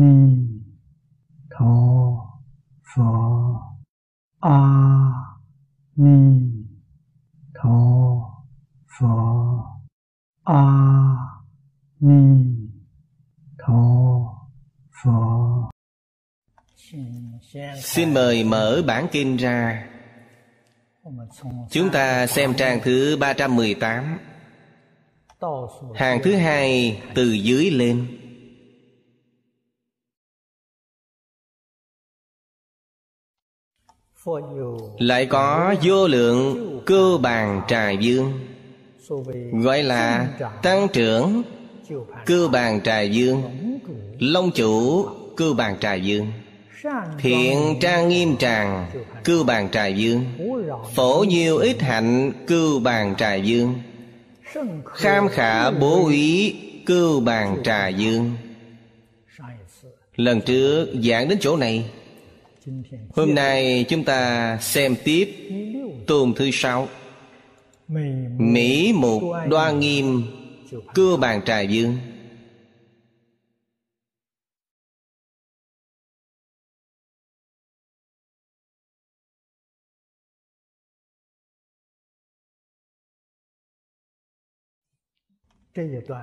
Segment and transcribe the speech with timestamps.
[0.00, 0.48] ni
[1.50, 1.74] tho
[2.94, 3.04] phở
[4.40, 4.60] a
[5.96, 6.18] ni
[7.54, 7.78] tho
[8.98, 9.06] phở
[10.44, 10.64] a
[12.00, 12.44] ni
[13.58, 13.82] tho
[15.02, 15.68] phở
[17.82, 19.88] Xin mời mở bản kinh ra.
[21.70, 24.18] Chúng ta xem trang thứ 318
[25.94, 28.17] Hàng thứ hai từ dưới lên.
[34.98, 38.32] Lại có vô lượng cơ bàn trà dương
[39.52, 40.28] Gọi là
[40.62, 41.42] tăng trưởng
[42.26, 43.42] cơ bàn trà dương
[44.18, 46.26] Long chủ cơ bàn trà dương
[47.18, 48.90] Thiện trang nghiêm tràng
[49.24, 50.24] cư bàn trà dương
[50.94, 53.74] Phổ nhiều ít hạnh cư bàn trà dương
[54.84, 58.32] Kham khả bố ý cư bàn trà dương
[60.16, 61.90] Lần trước giảng đến chỗ này
[63.14, 65.50] Hôm nay chúng ta xem tiếp
[66.06, 66.88] Tôn thứ sáu.
[68.38, 70.22] Mỹ mục đoan nghiêm,
[70.94, 71.98] cưa bàn trà dương.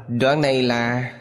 [0.08, 1.12] Đoạn này là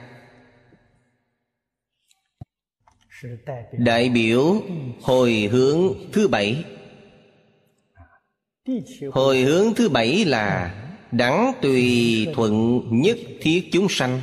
[3.72, 4.62] Đại biểu
[5.03, 6.64] hồi hướng thứ bảy.
[9.12, 10.75] Hồi hướng thứ bảy là
[11.12, 14.20] Đẳng tùy thuận nhất thiết chúng sanh.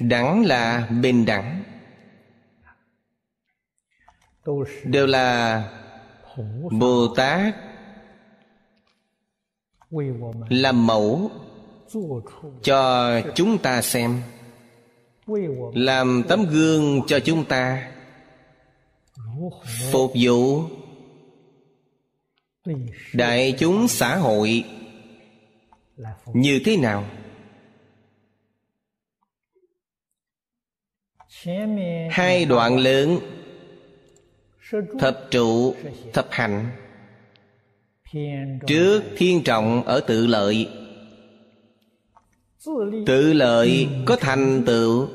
[0.00, 1.62] Đẳng là bình đẳng.
[4.84, 5.62] Đều là
[6.70, 7.54] Bồ Tát
[10.48, 11.30] Làm mẫu
[12.62, 14.22] cho chúng ta xem
[15.74, 17.92] làm tấm gương cho chúng ta.
[19.92, 20.62] Phục vụ
[23.12, 24.64] đại chúng xã hội
[26.34, 27.04] như thế nào?
[32.10, 33.18] Hai đoạn lớn,
[34.98, 35.74] thập trụ,
[36.12, 36.70] thập hạnh
[38.66, 40.68] trước thiên trọng ở tự lợi
[43.06, 45.08] tự lợi có thành tựu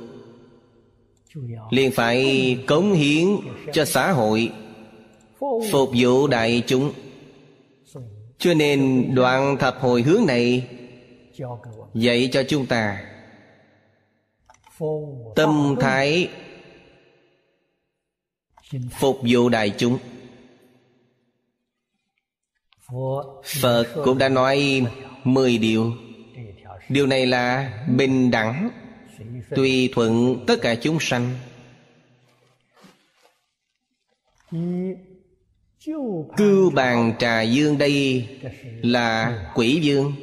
[1.69, 3.27] liền phải cống hiến
[3.73, 4.51] cho xã hội,
[5.71, 6.93] phục vụ đại chúng.
[8.37, 10.67] Cho nên đoạn thập hồi hướng này
[11.93, 13.03] dạy cho chúng ta
[15.35, 16.29] tâm thái
[18.91, 19.97] phục vụ đại chúng.
[23.61, 24.85] Phật cũng đã nói
[25.23, 25.93] mười điều.
[26.89, 28.69] Điều này là bình đẳng
[29.55, 31.29] tùy thuận tất cả chúng sanh.
[36.37, 38.27] Cưu bàn trà dương đây
[38.83, 40.13] là quỷ dương.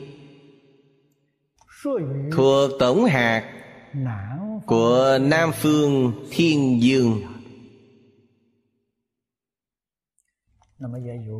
[2.32, 3.52] Thuộc tổng hạt
[4.66, 7.22] của nam phương thiên dương.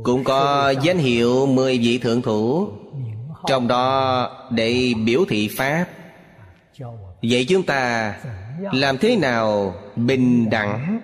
[0.05, 2.73] Cũng có danh hiệu mười vị thượng thủ,
[3.47, 5.87] trong đó để biểu thị pháp
[7.23, 8.15] vậy chúng ta
[8.73, 11.01] làm thế nào bình đẳng?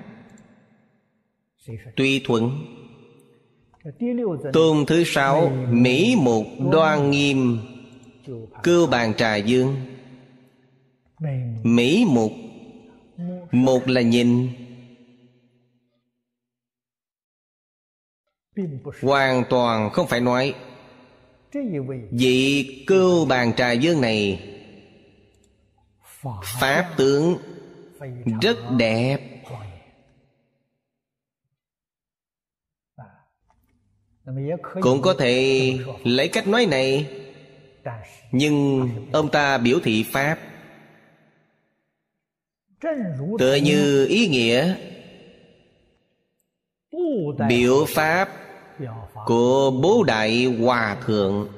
[1.97, 2.65] Tùy thuận.
[4.53, 7.59] Tôn thứ sáu, mỹ mục đoan nghiêm,
[8.63, 9.77] cưu bàn trà dương.
[11.63, 12.33] Mỹ mục,
[13.53, 14.49] một là nhìn.
[19.03, 20.55] Hoàn toàn không phải nói.
[22.11, 24.43] Vị cưu bàn trà dương này
[26.45, 27.39] pháp tướng
[28.43, 29.19] rất đẹp.
[34.81, 35.73] Cũng có thể
[36.05, 37.11] lấy cách nói này,
[38.33, 40.39] nhưng ông ta biểu thị pháp.
[43.39, 44.75] Tựa như ý nghĩa
[47.49, 48.29] biểu pháp
[49.27, 51.56] của bố đại hòa thượng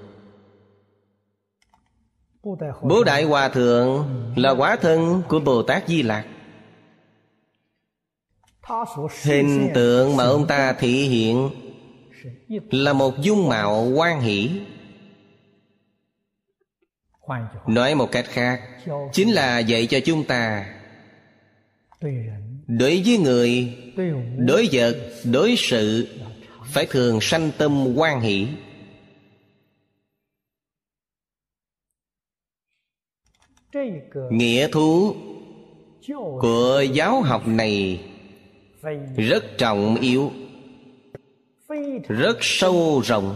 [2.83, 6.27] bố đại hòa thượng là quả thân của bồ tát di lặc.
[9.23, 11.51] Hình tượng mà ông ta thị hiện
[12.71, 14.51] là một dung mạo quan hỷ.
[17.67, 18.61] Nói một cách khác,
[19.13, 20.75] chính là dạy cho chúng ta
[22.67, 23.77] đối với người,
[24.39, 26.09] đối vật, đối sự
[26.67, 28.49] phải thường sanh tâm quan hỷ.
[34.31, 35.15] Nghĩa thú
[36.41, 38.01] của giáo học này
[39.17, 40.31] rất trọng yếu,
[42.09, 43.35] rất sâu rộng.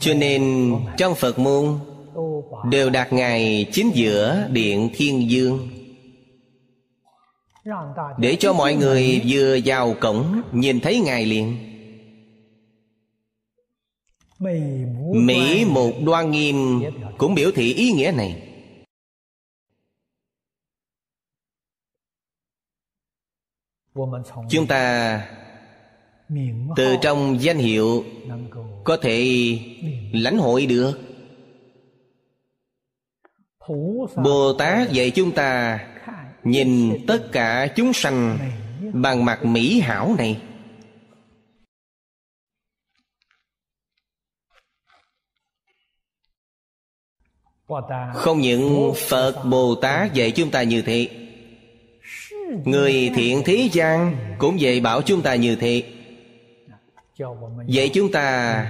[0.00, 1.78] Cho nên trong phật môn
[2.70, 5.68] đều đặt ngài chính giữa điện thiên dương.
[8.18, 11.56] Để cho mọi người vừa vào cổng nhìn thấy ngài liền.
[15.14, 16.82] Mỹ một đoan nghiêm
[17.18, 18.50] cũng biểu thị ý nghĩa này.
[24.50, 25.28] Chúng ta
[26.76, 28.04] từ trong danh hiệu
[28.84, 29.58] có thể
[30.12, 31.00] lãnh hội được.
[34.16, 35.80] Bồ tát dạy chúng ta
[36.44, 38.38] nhìn tất cả chúng sanh
[38.92, 40.42] bằng mặt mỹ hảo này.
[48.14, 51.08] Không những phật bồ tát dạy chúng ta như thế
[52.64, 55.82] người thiện thế gian cũng dạy bảo chúng ta như thế.
[57.68, 58.66] Vậy chúng ta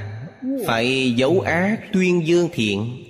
[0.66, 3.04] phải giấu ác tuyên dương thiện.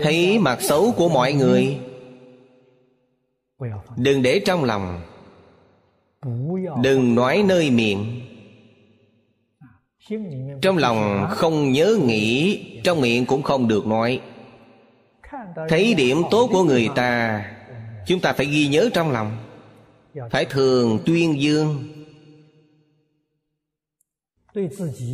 [0.00, 1.78] Thấy mặt xấu của mọi người
[3.96, 5.00] đừng để trong lòng.
[6.82, 8.20] Đừng nói nơi miệng
[10.62, 14.20] trong lòng không nhớ nghĩ trong miệng cũng không được nói.
[15.68, 17.44] Thấy điểm tốt của người ta
[18.06, 19.36] chúng ta phải ghi nhớ trong lòng
[20.30, 21.88] phải thường tuyên dương.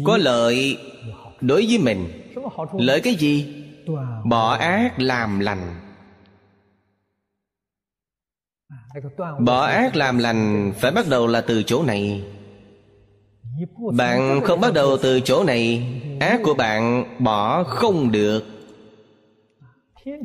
[0.05, 0.79] Có lợi
[1.41, 2.33] đối với mình.
[2.73, 3.65] Lợi cái gì?
[4.25, 5.75] Bỏ ác làm lành.
[9.41, 12.23] Bỏ ác làm lành phải bắt đầu là từ chỗ này
[13.93, 15.83] bạn không bắt đầu từ chỗ này.
[16.21, 18.45] Ác của bạn bỏ không được.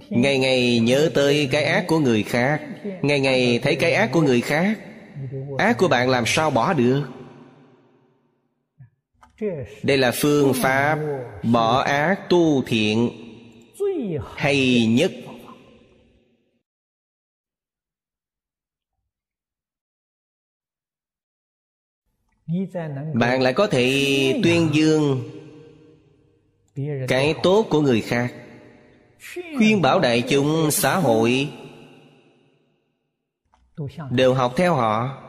[0.10, 2.62] Ngày ngày nhớ tới cái ác của người khác.
[3.02, 4.80] Ngày ngày thấy cái ác của người khác.
[5.58, 7.04] Ác của bạn làm sao bỏ được?
[9.84, 11.00] Đây là phương pháp
[11.44, 13.10] bỏ ác tu thiện
[14.36, 15.12] hay nhất.
[23.14, 25.30] Bạn lại có thể tuyên dương
[27.08, 28.34] cái tốt của người khác,
[29.58, 31.50] khuyên bảo đại chúng xã hội
[34.12, 35.24] đều học theo họ,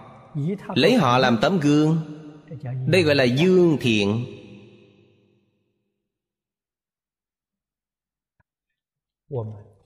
[0.75, 1.99] lấy họ làm tấm gương.
[2.87, 4.27] Đây gọi là dương thiện.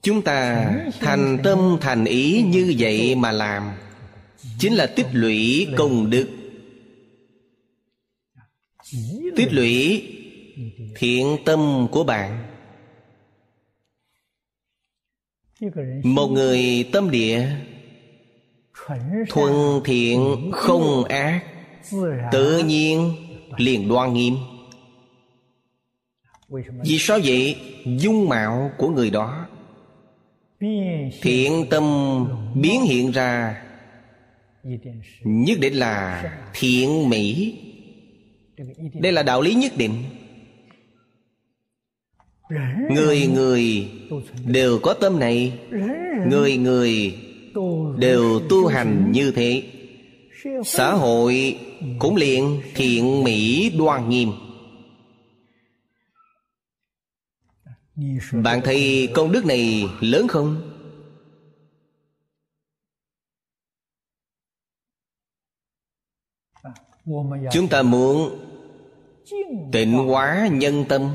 [0.01, 3.71] Chúng ta thành tâm thành ý như vậy mà làm,
[4.59, 6.38] chính là tích lũy công đức
[9.35, 10.03] tích lũy
[10.95, 12.45] thiện tâm của bạn.
[16.03, 17.47] Một người tâm địa
[19.29, 19.53] thuần
[19.85, 21.43] thiện không ác
[22.31, 23.13] tự nhiên
[23.57, 24.35] liền đoan nghiêm.
[26.83, 27.55] Vì sao vậy?
[27.85, 29.47] Dung mạo của người đó.
[31.21, 31.83] Thiện tâm
[32.55, 33.63] biến hiện ra.
[35.23, 36.23] Nhất định là
[36.53, 37.55] thiện mỹ
[38.93, 40.03] đây là đạo lý nhất định.
[42.91, 43.91] Người người
[44.45, 45.59] đều có tâm này.
[46.27, 47.17] Người người
[47.97, 49.63] đều tu hành như thế.
[50.65, 51.59] Xã hội
[51.99, 54.31] cũng liền thiện mỹ đoan nghiêm.
[58.43, 60.75] Bạn thấy công đức này lớn không?
[67.51, 68.39] Chúng ta muốn
[69.71, 71.09] tịnh hóa nhân tâm.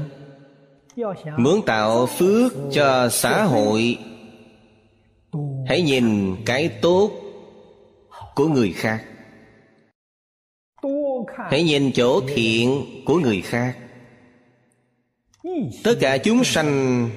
[1.37, 3.99] Muốn tạo phước cho xã hội,
[5.67, 7.11] hãy nhìn cái tốt
[8.35, 9.05] của người khác.
[11.51, 13.77] Hãy nhìn chỗ thiện của người khác.
[15.85, 17.11] Tất cả chúng sanh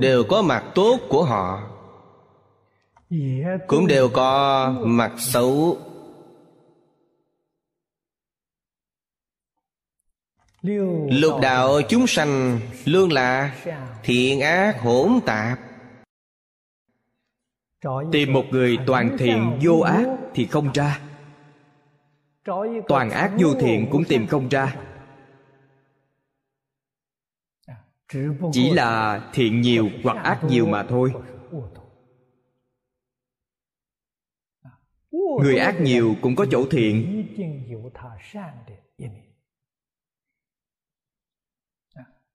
[0.00, 1.62] đều có mặt tốt của họ,
[3.66, 5.78] cũng đều có mặt xấu
[10.62, 13.56] lục đạo chúng sanh luôn là
[14.02, 15.58] thiện ác hỗn tạp.
[18.12, 21.00] Tìm một người toàn thiện vô ác thì không ra.
[22.88, 24.76] Toàn ác vô thiện cũng tìm không ra.
[28.52, 31.12] Chỉ là thiện nhiều hoặc ác nhiều mà thôi.
[35.42, 37.26] Người ác nhiều cũng có chỗ thiện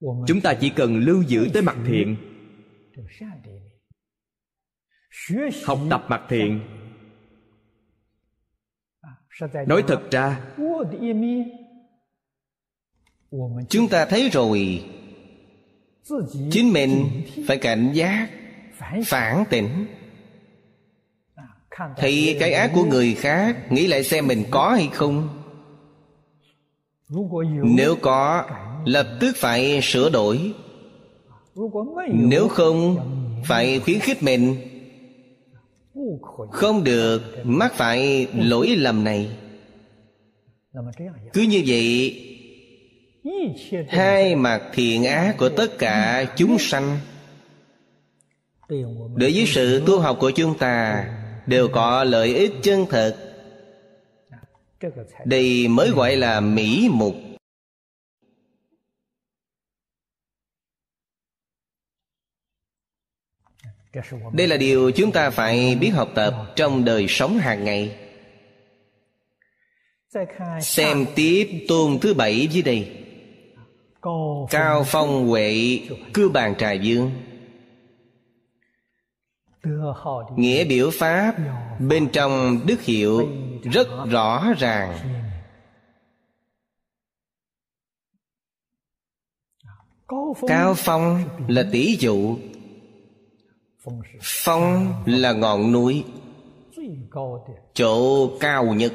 [0.00, 2.16] chúng ta chỉ cần lưu giữ tới mặt thiện.
[5.64, 6.60] học tập mặt thiện.
[9.66, 10.40] Nói thật ra
[13.68, 14.84] chúng ta thấy rồi.
[16.50, 18.30] Chính mình phải cảnh giác
[19.06, 19.86] phản tỉnh.
[21.96, 25.43] Thì cái ác của người khác nghĩ lại xem mình có hay không
[27.62, 28.44] nếu có,
[28.84, 30.52] lập tức phải sửa đổi.
[32.12, 32.96] Nếu không,
[33.46, 34.56] phải khuyến khích mình.
[36.50, 39.28] Không được, mắc phải lỗi lầm này.
[41.32, 42.20] Cứ như vậy,
[43.88, 46.98] hai mặt thiện ác của tất cả chúng sanh,
[49.14, 51.04] đối với sự tu học của chúng ta,
[51.46, 53.23] đều có lợi ích chân thật
[55.24, 57.14] đây mới gọi là mỹ mục.
[64.32, 67.96] Đây là điều chúng ta phải biết học tập trong đời sống hàng ngày.
[70.60, 73.04] Xem tiếp tôn thứ bảy dưới đây.
[74.50, 75.80] Cao phong huệ
[76.14, 77.10] cư bàn trà dương
[80.36, 81.34] nghĩa biểu pháp
[81.78, 83.28] bên trong đức hiệu
[83.62, 84.98] rất rõ ràng.
[90.48, 92.36] Cao phong là tỷ dụ,
[94.22, 96.04] phong là ngọn núi,
[97.74, 98.92] chỗ cao nhất.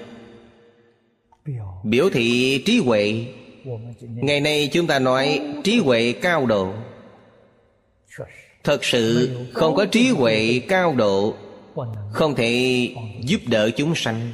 [1.83, 3.27] Biểu thị trí huệ.
[4.01, 6.73] Ngày nay chúng ta nói trí huệ cao độ
[8.63, 11.35] thật sự không có trí huệ cao độ,
[12.11, 12.89] không thể
[13.23, 14.31] giúp đỡ chúng sanh,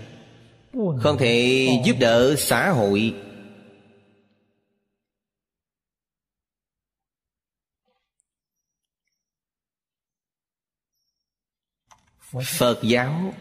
[0.73, 3.13] không thể giúp đỡ xã hội.
[12.45, 13.33] Phật giáo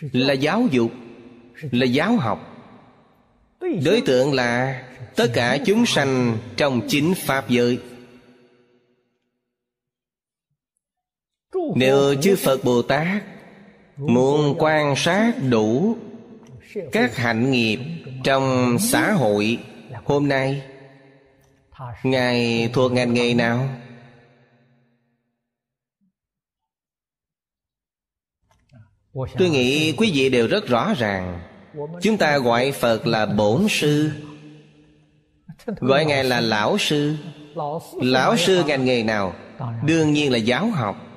[0.00, 0.90] là giáo dục,
[1.70, 2.46] là giáo học.
[3.84, 4.82] Đối tượng là
[5.16, 7.78] tất cả chúng sanh trong chính pháp giới.
[11.76, 13.22] Nếu chư phật bồ tát
[13.96, 15.96] muốn quan sát đủ
[16.92, 17.78] các hạnh nghiệp
[18.24, 19.58] trong xã hội
[20.04, 20.62] hôm nay,
[22.02, 23.68] ngài thuộc ngành nghề nào?
[29.38, 31.40] Tôi nghĩ quý vị đều rất rõ ràng,
[32.02, 34.10] chúng ta gọi phật là bổn sư,
[35.66, 37.16] gọi ngài là lão sư.
[38.02, 39.34] Lão sư ngành nghề nào?
[39.84, 41.09] Đương nhiên là giáo học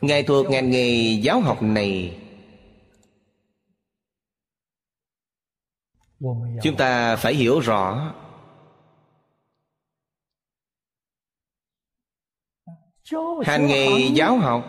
[0.00, 2.22] ngài thuộc ngành nghề giáo học này.
[6.62, 8.14] Chúng ta phải hiểu rõ.
[13.44, 14.64] Hành nghề giáo học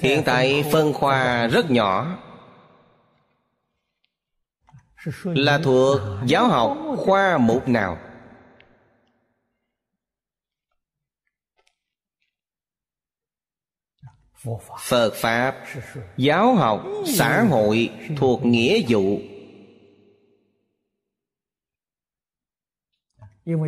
[0.00, 2.18] hiện tại phân khoa rất nhỏ,
[5.24, 7.98] là thuộc giáo học khoa mục nào?
[14.78, 15.56] Phật pháp.
[16.16, 19.18] Giáo học xã hội thuộc nghĩa vụ.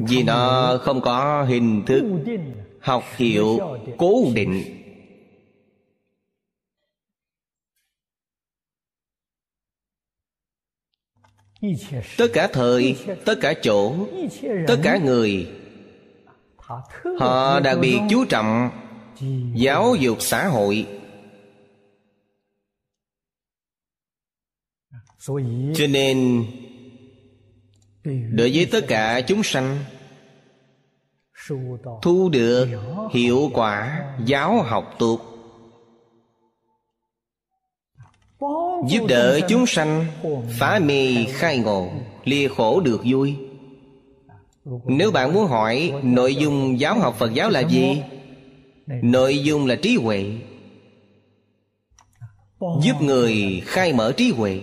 [0.09, 2.04] Vì nó không có hình thức
[2.80, 3.59] học hiệu
[3.99, 4.83] cố định.
[12.18, 13.95] Tất cả thời tất cả chỗ
[14.66, 15.50] tất cả người
[17.18, 18.71] họ đặc biệt chú trọng
[19.54, 20.87] giáo dục xã hội.
[25.75, 26.46] Cho nên
[28.32, 29.78] đối với tất cả chúng sanh
[32.02, 32.68] thu được
[33.12, 35.20] hiệu quả giáo học tốt.
[38.88, 40.06] Giúp đỡ chúng sanh
[40.58, 41.90] phá mê khai ngộ
[42.25, 43.37] lìa khổ được vui.
[44.85, 48.02] Nếu bạn muốn hỏi nội dung giáo học phật giáo là gì
[48.87, 50.33] nội dung là trí huệ.
[52.83, 54.61] Giúp người khai mở trí huệ.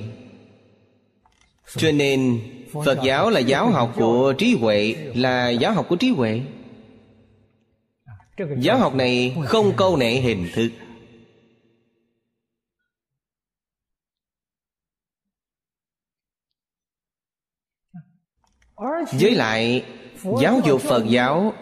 [1.75, 2.41] Cho nên
[2.85, 6.41] phật giáo là giáo học của trí huệ là giáo học của trí huệ.
[8.57, 10.69] Giáo học này không câu nệ hình thức.
[19.19, 19.85] Với lại
[20.41, 21.53] giáo dục phật giáo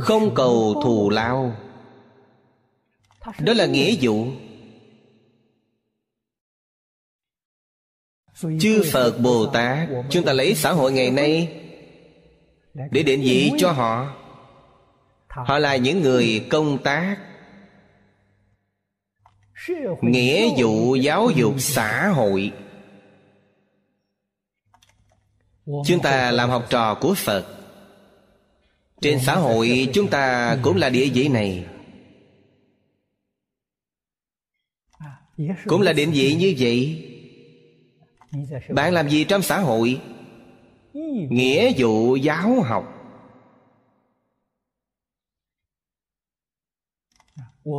[0.00, 1.56] không cầu thù lao.
[3.38, 4.26] Đó là nghĩa vụ.
[8.60, 11.62] Chư phật bồ tát, chúng ta lấy xã hội ngày nay
[12.90, 14.14] để định vị cho họ.
[15.28, 17.16] Họ là những người công tác.
[20.02, 22.52] Nghĩa vụ giáo dục xã hội.
[25.66, 27.57] Chúng ta làm học trò của phật
[29.00, 31.66] trên xã hội, chúng ta cũng là địa vị này.
[35.66, 37.04] Cũng là định vị như vậy.
[38.68, 40.00] Bạn làm gì trong xã hội?
[41.30, 42.94] Nghĩa vụ giáo học.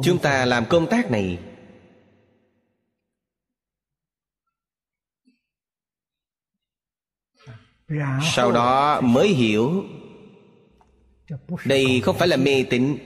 [0.03, 1.39] Chúng ta làm công tác này.
[8.35, 9.83] Sau đó mới hiểu
[11.65, 12.97] đây không phải là mê tín.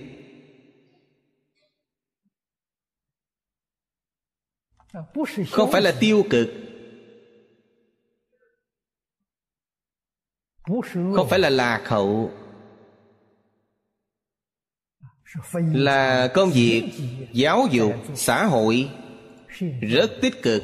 [5.51, 6.47] Không phải là tiêu cực.
[11.15, 12.31] Không phải là lạc hậu.
[15.73, 16.91] Là công việc,
[17.33, 18.89] giáo dục, xã hội
[19.81, 20.63] rất tích cực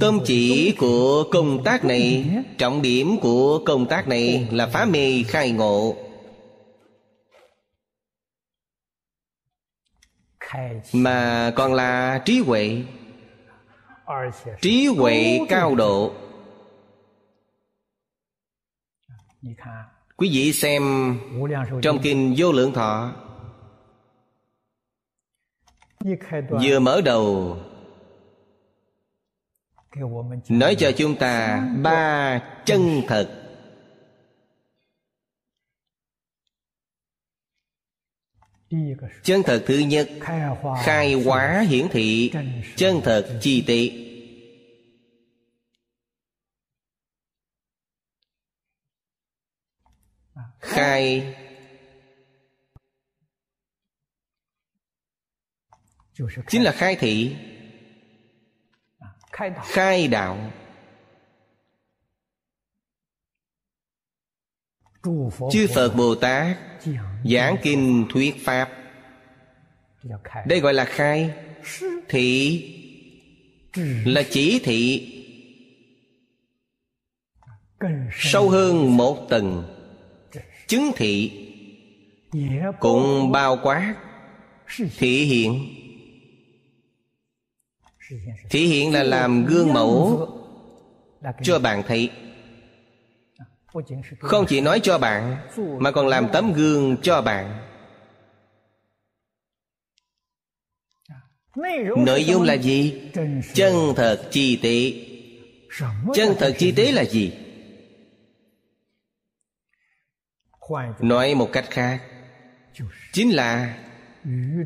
[0.00, 5.22] tâm chỉ của công tác này, trọng điểm của công tác này là phá mê
[5.26, 5.96] khai ngộ.
[10.92, 12.82] Mà còn là trí huệ.
[14.60, 16.12] Trí huệ cao độ.
[20.16, 20.82] Quý vị xem
[21.82, 23.12] trong kinh vô lượng thọ,
[26.62, 27.56] vừa mở đầu
[30.48, 33.36] nói cho chúng ta ba chân thật.
[39.22, 40.10] Chân thật thứ nhất
[40.84, 42.32] khai hóa hiển thị.
[42.76, 44.06] chân thật chi tiết.
[50.58, 51.34] Khai.
[56.48, 57.36] Chính là khai thị
[59.64, 60.52] khai đạo.
[65.52, 66.56] Chư phật bồ tát
[67.24, 68.70] giảng kinh thuyết pháp.
[70.46, 71.34] Đây gọi là khai.
[72.08, 72.76] Thị
[74.04, 75.06] là chỉ thị.
[78.12, 79.76] Sâu hơn một tầng.
[80.66, 81.46] Chứng thị
[82.80, 83.94] cũng bao quát
[84.98, 85.68] thị hiện
[88.50, 90.28] thể hiện là làm gương mẫu
[91.42, 92.10] cho bạn thấy.
[94.20, 95.36] Không chỉ nói cho bạn,
[95.78, 97.66] mà còn làm tấm gương cho bạn.
[101.96, 103.10] Nội dung là gì?
[103.54, 104.92] Chân thật chi tế.
[106.14, 107.32] Chân thật chi tế là gì?
[111.00, 112.02] Nói một cách khác,
[113.12, 113.78] chính là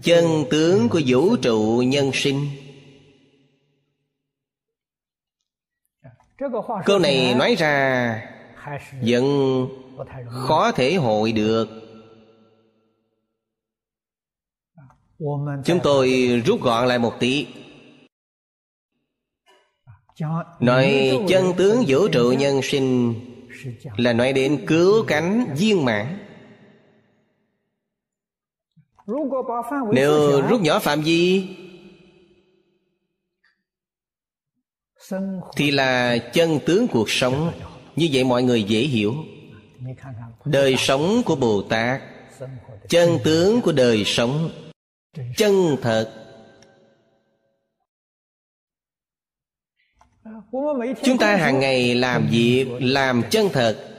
[0.03, 2.47] chân tướng của vũ trụ nhân sinh.
[6.85, 8.23] Câu này nói ra
[9.03, 9.25] vẫn
[10.29, 11.69] khó thể hội được.
[15.65, 17.47] Chúng tôi rút gọn lại một tí.
[20.61, 23.15] Nói chân tướng vũ trụ nhân sinh
[23.97, 26.19] là nói đến cứu cánh viên mãn.
[29.93, 31.49] Nếu rút nhỏ phạm vi
[35.57, 37.53] thì là chân tướng cuộc sống.
[37.97, 39.15] Như vậy mọi người dễ hiểu.
[40.45, 42.03] Đời sống của bồ tát
[42.89, 44.51] chân tướng của đời sống.
[45.37, 46.13] Chân thật.
[51.03, 53.91] Chúng ta hàng ngày làm việc làm chân thật.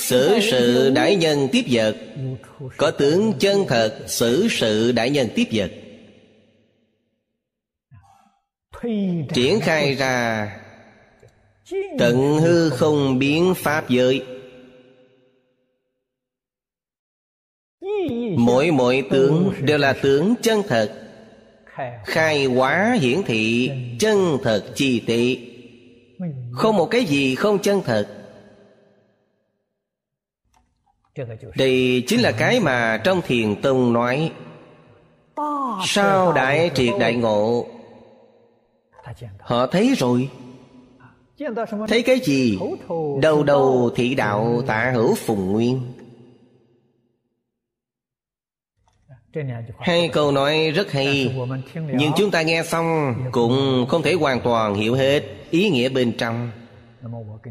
[0.00, 1.96] Xử sự đại nhân tiếp vật.
[2.76, 5.70] Có tướng chân thật xử sự đại nhân tiếp vật
[9.34, 10.48] triển khai ra.
[11.98, 14.24] Tận hư không biến pháp giới.
[18.36, 20.98] Mỗi mỗi tướng đều là tướng chân thật.
[22.06, 25.48] Khai hóa hiển thị chân thật chi tị.
[26.52, 28.08] Không một cái gì không chân thật.
[31.56, 34.32] Đây chính là cái mà trong thiền tông nói.
[35.84, 37.66] Sao đại triệt đại ngộ?
[39.40, 40.30] Họ thấy rồi.
[41.88, 42.58] thấy cái gì?
[43.22, 45.80] đầu đầu thị đạo tạ hữu phùng nguyên.
[49.78, 51.36] hai câu nói rất hay.
[51.74, 56.12] nhưng chúng ta nghe xong cũng không thể hoàn toàn hiểu hết ý nghĩa bên
[56.18, 56.50] trong.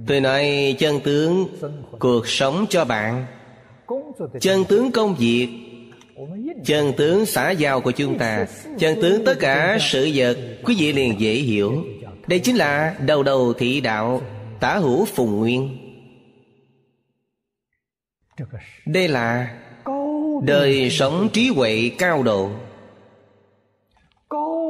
[0.07, 1.47] tôi nói chân tướng
[1.99, 3.25] cuộc sống cho bạn.
[4.39, 5.70] Chân tướng công việc
[6.65, 8.45] chân tướng xã giao của chúng ta,
[8.79, 11.85] chân tướng tất cả sự vật, quý vị liền dễ hiểu.
[12.27, 14.21] Đây chính là đầu đầu thị đạo,
[14.59, 15.77] tả hữu phùng nguyên.
[18.85, 19.57] Đây là
[20.43, 22.49] đời sống trí huệ cao độ.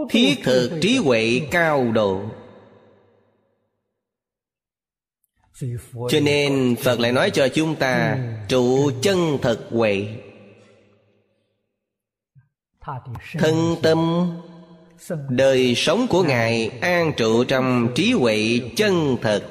[0.09, 2.21] Thiết thực trí huệ cao độ.
[6.09, 10.07] Cho nên phật lại nói cho chúng ta, trụ chân thật huệ
[13.39, 14.31] thân tâm,
[15.29, 19.43] đời sống của ngài an trụ trong trí huệ chân thật.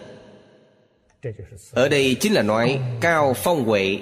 [1.72, 3.98] Ở đây chính là nói cao phong huệ.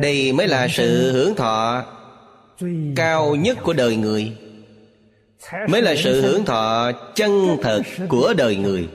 [0.00, 1.84] Đây mới là sự hưởng thọ
[2.96, 4.36] cao nhất của đời người,
[5.68, 8.88] mới là sự hưởng thọ chân thật của đời người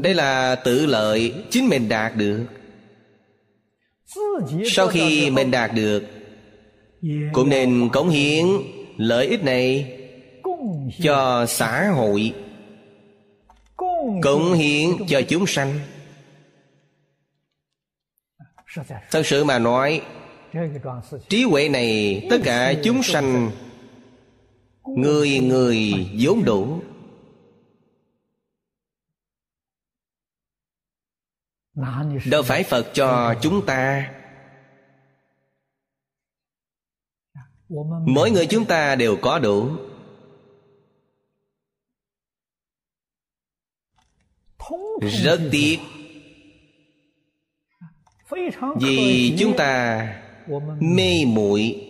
[0.00, 2.46] đây là tự lợi, chính mình đạt được.
[4.70, 6.04] Sau khi mình đạt được,
[7.32, 8.46] cũng nên cống hiến
[8.96, 9.94] lợi ích này
[11.02, 12.34] cho xã hội,
[14.22, 15.80] cống hiến cho chúng sanh.
[19.10, 20.02] Thật sự mà nói,
[21.28, 23.50] trí huệ này tất cả chúng sanh,
[24.96, 26.80] người người vốn đủ.
[32.26, 34.12] Đâu phải phật cho chúng ta.
[38.06, 39.70] Mỗi người chúng ta đều có đủ.
[45.00, 45.78] Rất tiếc.
[48.80, 50.04] vì chúng ta
[50.80, 51.84] mê muội.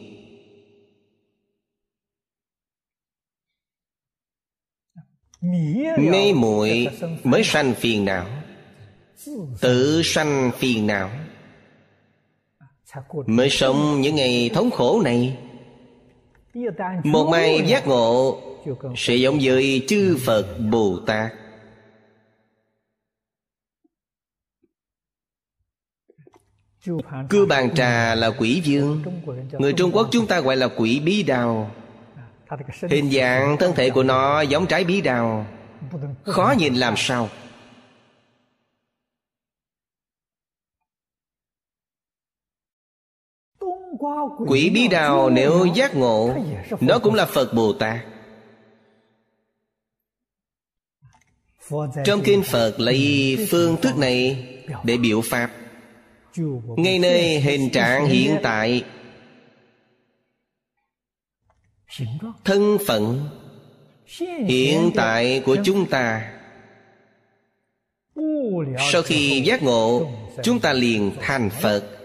[5.99, 6.87] Mê muội
[7.25, 8.38] mới sanh phiền não
[9.61, 11.11] tự sanh phiền não.
[13.27, 15.39] Mới sống những ngày thống khổ này,
[17.05, 18.41] một mai giác ngộ
[18.97, 21.33] sẽ giống với chư phật bồ tát.
[27.29, 29.03] Cưa bàn trà là quỷ dương
[29.53, 31.71] người trung quốc chúng ta gọi là quỷ bí đào.
[32.91, 35.47] Hình dạng thân thể của nó giống trái bí đào,
[36.25, 37.29] khó nhìn làm sao?
[44.47, 46.35] Quỷ bí đào nếu giác ngộ
[46.81, 47.99] nó cũng là phật bồ tát.
[52.05, 54.47] Trong kinh phật lấy phương thức này
[54.85, 55.51] để biểu pháp.
[56.77, 58.85] Ngay nơi hình trạng hiện tại,
[62.45, 63.29] thân phận
[64.47, 66.33] hiện tại của chúng ta,
[68.93, 70.11] sau khi giác ngộ,
[70.43, 71.98] chúng ta liền thành phật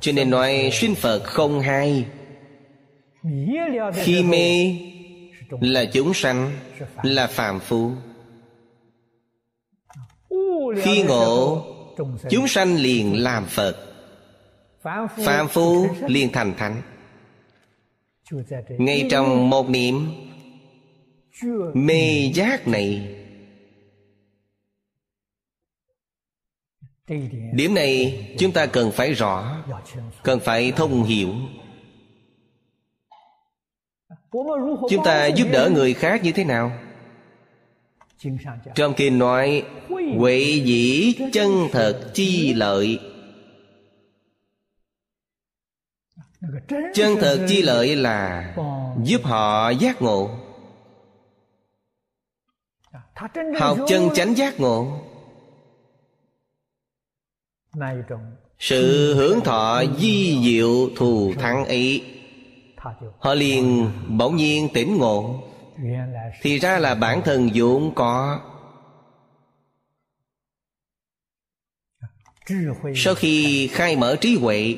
[0.00, 2.04] cho nên nói sinh phật không hai
[3.94, 4.76] khi mê
[5.60, 6.52] là chúng sanh
[7.02, 7.90] là phàm phu.
[10.82, 11.64] Khi ngộ
[12.30, 13.76] chúng sanh liền làm phật.
[15.24, 16.82] Phàm phu liền thành thánh.
[18.68, 20.08] Ngay trong một niệm
[21.74, 23.15] mê giác này
[27.52, 29.62] điểm này chúng ta cần phải rõ,
[30.22, 31.34] cần phải thông hiểu.
[34.90, 36.72] Chúng ta giúp đỡ người khác như thế nào?
[38.74, 39.62] Trong kinh nói,
[40.18, 43.00] huệ dĩ chân thật chi lợi.
[46.94, 48.54] Chân thật chi lợi là
[49.04, 50.30] giúp họ giác ngộ.
[53.58, 55.05] Học chân chánh giác ngộ
[58.58, 62.02] sự hưởng thọ di diệu thù thắng ấy
[63.18, 65.42] họ liền bỗng nhiên tỉnh ngộ.
[66.42, 68.40] Thì ra là bản thân vốn có.
[72.94, 74.76] Sau khi khai mở trí huệ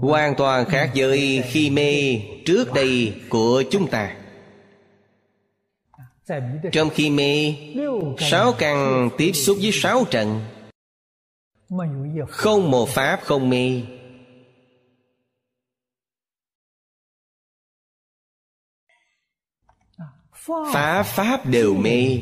[0.00, 4.16] hoàn toàn khác với khi mê trước đây của chúng ta.
[6.72, 7.54] Trong khi mê
[8.18, 10.40] sáu căn tiếp xúc với sáu trận
[12.28, 13.82] không một pháp không mê
[20.72, 22.20] phá pháp đều mê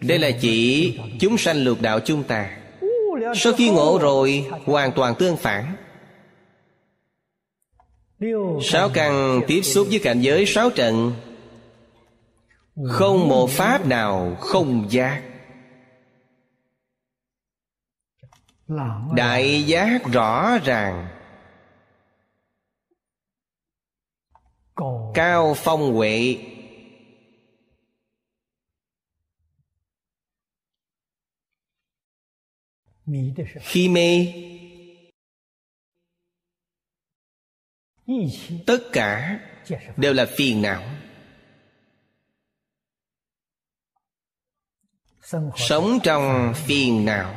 [0.00, 2.58] đây là chỉ chúng sanh lược đạo chúng ta.
[3.34, 5.76] Sau khi ngộ rồi hoàn toàn tương phản.
[8.62, 11.12] Sáu căn tiếp xúc với cảnh giới sáu trận
[12.82, 15.22] không một pháp nào không giác.
[19.16, 21.08] Đại giác rõ ràng.
[25.14, 26.36] Cao phong huệ.
[33.60, 34.32] Khi mê,
[38.66, 39.40] tất cả
[39.96, 40.82] đều là phiền não.
[45.56, 47.34] Sống trong phiền não.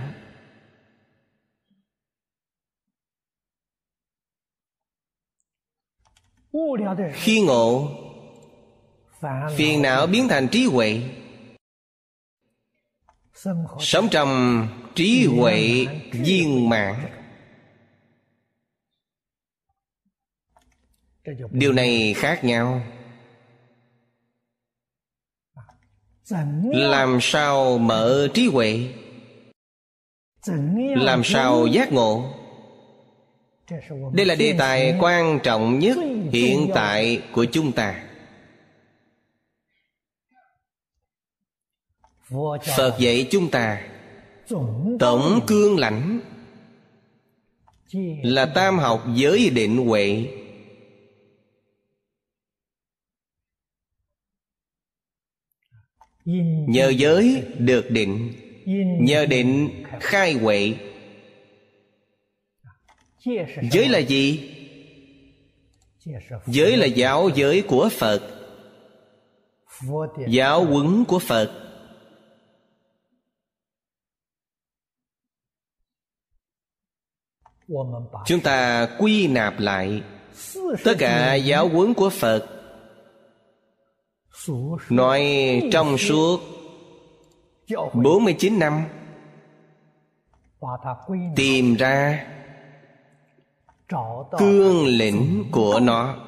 [7.14, 7.90] Khi ngộ
[9.58, 11.02] phiền não biến thành trí huệ.
[13.80, 16.96] Sống trong trí huệ viên mãn.
[21.52, 22.82] Điều này khác nhau
[26.74, 28.88] làm sao mở trí huệ?
[30.96, 32.34] Làm sao giác ngộ?
[34.14, 35.98] Đây là đề tài quan trọng nhất
[36.32, 38.04] hiện tại của chúng ta.
[42.78, 43.82] Phật dạy chúng ta
[45.00, 46.20] tổng cương lãnh
[48.24, 50.28] là tam học giới định huệ
[56.68, 58.34] nhờ giới được định
[59.00, 60.74] nhờ định khai huệ.
[63.72, 64.54] Giới là gì?
[66.48, 68.22] Giới là giáo giới của phật.
[70.30, 71.52] Giáo huấn của phật.
[78.26, 80.02] Chúng ta quy nạp lại
[80.84, 82.57] tất cả giáo huấn của phật
[84.90, 85.24] nói
[85.72, 86.40] trong suốt
[87.94, 88.84] 49 năm,
[91.36, 92.28] tìm ra
[94.38, 96.24] cương lĩnh của nó.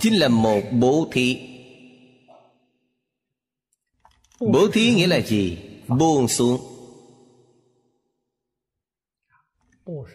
[0.00, 1.48] Chính là một bố thí.
[4.40, 5.58] Bố thí nghĩa là gì?
[5.88, 6.75] Buông xuống.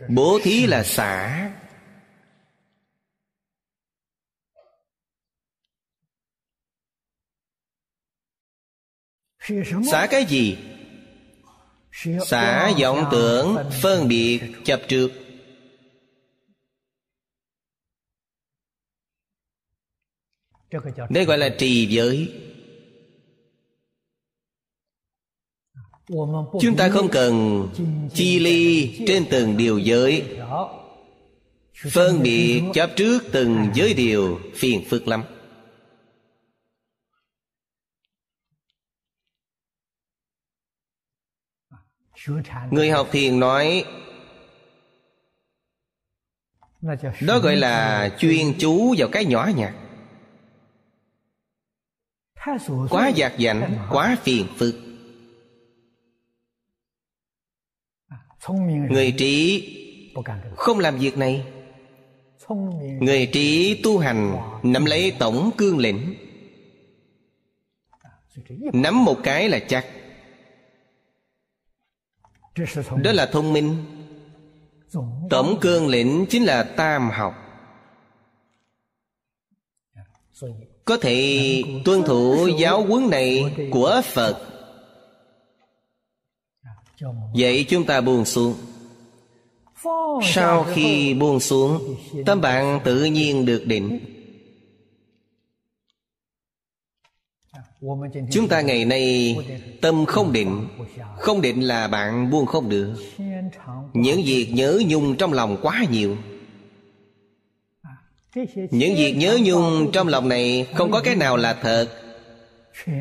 [0.10, 1.52] Bố thí là xả.
[9.92, 10.58] Xả cái gì?
[12.28, 15.12] Xả vọng tưởng phân biệt chấp trước
[21.10, 22.42] đây gọi là trì giới
[26.62, 27.68] chúng ta không cần
[28.14, 30.38] chi ly trên từng điều giới.
[31.92, 35.24] phân biệt chấp trước từng giới điều phiền phức lắm.
[42.72, 43.86] Người học thiền nói
[47.22, 49.76] đó gọi là chuyên chú vào cái nhỏ nhặt.
[52.90, 54.91] Quá dạt dạnh quá phiền phức
[58.90, 59.68] người trí
[60.56, 61.46] không làm việc này.
[63.00, 66.16] người trí tu hành nắm lấy tổng cương lĩnh
[68.74, 69.86] nắm một cái là chắc.
[73.04, 73.76] đó là thông minh.
[75.30, 77.36] tổng cương lĩnh chính là tam học.
[80.86, 84.51] có thể tuân thủ giáo huấn này của phật
[87.34, 88.56] vậy chúng ta buông xuống.
[90.24, 94.00] Sau khi buông xuống tâm bạn tự nhiên được định.
[98.32, 99.36] Chúng ta ngày nay
[99.82, 100.68] tâm không định.
[101.18, 102.94] không định là bạn buông không được.
[103.94, 106.18] Những việc nhớ nhung trong lòng quá nhiều.
[108.56, 111.88] Những việc nhớ nhung trong lòng này không có cái nào là thật.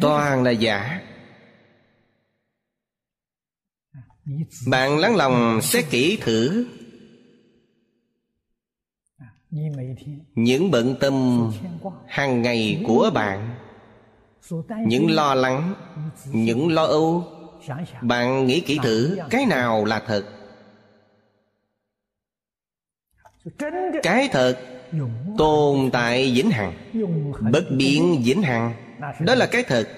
[0.00, 1.00] Toàn là giả
[4.66, 6.66] bạn lắng lòng xét kỹ thử.
[10.34, 11.46] Những bận tâm
[12.06, 13.54] hàng ngày của bạn,
[14.86, 15.74] những lo lắng,
[16.26, 17.24] những lo âu,
[18.02, 20.24] bạn nghĩ kỹ thử cái nào là thật.
[24.02, 24.58] Cái thật
[25.38, 26.72] tồn tại vĩnh hằng,
[27.52, 28.74] bất biến vĩnh hằng.
[29.20, 29.88] Đó là cái thật.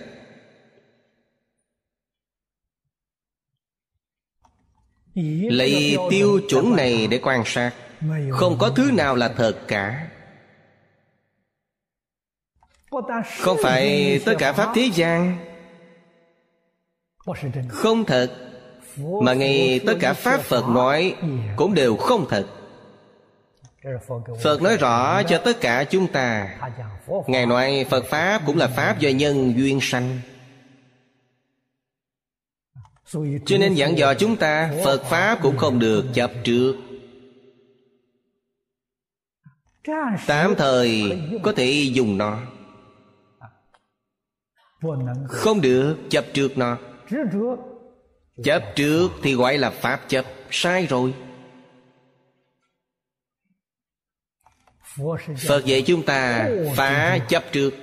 [5.50, 7.72] Lấy tiêu chuẩn này để quan sát.
[8.30, 10.08] Không có thứ nào là thật cả.
[13.38, 15.38] Không phải tất cả pháp thế gian.
[17.68, 18.30] Không thật.
[19.22, 21.16] Mà ngay tất cả pháp phật nói
[21.56, 22.46] cũng đều không thật.
[24.42, 26.58] Phật nói rõ cho tất cả chúng ta.
[27.26, 30.20] Ngài nói phật pháp cũng là pháp do nhân duyên sanh
[33.46, 36.76] cho nên dặn dò chúng ta, phật pháp cũng không được chập trước.
[40.26, 41.02] Tạm thời
[41.42, 42.38] có thể dùng nó.
[45.28, 46.78] Không được chập trước nó.
[48.44, 50.24] Chấp trước thì gọi là pháp chấp.
[50.50, 51.14] Sai rồi.
[55.48, 57.74] Phật dạy chúng ta phá chấp trước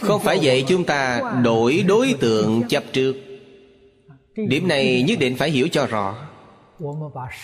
[0.00, 3.16] không phải vậy chúng ta đổi đối tượng chấp trước
[4.48, 6.28] điểm này nhất định phải hiểu cho rõ.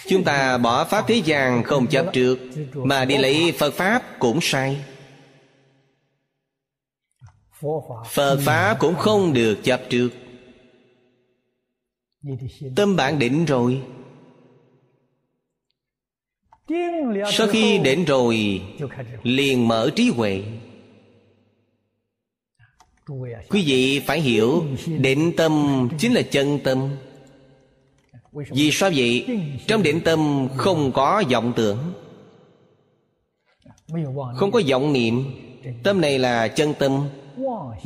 [0.08, 2.38] Chúng ta bỏ pháp thế gian không chấp trước
[2.74, 4.84] mà đi lấy phật pháp cũng sai.
[8.10, 10.08] Phật pháp cũng không được chấp trước
[12.76, 13.82] tâm bạn định rồi.
[17.32, 18.62] Sau khi định rồi,
[19.22, 20.42] liền mở trí huệ
[23.50, 24.64] quý vị phải hiểu
[24.98, 26.90] định tâm chính là chân tâm.
[28.32, 29.26] Vì sao vậy?
[29.66, 31.92] Trong định tâm không có vọng tưởng,
[34.36, 35.24] không có vọng niệm.
[35.82, 37.08] Tâm này là chân tâm.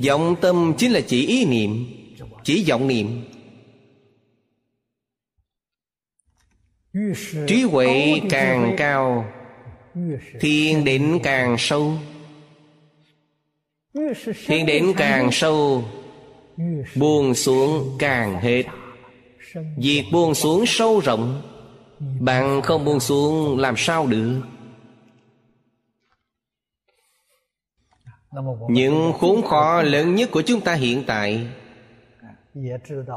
[0.07, 1.87] Vọng tâm chính là chỉ ý niệm,
[2.44, 3.24] chỉ vọng niệm.
[7.46, 9.24] Trí huệ càng cao
[10.40, 11.98] thiền định càng sâu
[14.46, 15.84] thiền định càng sâu,
[16.96, 18.62] buông xuống càng hết.
[19.76, 21.42] Việc buông xuống sâu rộng,
[22.20, 24.40] bạn không buông xuống làm sao được?
[28.68, 31.46] Những khốn khó lớn nhất của chúng ta hiện tại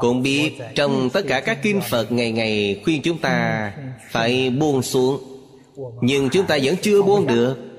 [0.00, 3.72] cũng biết trong tất cả các kinh phật ngày ngày khuyên chúng ta
[4.10, 5.22] phải buông xuống.
[6.02, 7.71] Nhưng chúng ta vẫn chưa buông được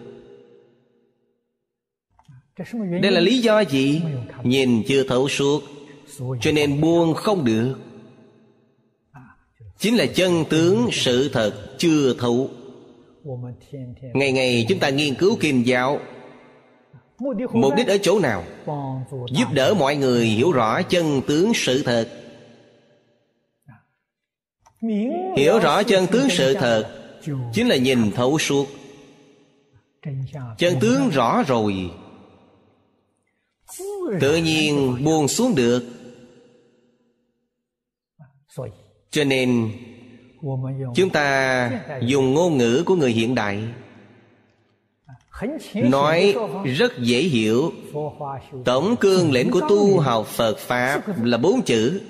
[3.01, 4.01] đây là lý do gì?
[4.43, 5.63] Nhìn chưa thấu suốt,
[6.41, 7.75] cho nên buông không được.
[9.77, 12.49] Chính là chân tướng, sự thật chưa thấu.
[14.13, 15.99] Ngày ngày chúng ta nghiên cứu kinh giáo.
[17.53, 18.43] Mục đích ở chỗ nào?
[19.31, 22.09] Giúp đỡ mọi người hiểu rõ chân tướng, sự thật.
[25.37, 26.89] Hiểu rõ chân tướng, sự thật,
[27.53, 28.67] chính là nhìn thấu suốt.
[30.57, 31.91] Chân tướng rõ rồi
[34.21, 35.83] tự nhiên buông xuống được.
[39.11, 39.71] Cho nên
[40.95, 41.69] chúng ta
[42.01, 43.63] dùng ngôn ngữ của người hiện đại.
[45.73, 46.35] Nói
[46.77, 47.71] rất dễ hiểu.
[48.65, 52.01] Tổng cương lĩnh của tu học phật pháp là bốn chữ.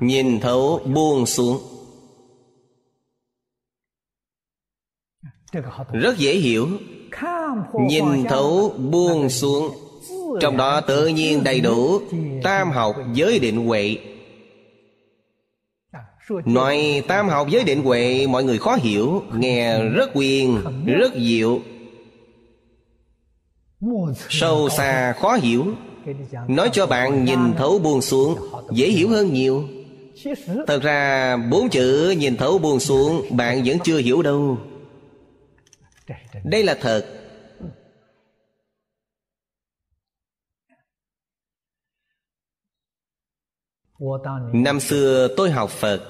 [0.00, 1.58] Nhìn thấu buông xuống.
[5.92, 6.68] Rất dễ hiểu.
[7.88, 9.87] Nhìn thấu buông xuống
[10.40, 12.00] trong đó tự nhiên đầy đủ
[12.42, 13.96] tam học giới định huệ.
[16.44, 21.60] Nói tam học giới định huệ, mọi người khó hiểu, nghe rất quyền rất diệu.
[24.28, 25.66] Sâu xa khó hiểu.
[26.48, 28.38] Nói cho bạn nhìn thấu buông xuống,
[28.70, 29.64] dễ hiểu hơn nhiều.
[30.66, 34.58] Thật ra, bốn chữ nhìn thấu buông xuống, bạn vẫn chưa hiểu đâu.
[36.44, 37.17] Đây là thật.
[44.52, 46.00] Năm xưa tôi học phật.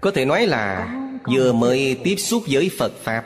[0.00, 0.94] Có thể nói là
[1.32, 3.24] vừa mới tiếp xúc với phật pháp.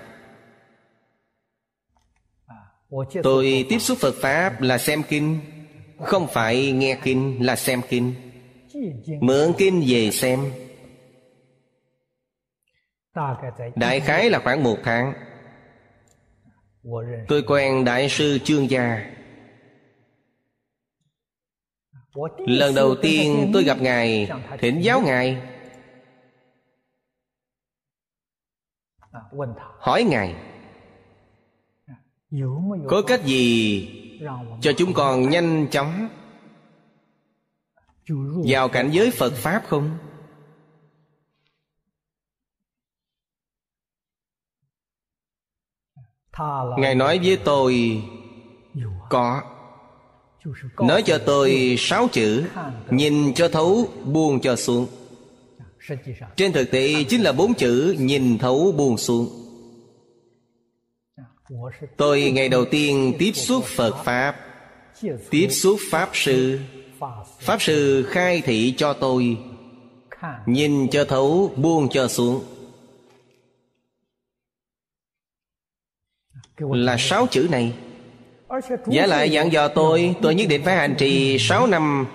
[3.22, 5.40] Tôi tiếp xúc phật pháp là xem kinh.
[6.00, 8.14] Không phải nghe kinh là xem kinh.
[9.20, 10.52] Mượn kinh về xem.
[13.76, 15.12] Đại khái là khoảng một tháng.
[17.28, 19.17] Tôi quen đại sư trương gia
[22.46, 25.42] lần đầu tiên tôi gặp ngài, thỉnh giáo ngài.
[29.78, 30.34] Hỏi ngài,
[32.88, 33.88] có cách gì
[34.60, 36.08] cho chúng con nhanh chóng
[38.48, 39.98] vào cảnh giới phật pháp không?
[46.78, 48.02] Ngài nói với tôi,
[49.10, 49.57] có
[50.78, 52.44] nói cho tôi sáu chữ,
[52.90, 54.86] nhìn cho thấu, buông cho xuống.
[56.36, 59.28] Trên thực tế chính là bốn chữ, nhìn thấu, buông xuống.
[61.96, 64.36] Tôi ngày đầu tiên tiếp xúc phật pháp,
[65.30, 66.60] tiếp xúc pháp sư.
[67.40, 69.36] Pháp sư khai thị cho tôi.
[70.46, 72.44] Nhìn cho thấu, buông cho xuống.
[76.58, 77.74] Là sáu chữ này.
[78.86, 82.06] Giả lại dặn dò tôi Tôi nhất định phải hành trì sáu năm.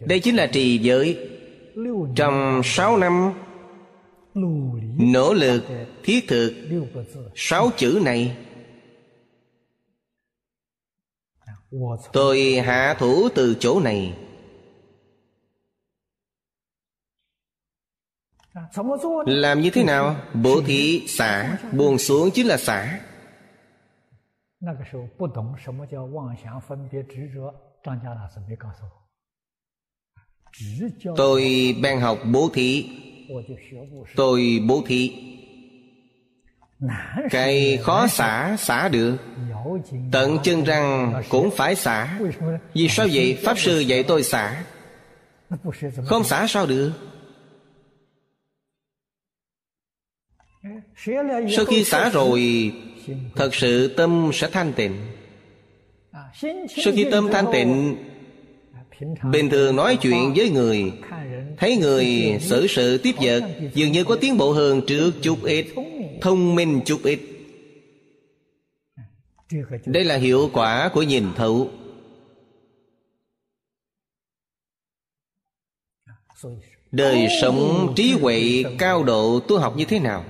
[0.00, 1.28] Đây chính là trì giới.
[2.16, 3.32] Trong sáu năm
[4.98, 5.62] Nỗ lực
[6.04, 6.54] thiết thực
[7.34, 8.36] Sáu chữ này.
[12.12, 14.14] Tôi hạ thủ từ chỗ này.
[19.26, 20.16] Làm như thế nào?
[20.34, 23.00] Bố thí xả Buông xuống chính là xả
[31.16, 32.90] Tôi ban học bố thí.
[34.16, 35.24] Tôi bố thí.
[37.30, 39.16] Cái khó xả xả được.
[40.12, 42.20] Tận chân răng cũng phải xả
[42.74, 43.38] Vì sao vậy?
[43.42, 44.64] Pháp sư dạy tôi xả.
[46.04, 46.92] Không xả sao được?
[51.56, 52.72] Sau khi xả rồi
[53.36, 54.92] Thật sự tâm sẽ thanh tịnh.
[56.84, 57.96] Sau khi tâm thanh tịnh,
[59.32, 60.92] Bình thường nói chuyện với người,
[61.56, 63.42] Thấy người xử sự tiếp vật,
[63.74, 65.66] Dường như có tiến bộ hơn trước chút ít,
[66.20, 67.20] Thông minh chút ít.
[69.86, 71.70] Đây là hiệu quả của nhìn thấu.
[76.90, 80.24] Đời sống trí huệ cao độ tu học như thế nào?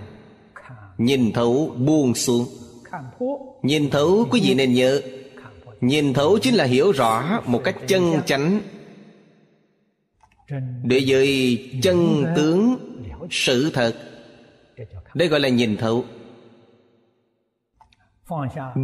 [0.98, 2.46] Nhìn thấu buông xuống.
[3.62, 5.02] Nhìn thấu quý vị nên nhớ.
[5.80, 8.60] Nhìn thấu chính là hiểu rõ một cách chân chánh.
[10.84, 12.76] Để dưới chân tướng
[13.30, 13.94] sự thật.
[15.14, 16.04] Đây gọi là nhìn thấu.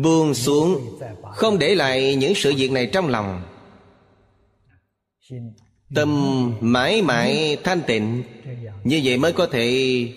[0.03, 3.43] Buông xuống, Không để lại những sự việc này trong lòng.
[5.95, 8.23] Tâm mãi mãi thanh tịnh.
[8.85, 10.09] Như vậy mới có thể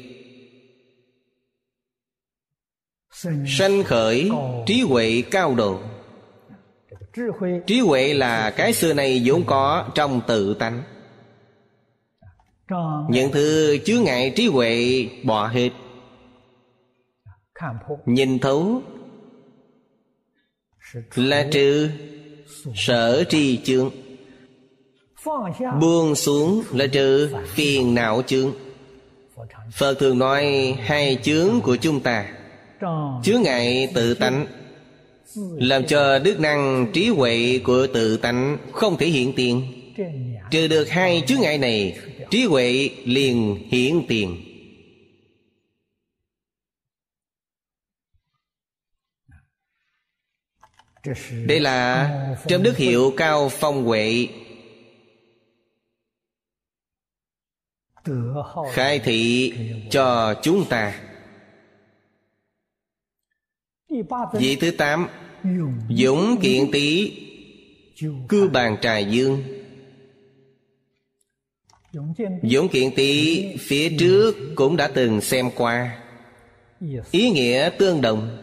[3.48, 4.32] sanh khởi,
[4.66, 5.80] trí huệ cao độ.
[7.68, 10.84] Trí huệ là cái xưa này vốn có trong tự tánh.
[13.10, 15.70] Những thứ chứa ngại trí huệ bỏ hết.
[18.06, 18.82] Nhìn thấu
[21.16, 21.90] là trừ
[22.76, 23.92] sở tri chương
[25.80, 28.54] buông xuống là trừ phiền não chương
[29.74, 32.37] phật thường nói hai chướng của chúng ta
[33.24, 34.46] chứa ngại tự tánh,
[35.58, 39.74] làm cho đức năng trí huệ của tự tánh không thể hiện tiền.
[40.52, 41.98] Trừ được hai chướng ngại này,
[42.32, 44.44] trí huệ liền hiện tiền.
[51.46, 52.10] Đây là
[52.48, 54.28] trong đức hiệu cao phong huệ.
[58.74, 59.54] Khai thị
[59.92, 61.07] cho chúng ta.
[64.34, 65.08] Vị thứ tám,
[65.90, 67.14] Dũng kiện tý
[68.30, 69.44] Cư bàn trài dương.
[72.44, 76.04] Dũng kiện tý Phía trước cũng đã từng xem qua.
[77.12, 78.38] Ý nghĩa tương đồng.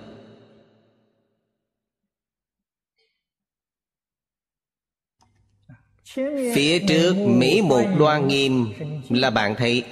[6.55, 8.67] Phía trước Mỹ một đoan nghiêm
[9.09, 9.85] Là bạn thấy.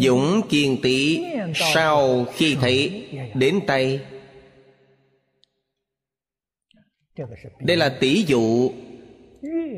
[0.00, 1.24] Dũng kiên tỷ
[1.74, 4.00] Sau khi thấy Đến tay.
[7.60, 8.70] Đây là tỷ dụ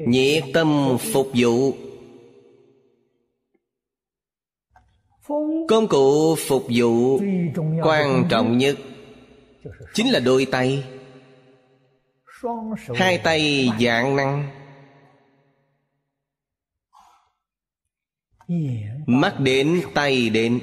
[0.09, 1.73] Nhiệt tâm phục vụ
[5.69, 7.21] Công cụ phục vụ
[7.83, 8.77] Quan trọng nhất
[9.95, 10.85] Chính là đôi tay.
[12.95, 14.49] Hai tay dạng năng.
[19.07, 20.61] Mắt đến, tay đến.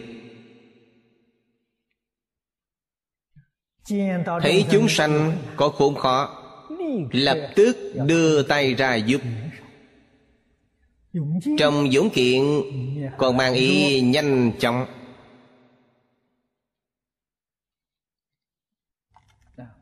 [4.42, 6.44] Thấy chúng sanh có khốn khó,
[7.12, 9.22] lập tức đưa tay ra giúp.
[11.58, 12.44] Trong dũng kiện,
[13.18, 14.86] còn mang ý nhanh chóng.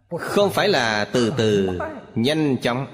[0.09, 1.79] Không phải là từ từ,
[2.15, 2.87] nhanh chóng.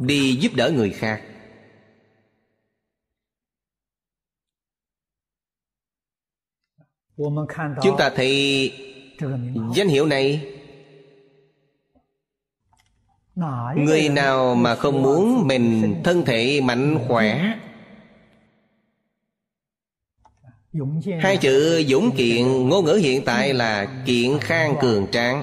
[0.00, 1.22] Đi giúp đỡ người khác.
[7.82, 8.72] Chúng ta thấy
[9.74, 10.54] danh hiệu này
[13.76, 17.58] người nào mà không muốn mình thân thể mạnh khỏe.
[21.20, 25.42] Hai chữ dũng kiện ngôn ngữ hiện tại là kiện khang cường tráng.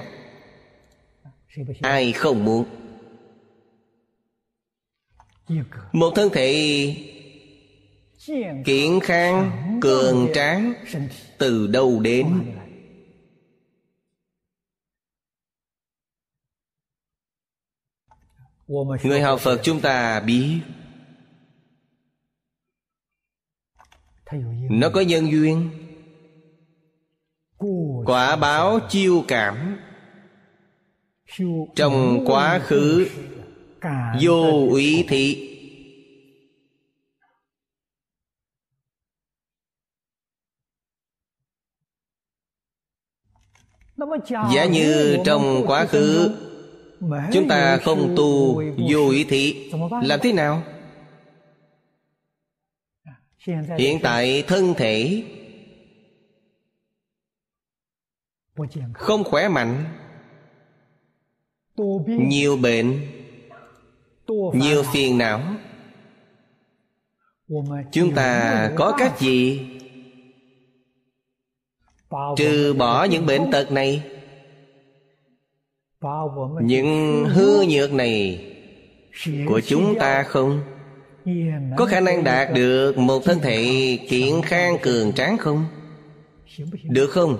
[1.80, 2.64] Ai không muốn?
[5.92, 7.11] Một thân thể
[8.64, 10.72] kiện khang, cường tráng,
[11.38, 12.54] từ đâu đến?
[19.02, 20.60] Người học phật chúng ta biết.
[24.70, 25.70] Nó có nhân duyên.
[28.06, 29.78] Quả báo chiêu cảm.
[31.76, 33.08] Trong quá khứ,
[34.20, 35.51] vô ủy thị.
[44.54, 46.30] Giả như trong quá khứ
[47.32, 49.72] chúng ta không tu vô ý thị.
[50.02, 50.62] làm thế nào?
[53.78, 55.22] Hiện tại thân thể
[58.94, 59.84] không khỏe mạnh
[62.06, 63.00] nhiều bệnh
[64.54, 65.40] nhiều phiền não.
[67.92, 69.60] Chúng ta có cách gì
[72.36, 74.02] trừ bỏ những bệnh tật này.
[76.62, 78.44] Những hư nhược này
[79.48, 80.60] của chúng ta không?
[81.76, 85.64] có khả năng đạt được một thân thể kiện khang cường tráng không?
[86.82, 87.36] Được không?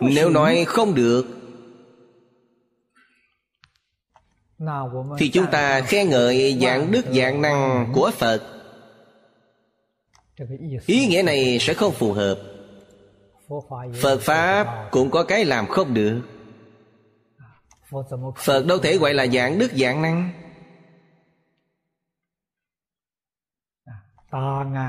[0.00, 1.26] Nếu nói không được
[5.18, 8.55] thì chúng ta khen ngợi dạng đức dạng năng của phật
[10.86, 12.38] ý nghĩa này sẽ không phù hợp.
[14.02, 16.20] Phật pháp cũng có cái làm không được.
[18.36, 20.30] Phật đâu thể gọi là dạng đức dạng năng.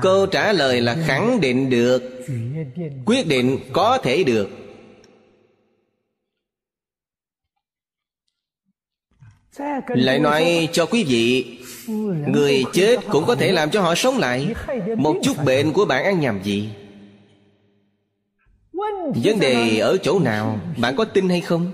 [0.02, 2.26] Câu trả lời là khẳng định được
[3.06, 4.48] quyết định có thể được.
[9.88, 11.58] Lại nói cho quý vị
[12.28, 14.54] người chết cũng có thể làm cho họ sống lại.
[14.96, 16.68] Một chút bệnh của bạn ăn nhầm gì?
[19.24, 20.60] Vấn đề ở chỗ nào?
[20.78, 21.72] Bạn có tin hay không?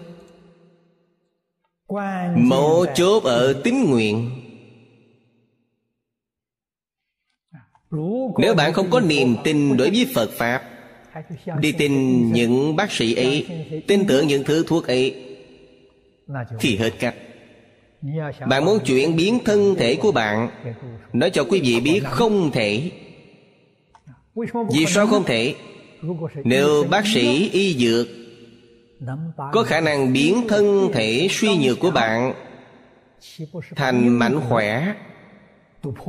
[2.37, 4.31] Mấu chốt ở tín nguyện.
[8.39, 10.63] Nếu bạn không có niềm tin đối với phật pháp,
[11.61, 11.93] đi tin
[12.33, 13.47] những bác sĩ ấy,
[13.87, 15.37] tin tưởng những thứ thuốc ấy,
[16.61, 17.15] thì hết cách
[18.49, 20.49] bạn muốn chuyển biến thân thể của bạn.
[21.13, 22.91] Nói cho quý vị biết không thể.
[24.73, 25.55] Vì sao không thể?
[26.45, 28.07] Nếu bác sĩ, y dược
[29.53, 32.35] có khả năng biến thân thể suy nhược của bạn
[33.77, 34.95] thành mạnh khỏe,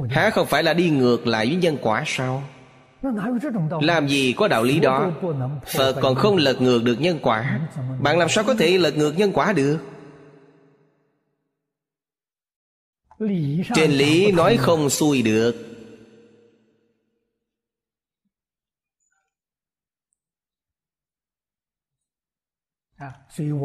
[0.10, 2.44] há không phải là đi ngược lại với nhân quả sao?
[3.82, 5.12] Làm gì có đạo lý đó?
[5.66, 7.60] Phật còn không lật ngược được nhân quả.
[8.00, 9.80] Bạn làm sao có thể lật ngược nhân quả được?
[13.76, 15.76] Trên lý nói không xuôi được.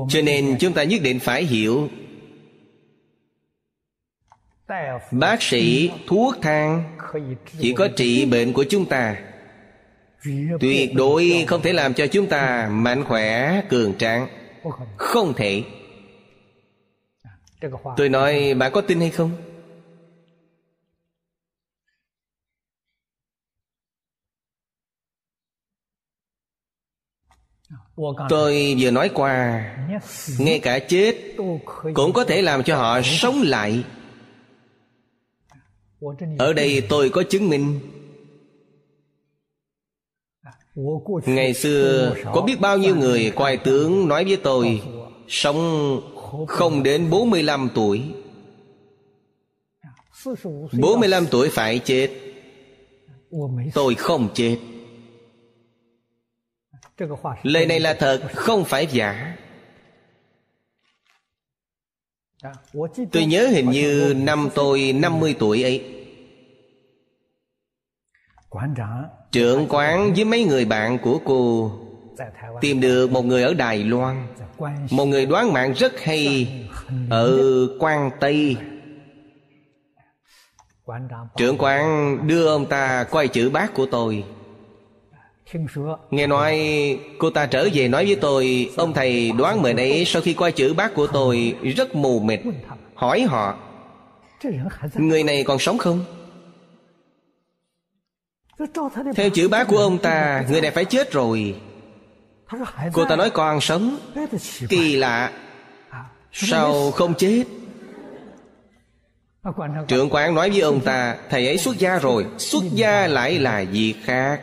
[0.08, 1.88] Cho nên chúng ta nhất định phải hiểu.
[5.10, 6.98] Bác sĩ thuốc thang
[7.60, 9.22] chỉ có trị bệnh của chúng ta.
[10.60, 14.28] Tuyệt đối không thể làm cho chúng ta mạnh khỏe cường tráng.
[14.96, 15.64] Không thể
[17.96, 19.30] tôi nói bạn có tin hay không?
[28.28, 29.64] Tôi vừa nói qua
[30.38, 31.14] ngay cả chết
[31.94, 33.84] cũng có thể làm cho họ sống lại.
[36.38, 37.80] Ở đây tôi có chứng minh.
[41.26, 44.82] Ngày xưa có biết bao nhiêu người quay tướng nói với tôi
[45.28, 45.56] sống
[46.48, 48.14] không đến 45 tuổi.
[50.80, 52.10] 45 tuổi phải chết.
[53.74, 54.58] Tôi không chết.
[57.42, 59.36] Lời này là thật, Không phải giả.
[63.12, 66.06] Tôi nhớ hình như năm tôi 50 tuổi ấy.
[69.32, 71.70] Trưởng quán với mấy người bạn của cô
[72.60, 74.26] Tìm được một người ở Đài Loan.
[74.90, 76.48] Một người đoán mạng rất hay
[77.10, 77.40] Ở
[77.78, 78.56] Quang Tây.
[81.36, 84.24] Trưởng quán đưa ông ta quay chữ bác của tôi.
[86.10, 86.58] Nghe nói
[87.18, 90.52] cô ta trở về nói với tôi, Ông thầy đoán mệnh ấy sau khi quay
[90.52, 92.40] chữ bác của tôi Rất mù mịt,
[92.94, 93.58] Hỏi họ,
[94.94, 96.04] Người này còn sống không?
[99.16, 101.54] Theo chữ bác của ông ta, Người này phải chết rồi.
[102.92, 103.98] Cô ta nói con sống.
[104.68, 105.32] Kỳ lạ.
[106.32, 107.44] Sao không chết?
[109.88, 113.60] Trưởng quán nói với ông ta Thầy ấy xuất gia rồi Xuất gia lại là
[113.60, 114.40] gì khác?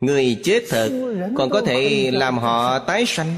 [0.00, 0.88] Người chết thật
[1.36, 3.34] Còn có thể làm họ tái sanh.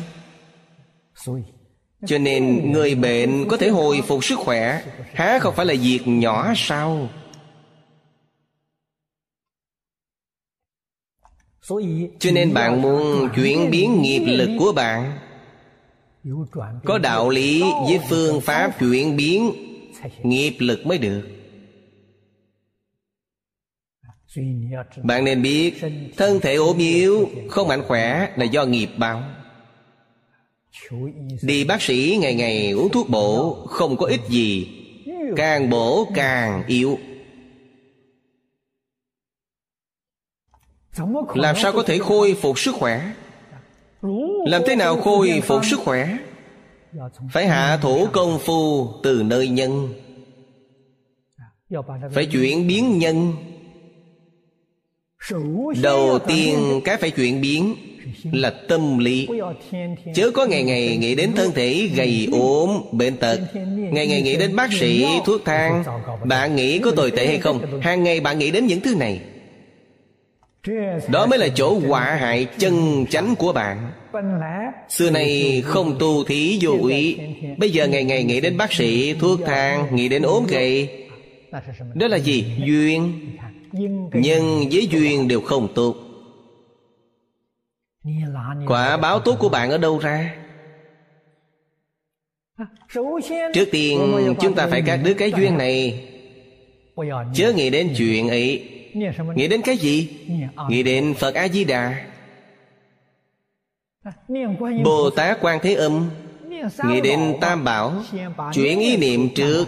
[2.07, 4.83] Cho nên người bệnh có thể hồi phục sức khỏe.
[5.15, 7.09] Há không phải là việc nhỏ sao
[12.19, 15.19] Cho nên bạn muốn chuyển biến nghiệp lực của bạn.
[16.85, 19.53] Có đạo lý với phương pháp chuyển biến
[20.23, 21.23] Nghiệp lực mới được.
[25.03, 25.75] Bạn nên biết
[26.17, 29.23] thân thể ốm yếu không mạnh khỏe là do nghiệp báo
[31.43, 34.69] đi bác sĩ ngày ngày uống thuốc bổ không có ích gì
[35.37, 36.99] càng bổ càng yếu
[41.35, 43.01] làm sao có thể khôi phục sức khỏe?
[44.47, 46.17] Làm thế nào khôi phục sức khỏe?
[47.33, 49.89] Phải hạ thủ công phu từ nơi nhân.
[52.13, 53.33] Phải chuyển biến nhân.
[55.83, 57.75] Đầu tiên cái phải chuyển biến
[58.33, 59.29] là tâm lý.
[60.15, 63.39] Chớ có ngày ngày nghĩ đến thân thể gầy ốm bệnh tật.
[63.93, 65.85] ngày ngày nghĩ đến bác sĩ thuốc thang.
[66.25, 67.81] Bạn nghĩ có tồi tệ hay không?
[67.81, 69.21] Hàng ngày bạn nghĩ đến những thứ này
[71.09, 73.91] đó mới là chỗ họa hại chân chánh của bạn.
[74.89, 77.19] Xưa nay không tu thí vô ý
[77.59, 81.07] Bây giờ ngày ngày nghĩ đến bác sĩ, Thuốc thang, Nghĩ đến ốm gầy
[81.95, 82.45] Đó là gì?
[82.65, 83.13] Duyên.
[84.13, 85.97] Nhân với duyên đều không tốt
[88.67, 90.35] Quả báo tốt của bạn ở đâu ra?
[93.55, 96.05] Trước tiên, chúng ta phải cắt đứt cái duyên này.
[97.35, 98.71] Chớ nghĩ đến chuyện ấy.
[99.35, 100.09] Nghĩ đến cái gì?
[100.69, 102.07] Nghĩ đến Phật A-di-đà.
[104.85, 106.11] Bồ Tát Quan Thế Âm.
[106.89, 108.03] Nghĩ đến Tam Bảo.
[108.53, 109.65] Chuyển ý niệm trước.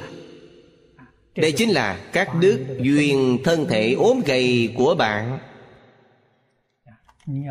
[1.37, 5.39] đây chính là các đức duyên thân thể ốm gầy của bạn.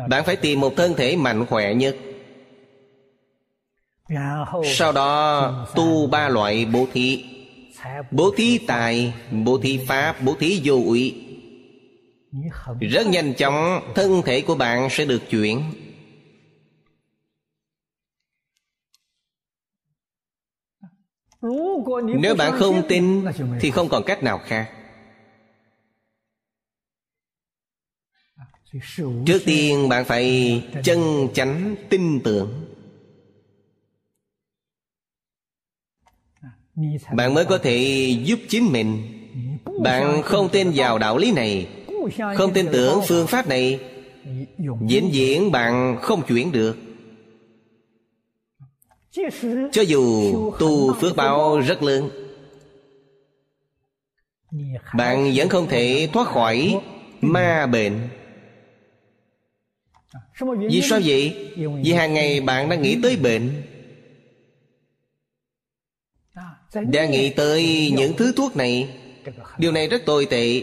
[0.08, 1.96] Bạn phải tìm một thân thể mạnh khỏe nhất.
[4.64, 7.24] Sau đó tu ba loại bố thí.
[8.10, 11.25] Bố thí tài bố thí pháp bố thí vô ủy
[12.80, 15.62] rất nhanh chóng thân thể của bạn sẽ được chuyển.
[22.20, 23.24] Nếu bạn không tin
[23.60, 24.72] thì không còn cách nào khác.
[29.26, 32.64] Trước tiên bạn phải chân chánh tin tưởng.
[37.14, 37.78] Bạn mới có thể
[38.24, 39.12] giúp chính mình.
[39.82, 41.75] Bạn không tin vào đạo lý này
[42.36, 43.80] không tin tưởng phương pháp này
[44.86, 46.76] diễn diễn bạn không chuyển được.
[49.72, 52.10] Cho dù tu phước báo rất lớn,
[54.94, 56.80] bạn vẫn không thể thoát khỏi
[57.20, 58.08] ma bệnh.
[60.70, 61.52] Vì sao vậy?
[61.82, 63.62] Vì hàng ngày bạn đang nghĩ tới bệnh.
[66.74, 68.88] Đang nghĩ tới những thứ thuốc này.
[69.58, 70.62] Điều này rất tồi tệ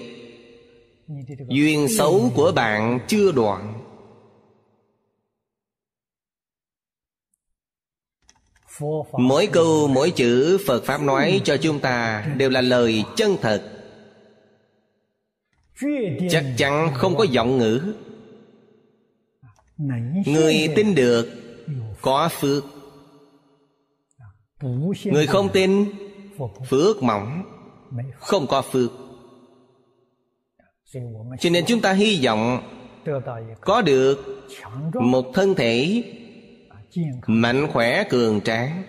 [1.47, 3.79] duyên xấu của bạn chưa đoạn.
[9.11, 13.69] Mỗi câu mỗi chữ phật pháp nói cho chúng ta đều là lời chân thật.
[16.29, 17.93] Chắc chắn không có giọng ngữ.
[20.25, 21.29] Người tin được
[22.01, 22.63] có phước.
[25.05, 25.85] Người không tin
[26.69, 27.43] phước mỏng.
[28.19, 28.91] Không có phước
[31.39, 32.69] cho nên chúng ta hy vọng
[33.61, 34.45] có được
[34.93, 36.03] một thân thể
[37.27, 38.83] mạnh khỏe, cường tráng.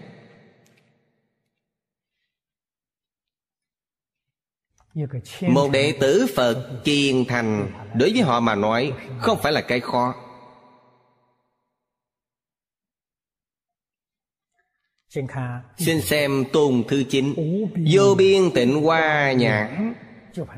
[5.41, 9.81] Một đệ tử phật kiên thành đối với họ mà nói không phải là cái
[9.81, 10.15] khó.
[15.77, 17.35] Xin xem tôn thư chín
[17.93, 19.95] vô biên tịnh hoa nhãn,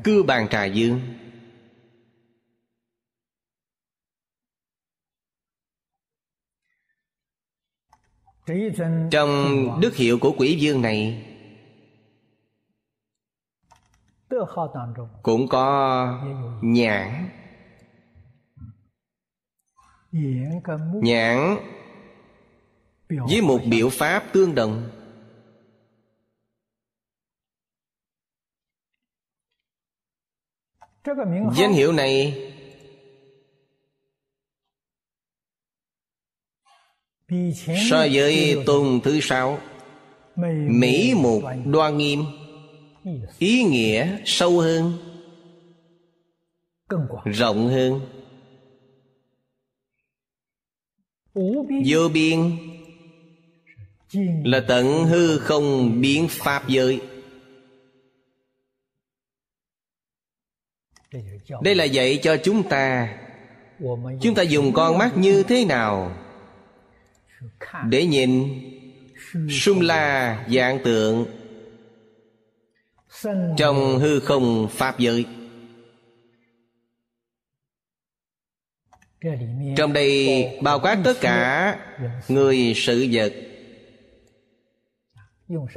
[0.03, 1.01] cư bàn trà dương.
[9.11, 9.31] Trong
[9.81, 11.25] đức hiệu của quỷ dương này,
[15.23, 16.23] cũng có
[16.61, 17.29] nhãn.
[21.01, 21.57] Nhãn
[23.09, 24.89] với một biểu pháp tương đồng.
[31.53, 32.46] Danh hiệu này
[37.89, 39.59] so với tôn thứ sáu
[40.67, 42.25] mỹ mục đoan nghiêm.
[43.39, 44.97] Ý nghĩa sâu hơn
[47.25, 48.01] rộng hơn.
[51.85, 52.57] Vô biên
[54.43, 57.01] là tận hư không biến pháp giới.
[61.61, 63.17] Đây là dạy cho chúng ta
[64.21, 66.26] chúng ta dùng con mắt như thế nào
[67.89, 68.61] để nhìn
[69.49, 71.25] sum la dạng tượng
[73.57, 75.25] trong hư không pháp giới.
[79.77, 81.79] Trong đây bao quát tất cả
[82.27, 83.33] người sự vật.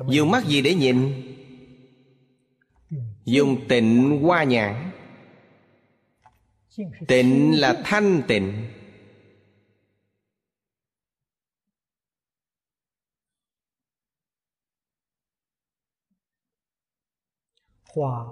[0.09, 1.23] Dùng mắt gì để nhìn?
[3.25, 4.91] Dùng tịnh hoa nhãn.
[7.09, 8.67] Tịnh là thanh tịnh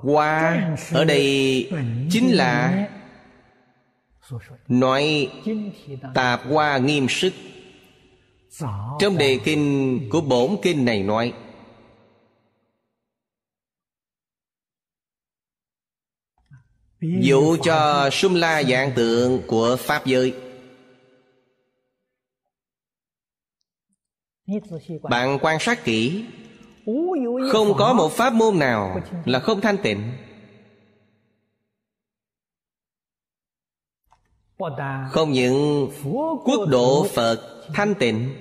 [0.02, 1.70] hoa ở đây
[2.11, 2.88] chính là
[4.68, 5.30] nói
[6.14, 7.32] tạp hoa nghiêm sức.
[9.00, 11.32] Trong đề kinh của bổn kinh này nói,
[17.00, 20.34] dụ cho sum la dạng tượng của pháp giới.
[25.02, 26.24] Bạn quan sát kỹ
[27.53, 30.12] không có một pháp môn nào là không thanh tịnh.
[35.11, 35.91] Không những
[36.45, 38.34] quốc độ phật thanh tịnh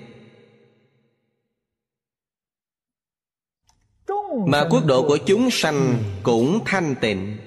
[4.47, 7.37] mà quốc độ của chúng sanh cũng thanh tịnh.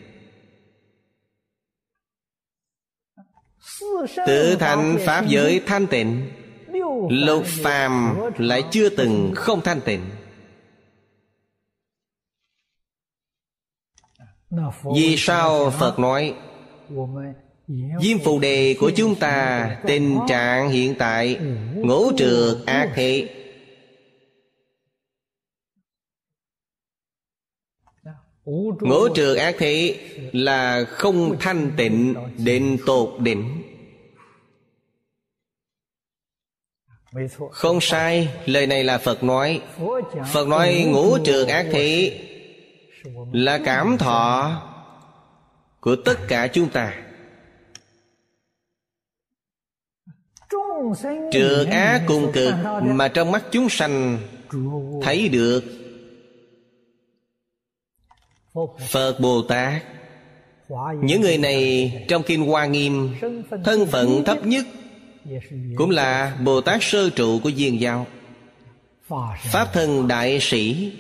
[4.27, 6.31] Tự thành pháp giới thanh tịnh
[7.11, 10.01] lục phàm lại chưa từng không thanh tịnh
[14.95, 16.35] vì sao phật nói
[18.01, 21.39] Diêm phù đề của chúng ta Tình trạng hiện tại
[21.75, 23.29] Ngũ trượt ác hệ
[28.81, 29.97] Ngũ trượt ác thị
[30.33, 33.63] Là không thanh tịnh Định tột định
[37.51, 39.61] Không sai Lời này là Phật nói.
[40.33, 42.21] Phật nói ngũ trượt ác thị
[43.33, 44.63] là cảm thọ
[45.81, 46.95] Của tất cả chúng ta.
[51.33, 54.19] Trượt ác cùng cực Mà trong mắt chúng sanh
[55.03, 55.65] Thấy được.
[58.91, 59.83] Phật Bồ Tát,
[61.03, 63.15] Những người này trong Kinh Hoa Nghiêm,
[63.65, 64.67] Thân phận thấp nhất
[65.77, 68.07] Cũng là Bồ Tát sơ trụ của Diên Giao
[69.53, 70.93] Pháp thân đại sĩ.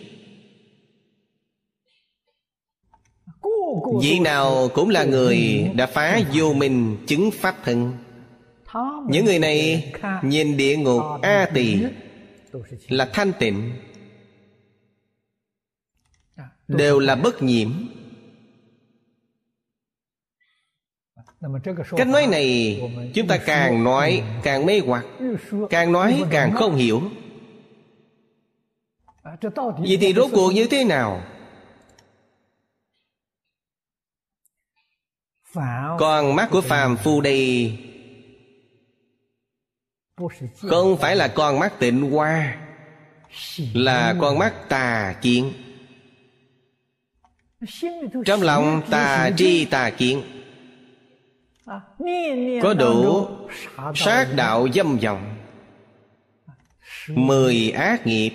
[3.99, 7.93] Vị nào cũng là người đã phá vô minh chứng Pháp thân.
[9.09, 11.78] những người này nhìn địa ngục a tỳ
[12.88, 13.72] là thanh tịnh
[16.68, 17.70] đều là bất nhiễm.
[21.97, 22.80] Cách nói này
[23.14, 25.05] chúng ta càng nói càng mê hoặc
[25.70, 27.03] càng nói càng không hiểu.
[29.78, 31.22] Vậy thì rốt cuộc như thế nào
[35.98, 37.78] con mắt của phàm phu đây.
[40.61, 42.57] Không phải là con mắt tịnh hoa
[43.74, 45.53] là con mắt tà kiến.
[48.26, 50.22] Trong lòng tà tri tà kiến.
[52.62, 53.28] Có đủ
[53.94, 55.36] sát đạo dâm vọng.
[57.09, 58.30] Mười ác nghiệp.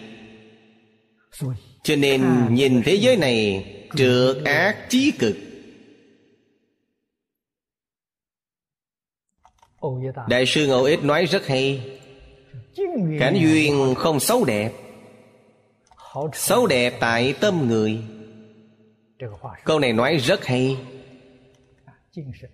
[1.84, 5.36] Cho nên nhìn thế giới này trượt ác chí cực
[10.28, 11.98] đại sư ngẫu ích nói rất hay.
[13.20, 14.72] Cảnh duyên không xấu đẹp.
[16.34, 18.00] Xấu đẹp tại tâm người.
[19.64, 20.78] Câu này nói rất hay.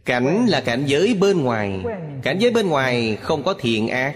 [0.05, 1.83] Cảnh là cảnh giới bên ngoài.
[2.23, 4.15] Cảnh giới bên ngoài không có thiện ác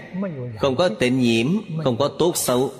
[0.58, 1.46] không có tịnh nhiễm
[1.84, 2.70] không có tốt xấu.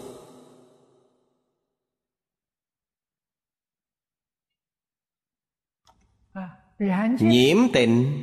[7.20, 8.22] Nhiễm tịnh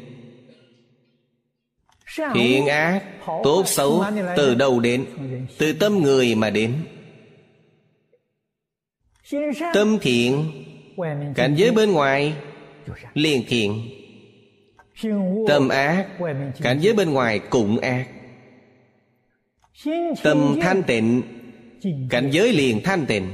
[2.34, 3.04] thiện ác
[3.44, 4.04] tốt xấu
[4.38, 5.06] từ đâu đến?
[5.58, 6.74] Từ tâm người mà đến.
[9.74, 10.52] Tâm thiện
[11.36, 12.34] cảnh giới bên ngoài
[13.14, 13.90] liền thiện.
[15.48, 16.08] Tâm ác
[16.62, 18.08] cảnh giới bên ngoài cũng ác.
[20.24, 21.22] Tâm thanh tịnh
[22.10, 23.28] cảnh giới liền thanh tịnh.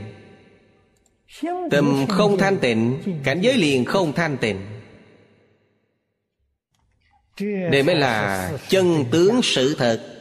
[1.72, 4.58] Tâm không thanh tịnh cảnh giới liền không thanh tịnh
[7.42, 10.16] đây mới là chân tướng sự thật.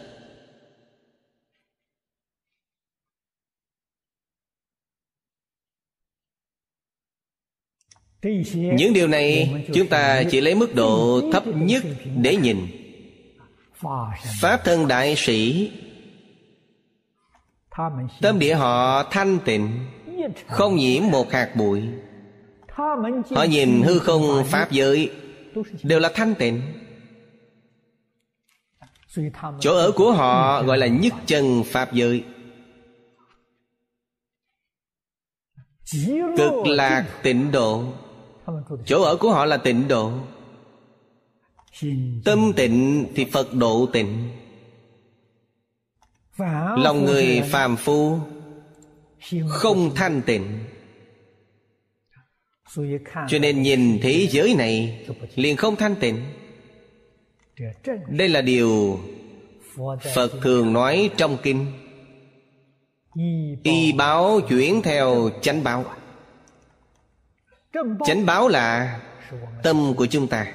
[8.52, 11.84] Những điều này chúng ta chỉ lấy mức độ thấp nhất
[12.16, 12.56] để nhìn.
[14.40, 15.70] Pháp thân đại sĩ
[18.20, 19.86] tâm địa họ thanh tịnh
[20.46, 21.82] không nhiễm một hạt bụi.
[23.30, 25.10] Họ nhìn hư không pháp giới
[25.82, 26.62] đều là thanh tịnh
[29.60, 32.24] chỗ ở của họ gọi là nhất chân pháp giới.
[36.36, 37.84] Cực lạc tịnh độ.
[38.86, 40.12] Chỗ ở của họ là tịnh độ.
[42.24, 44.30] Tâm tịnh thì phật độ tịnh.
[46.76, 48.18] Lòng người phàm phu
[49.48, 50.58] không thanh tịnh.
[53.28, 56.24] Cho nên nhìn thế giới này liền không thanh tịnh
[58.08, 58.98] đây là điều
[60.14, 61.66] phật thường nói trong kinh.
[63.62, 65.84] Y báo chuyển theo chánh báo.
[68.06, 69.00] Chánh báo là
[69.62, 70.46] tâm của chúng ta.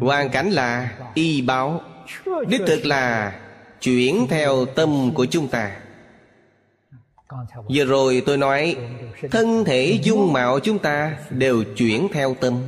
[0.00, 1.80] Hoàn cảnh là y báo.
[2.48, 3.32] Đích thực là
[3.80, 5.80] chuyển theo tâm của chúng ta.
[7.74, 8.76] Vừa rồi tôi nói,
[9.30, 12.62] thân thể dung mạo chúng ta đều chuyển theo tâm.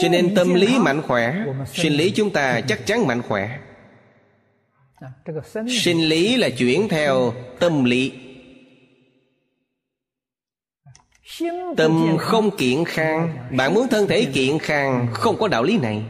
[0.00, 3.58] Cho nên tâm lý mạnh khỏe sinh lý chúng ta chắc chắn mạnh khỏe.
[5.82, 8.12] Sinh lý là chuyển theo tâm lý.
[11.76, 13.48] Tâm không kiện khang.
[13.56, 16.04] Bạn muốn thân thể kiện khang không có đạo lý này.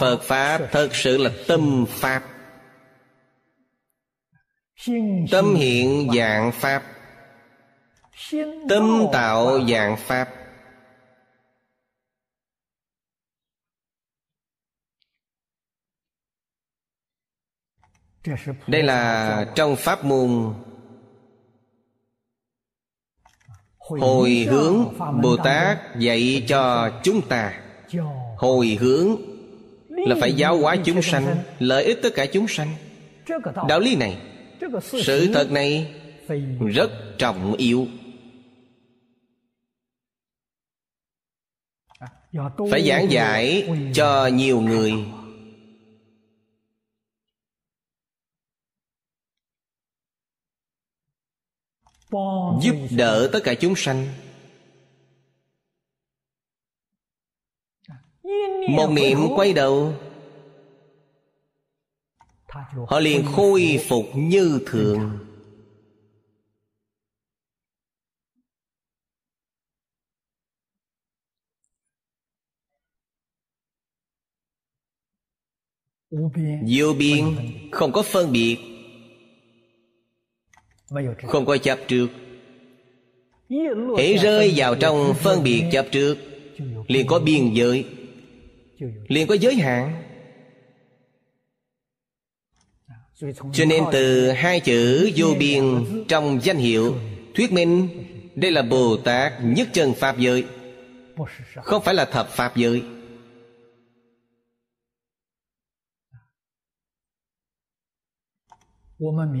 [0.00, 2.31] Phật pháp thật sự là tâm pháp
[5.30, 6.82] tâm hiện dạng pháp.
[8.68, 10.28] Tâm tạo dạng pháp.
[18.66, 20.54] Đây là trong pháp môn.
[23.78, 27.60] Hồi hướng bồ tát dạy cho chúng ta.
[28.36, 29.16] Hồi hướng
[29.88, 32.74] là phải giáo hóa chúng sanh, lợi ích tất cả chúng sanh.
[33.68, 34.31] Đạo lý này
[34.82, 35.94] sự thật này
[36.74, 37.86] rất trọng yếu.
[42.70, 44.92] Phải giảng giải cho nhiều người.
[52.62, 54.06] Giúp đỡ tất cả chúng sanh.
[58.68, 59.94] Một niệm quay đầu
[62.88, 65.18] họ liền khôi phục như thường.
[76.68, 77.24] Vô biên,
[77.70, 78.56] không có phân biệt,
[81.26, 82.08] không có chấp trước.
[83.96, 86.18] Hãy rơi vào trong phân biệt chấp trước,
[86.88, 87.84] liền có biên giới,
[89.08, 90.11] liền có giới hạn.
[93.52, 96.94] Cho nên từ hai chữ vô biên trong danh hiệu
[97.34, 97.88] thuyết minh,
[98.34, 100.44] đây là bồ tát nhất chân pháp giới.
[101.62, 102.82] Không phải là thập pháp giới.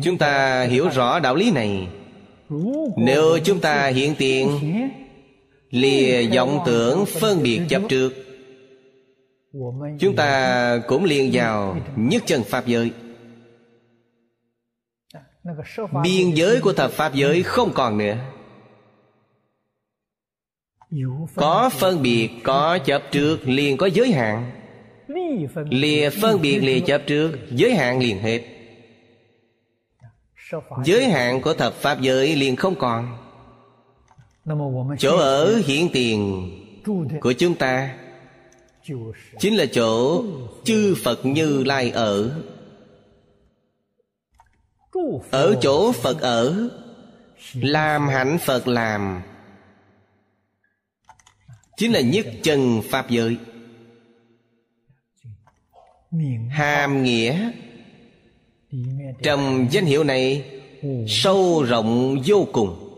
[0.02, 1.88] Chúng ta hiểu rõ đạo lý này.
[2.96, 4.60] Nếu chúng ta hiện tiền,
[5.70, 8.12] lìa vọng tưởng phân biệt chấp trước,
[10.00, 12.90] chúng ta cũng liền vào nhất chân pháp giới
[16.02, 18.16] biên giới của thập pháp giới không còn nữa.
[21.34, 24.50] Có phân biệt có chấp trước liền có giới hạn.
[25.70, 28.42] Lìa phân biệt lìa chấp trước giới hạn liền hết.
[30.84, 33.18] Giới hạn của thập pháp giới liền không còn.
[34.98, 36.50] Chỗ ở hiện tiền
[37.20, 37.94] của chúng ta
[39.38, 40.22] chính là chỗ
[40.64, 42.42] chư phật như lai ở
[45.30, 46.68] ở chỗ phật ở,
[47.54, 49.22] làm hạnh phật làm.
[51.76, 53.36] Chính là nhất chân pháp giới.
[56.50, 57.50] Hàm nghĩa.
[59.22, 60.60] Trong danh hiệu này,
[61.08, 62.88] sâu rộng vô cùng.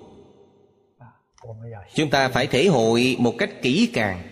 [1.94, 4.22] Chúng ta phải thể hội một cách kỹ càng.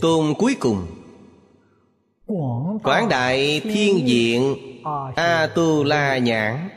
[0.00, 1.01] Tôn cuối cùng
[2.82, 4.56] quảng đại thiên diện
[5.16, 6.68] a tu la nhãn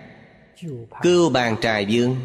[1.02, 2.16] cưu bàn trà dương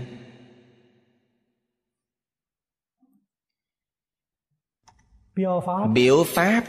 [5.95, 6.65] biểu pháp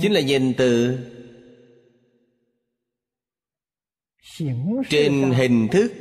[0.00, 0.98] chính là nhìn từ
[4.90, 5.92] trên hình thức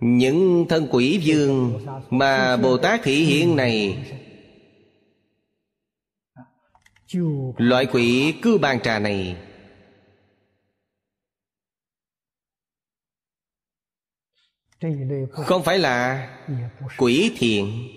[0.00, 1.80] những thân quỷ dương
[2.10, 3.98] mà bồ tát thị hiện này
[7.56, 9.36] loại quỷ cư bàn trà này.
[15.32, 16.28] Không phải là
[16.98, 17.88] quỷ thiện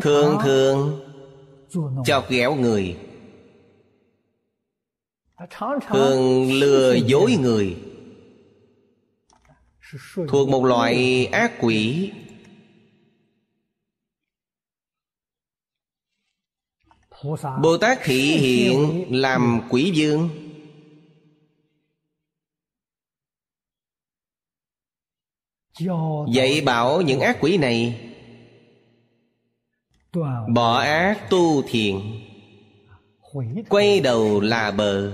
[0.00, 1.00] thường thường
[2.04, 2.96] chọc ghẹo người.
[5.88, 7.76] Thường lừa dối người.
[10.28, 12.12] Thuộc một loại ác quỷ.
[17.62, 20.28] Bồ tát thị hiện làm quỷ dương
[26.32, 28.00] dạy bảo những ác quỷ này,
[30.54, 32.20] bỏ ác tu thiện
[33.68, 35.12] quay đầu là bờ.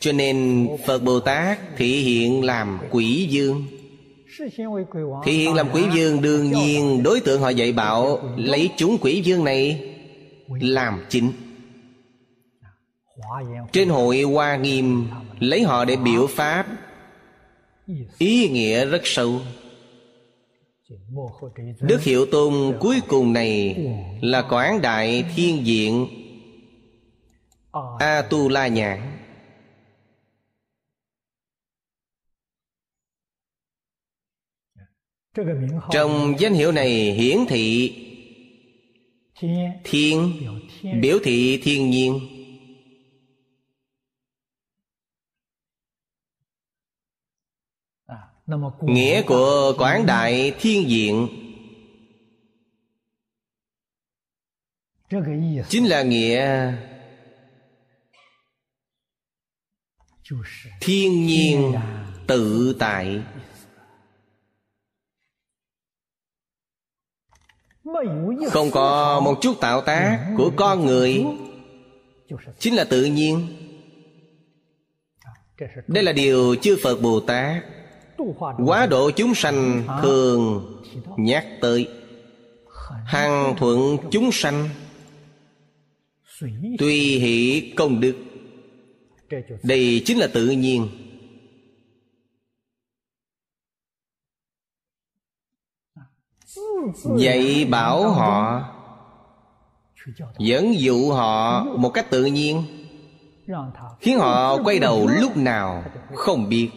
[0.00, 3.64] Cho nên phật bồ tát thị hiện làm quỷ dương
[5.24, 9.22] thị hiện làm quỷ dương đương nhiên đối tượng họ dạy bảo, lấy chúng quỷ
[9.24, 9.91] dương này
[10.60, 11.32] làm chính.
[13.72, 16.66] Trên hội hoa nghiêm lấy họ để biểu pháp.
[18.18, 19.40] Ý nghĩa rất sâu.
[21.80, 23.76] Đức hiệu tôn cuối cùng này
[24.22, 26.06] là quảng đại thiên diện
[27.98, 29.18] a tu la nhãn
[35.90, 37.92] trong danh hiệu này hiển thị
[39.84, 40.32] thiên.
[41.00, 42.20] Biểu thị thiên nhiên.
[48.82, 51.28] Nghĩa của quảng đại thiên diện.
[55.68, 56.72] Chính là nghĩa
[60.80, 61.72] thiên nhiên
[62.26, 63.22] tự tại
[68.50, 71.24] không có một chút tạo tác của con người.
[72.58, 73.46] Chính là tự nhiên.
[75.86, 77.64] Đây là điều chư phật bồ tát,
[78.66, 80.66] quá độ chúng sanh thường
[81.16, 81.88] nhắc tới.
[83.04, 84.68] Hằng thuận chúng sanh
[86.78, 88.16] tùy hỷ công đức.
[89.62, 90.88] Đây chính là tự nhiên.
[97.18, 98.68] Dạy bảo họ
[100.38, 102.62] dẫn dụ họ một cách tự nhiên,
[104.00, 106.70] khiến họ quay đầu lúc nào không biết.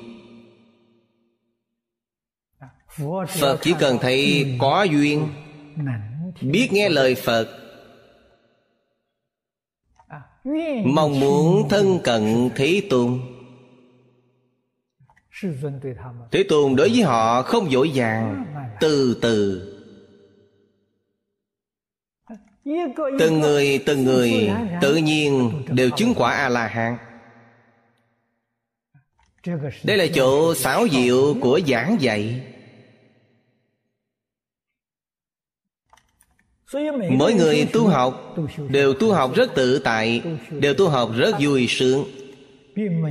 [3.27, 5.29] Phật chỉ cần thấy có duyên,
[6.41, 7.47] biết nghe lời phật,
[10.85, 13.19] mong muốn thân cận thế tôn.
[16.31, 18.45] Thế tôn đối với họ không dội vàng
[18.79, 19.71] từ từ
[23.19, 24.51] từng người từng người,
[24.81, 26.97] tự nhiên đều chứng quả a la hán
[29.83, 32.41] đây là chỗ xảo diệu của giảng dạy.
[37.09, 38.35] Mỗi người tu học
[38.69, 42.05] đều tu học rất tự tại, đều tu học rất vui sướng.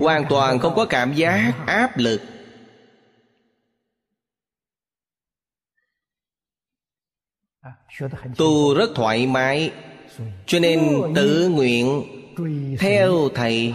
[0.01, 2.21] Hoàn toàn không có cảm giác áp lực.
[8.37, 9.73] Tu rất thoải mái.
[10.47, 12.03] Cho nên tự nguyện
[12.79, 13.75] theo thầy.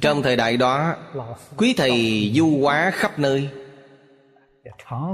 [0.00, 0.96] Trong thời đại đó
[1.56, 3.48] quý thầy du hóa khắp nơi.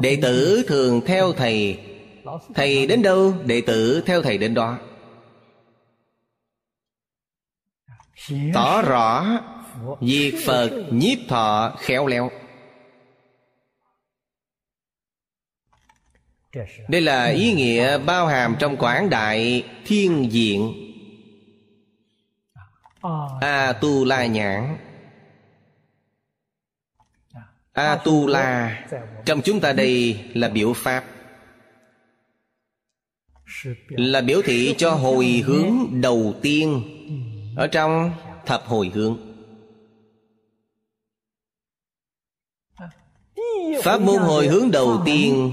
[0.03, 1.81] Đệ tử thường theo thầy.
[2.55, 4.79] Thầy đến đâu đệ tử theo thầy đến đó.
[8.55, 9.27] Tỏ rõ
[10.01, 12.31] việc phật nhiếp thọ khéo léo
[16.89, 20.73] đây là ý nghĩa bao hàm trong quảng đại thiên diện.
[23.41, 24.77] A tu la nhãn
[27.73, 28.81] a tu la
[29.25, 31.05] trong chúng ta đây là biểu pháp.
[33.89, 36.83] Là biểu thị cho hồi hướng đầu tiên.
[37.57, 38.13] Ở trong
[38.47, 39.19] thập hồi hướng.
[43.83, 45.53] Pháp môn hồi hướng đầu tiên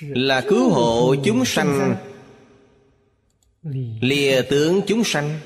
[0.00, 1.96] là cứu hộ chúng sanh.
[4.00, 5.38] Lìa tướng chúng sanh.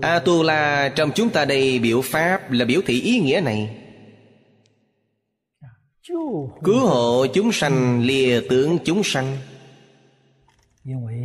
[0.00, 3.76] A tu la trong chúng ta đây biểu pháp là biểu thị ý nghĩa này.
[6.64, 9.36] Cứu hộ chúng sanh, lìa tướng chúng sanh.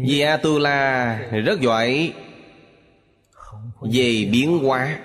[0.05, 2.13] Vì a tu la rất giỏi
[3.81, 4.99] về biến hóa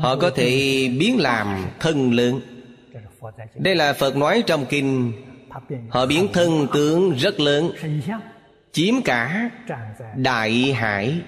[0.00, 0.48] họ có thể
[0.98, 2.40] biến làm thân lớn.
[3.54, 5.12] Đây là phật nói trong kinh.
[5.88, 7.72] Họ biến thân tướng rất lớn,
[8.72, 9.50] chiếm cả
[10.16, 11.20] đại hải.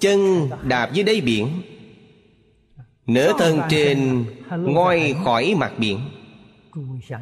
[0.00, 1.62] Chân đạp dưới đáy biển
[3.06, 4.24] nửa thân trên
[4.58, 6.00] ngoi khỏi mặt biển.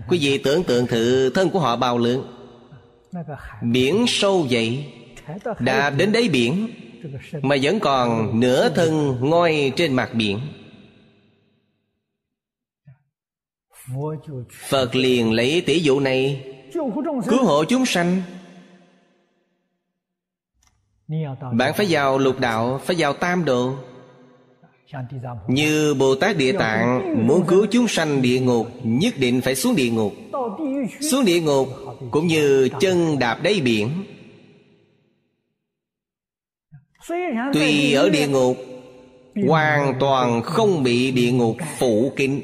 [0.09, 2.22] Quý vị tưởng tượng thử thân của họ bao lớn.
[3.62, 4.93] Biển sâu vậy
[5.61, 6.68] đạp đến đáy biển
[7.42, 10.38] mà vẫn còn nửa thân ngoi trên mặt biển.
[14.68, 16.44] Phật liền lấy tỷ dụ này
[17.28, 18.22] cứu hộ chúng sanh.
[21.53, 23.74] Bạn phải vào lục đạo, phải vào tam độ.
[25.49, 29.76] Như bồ tát địa tạng muốn cứu chúng sanh địa ngục, nhất định phải xuống
[29.76, 30.12] địa ngục.
[31.11, 31.68] Xuống địa ngục
[32.11, 33.88] cũng như chân đạp đáy biển
[37.52, 38.56] tuy ở địa ngục
[39.46, 42.42] hoàn toàn không bị địa ngục phủ kín.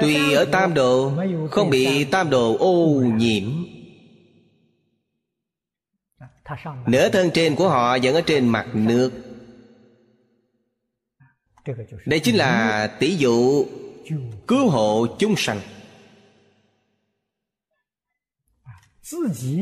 [0.00, 1.12] Tuy ở tam độ
[1.50, 3.44] không bị tam độ ô nhiễm.
[6.86, 9.12] Nửa thân trên của họ vẫn ở trên mặt nước.
[12.06, 13.66] Đây chính là tỷ dụ
[14.46, 15.60] cứu hộ chúng sanh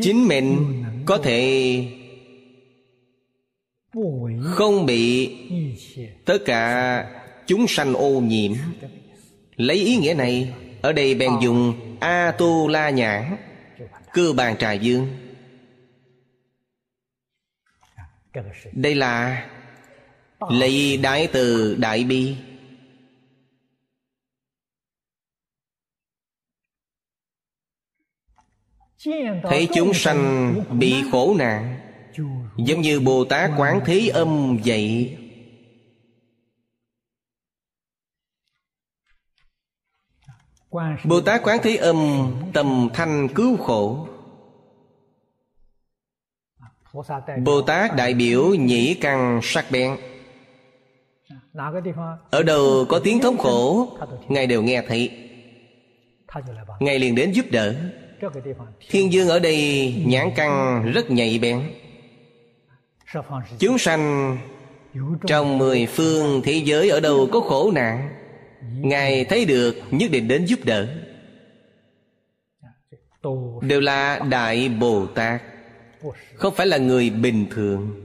[0.02, 1.86] chính mình có thể
[4.42, 5.30] không bị
[6.24, 7.04] tất cả
[7.46, 8.52] chúng sanh ô nhiễm.
[9.56, 13.36] Lấy ý nghĩa này, ở đây bèn dùng a tu la nhãn
[14.12, 15.08] cơ bàn trà dương.
[18.72, 19.46] Đây là
[20.50, 22.36] lấy đại từ đại bi.
[29.42, 31.80] Thấy chúng sanh bị khổ nạn,
[32.56, 35.16] giống như bồ tát quán thế âm vậy.
[41.04, 44.08] Bồ tát quán thế âm tầm thanh cứu khổ.
[47.44, 49.96] Bồ tát đại biểu nhĩ căn sắc bén.
[52.30, 53.88] Ở đâu có tiếng thống khổ,
[54.28, 55.30] ngài đều nghe thấy.
[56.80, 57.74] Ngài liền đến giúp đỡ
[58.88, 61.62] thiên dương ở đây nhãn căn rất nhạy bén.
[63.58, 64.36] Chúng sanh
[65.26, 68.08] trong mười phương thế giới ở đâu có khổ nạn,
[68.80, 70.88] ngài thấy được nhất định đến giúp đỡ.
[73.62, 75.42] Đều là đại bồ tát,
[76.34, 78.00] không phải là người bình thường.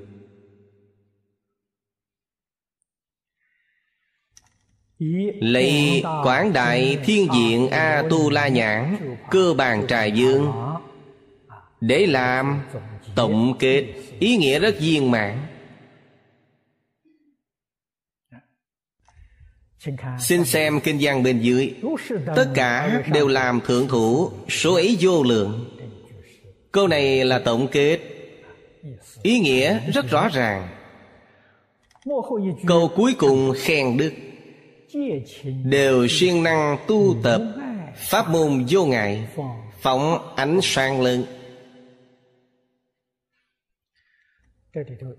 [5.40, 8.98] Lấy quảng đại thiên diện a tu la nhãn
[9.32, 10.52] cơ bàn trà dương.
[11.82, 12.62] Để làm
[13.16, 13.86] tổng kết
[14.20, 15.38] ý nghĩa rất viên mãn.
[20.20, 21.74] Xin xem kinh văn bên dưới.
[22.36, 25.78] Tất cả đều làm thượng thủ, số ấy vô lượng.
[26.72, 28.00] Câu này là tổng kết.
[29.22, 30.68] Ý nghĩa rất rõ ràng.
[32.68, 34.14] Câu cuối cùng khen đức
[35.64, 37.42] đều siêng năng tu tập
[37.96, 39.28] pháp môn vô ngại,
[39.82, 41.26] phóng ánh sáng lớn.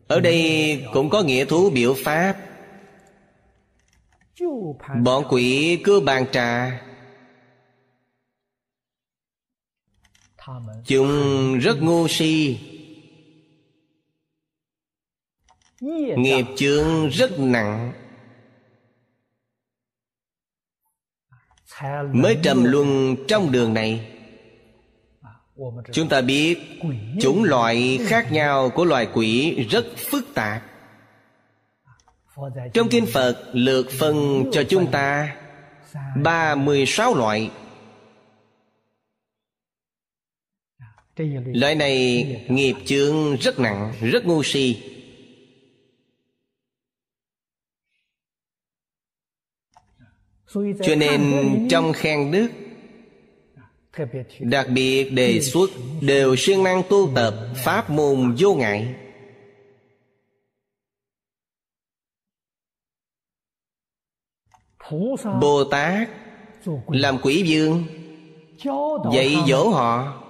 [0.09, 2.37] Ở đây cũng có nghĩa thú biểu pháp.
[5.03, 6.81] Bọn quỷ cứ bàn trà.
[10.87, 12.59] Chúng rất ngu si.
[16.17, 17.93] Nghiệp chướng rất nặng.
[22.13, 24.07] Mới trầm luân trong đường này.
[25.93, 26.59] Chúng ta biết
[27.21, 30.63] chủng loại khác nhau của loài quỷ rất phức tạp.
[32.75, 35.37] Trong kinh phật lược phân cho chúng ta
[36.23, 37.51] ba mươi sáu loại.
[41.55, 44.90] Loại này nghiệp chướng rất nặng rất ngu si
[50.55, 51.23] cho nên
[51.71, 52.49] trong khen đức
[54.41, 55.71] đặc biệt đề xuất
[56.01, 58.95] đều siêng năng tu tập pháp môn vô ngại.
[65.41, 66.09] Bồ tát
[66.89, 67.85] làm quỷ vương
[69.13, 70.23] dạy dỗ họ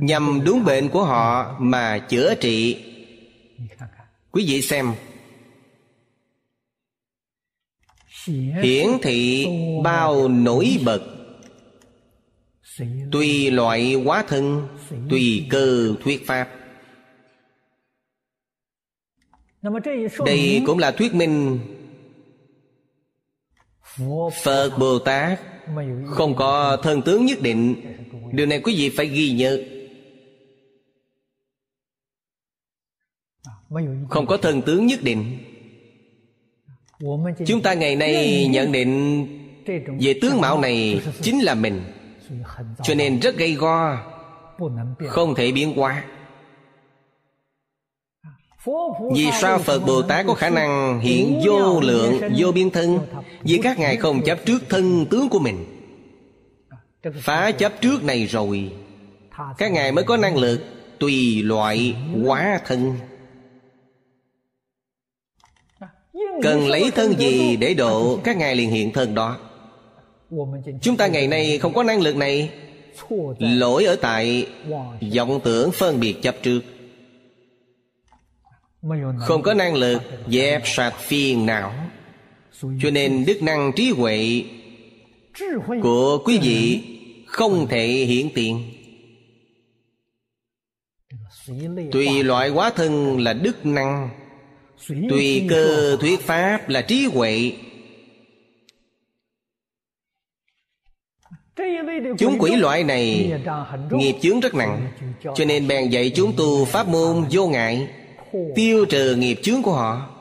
[0.00, 2.84] nhằm đúng bệnh của họ mà chữa trị.
[4.30, 4.92] Quý vị xem
[8.62, 9.46] hiển thị
[9.84, 11.00] bao nổi bật.
[13.12, 14.68] Tùy loại hóa thân,
[15.10, 16.48] tùy cơ thuyết pháp.
[20.26, 21.58] Đây cũng là thuyết minh.
[24.44, 25.40] Phật bồ tát
[26.06, 27.76] không có thân tướng nhất định.
[28.32, 29.62] Điều này quý vị phải ghi nhớ.
[34.10, 35.38] Không có thân tướng nhất định
[37.46, 39.26] chúng ta ngày nay nhận định
[40.00, 41.80] về tướng mạo này chính là mình.
[42.82, 43.98] Cho nên rất gây go
[45.08, 46.04] không thể biến hóa.
[49.14, 52.98] Vì sao Phật Bồ Tát có khả năng hiện vô lượng, vô biên thân?
[53.42, 55.64] Vì các ngài không chấp trước thân tướng của mình.
[57.22, 58.72] Phá chấp trước này rồi
[59.58, 60.60] Các ngài mới có năng lực
[60.98, 62.94] Tùy loại hóa thân.
[66.42, 69.38] Cần lấy thân gì để độ Các ngài liền hiện thân đó?
[70.82, 72.50] Chúng ta ngày nay không có năng lực này.
[73.38, 74.46] Lỗi ở tại
[75.14, 76.60] vọng tưởng phân biệt chấp trước.
[79.18, 81.72] Không có năng lực dẹp sạch phiền não.
[82.60, 84.42] Cho nên đức năng trí huệ
[85.82, 86.82] Của quý vị
[87.26, 88.62] Không thể hiển tiền
[91.92, 94.08] Tùy loại hóa thân là đức năng
[94.86, 97.52] Tùy cơ thuyết pháp là trí huệ.
[102.18, 103.32] Chúng quỷ loại này
[103.90, 104.92] Nghiệp chướng rất nặng
[105.34, 107.88] Cho nên bèn dạy chúng tu pháp môn vô ngại
[108.54, 110.14] Tiêu trừ nghiệp chướng của họ.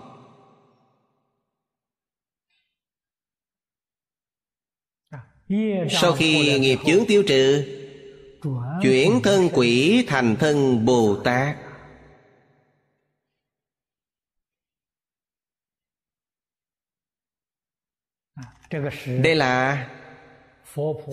[5.89, 7.63] Sau khi nghiệp chướng tiêu trừ
[8.81, 11.55] Chuyển thân quỷ thành thân Bồ Tát
[19.23, 19.87] Đây là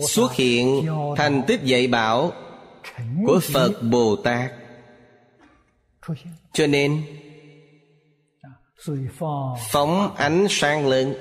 [0.07, 0.87] xuất hiện
[1.17, 2.31] thành tích dạy bảo
[3.25, 4.51] của phật bồ tát.
[6.53, 7.01] Cho nên,
[9.71, 11.13] phóng ánh sáng lớn,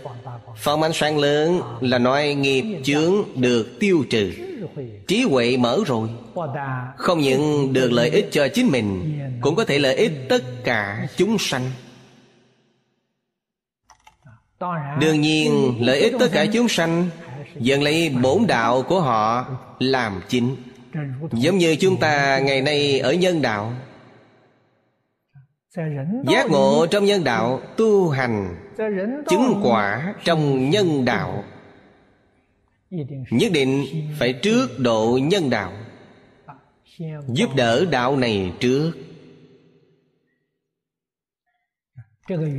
[0.56, 4.32] phóng ánh sáng lớn là nói nghiệp chướng được tiêu trừ,
[5.06, 6.09] trí huệ mở rồi.
[6.97, 11.06] Không những được lợi ích cho chính mình, cũng có thể lợi ích tất cả
[11.16, 11.70] chúng sanh
[15.01, 17.09] đương nhiên lợi ích tất cả chúng sanh
[17.56, 19.47] Dần lấy bổn đạo của họ
[19.78, 20.56] làm chính.
[21.32, 23.72] Giống như chúng ta ngày nay ở nhân đạo.
[26.26, 28.56] Giác ngộ trong nhân đạo Tu hành
[29.28, 31.44] Chứng quả trong nhân đạo.
[33.31, 33.86] Nhất định
[34.18, 35.72] phải trước độ nhân đạo
[37.28, 38.93] Giúp đỡ đạo này trước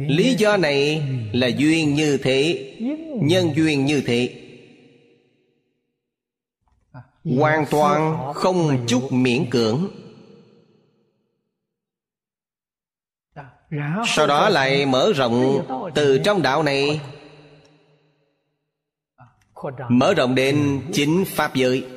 [0.07, 2.71] Lý do này là duyên như thế
[3.21, 4.41] Nhân duyên như thế.
[7.37, 9.87] Hoàn toàn không chút miễn cưỡng.
[14.07, 15.65] Sau đó lại mở rộng
[15.95, 17.01] từ trong đạo này.
[19.89, 21.87] Mở rộng đến chính pháp giới.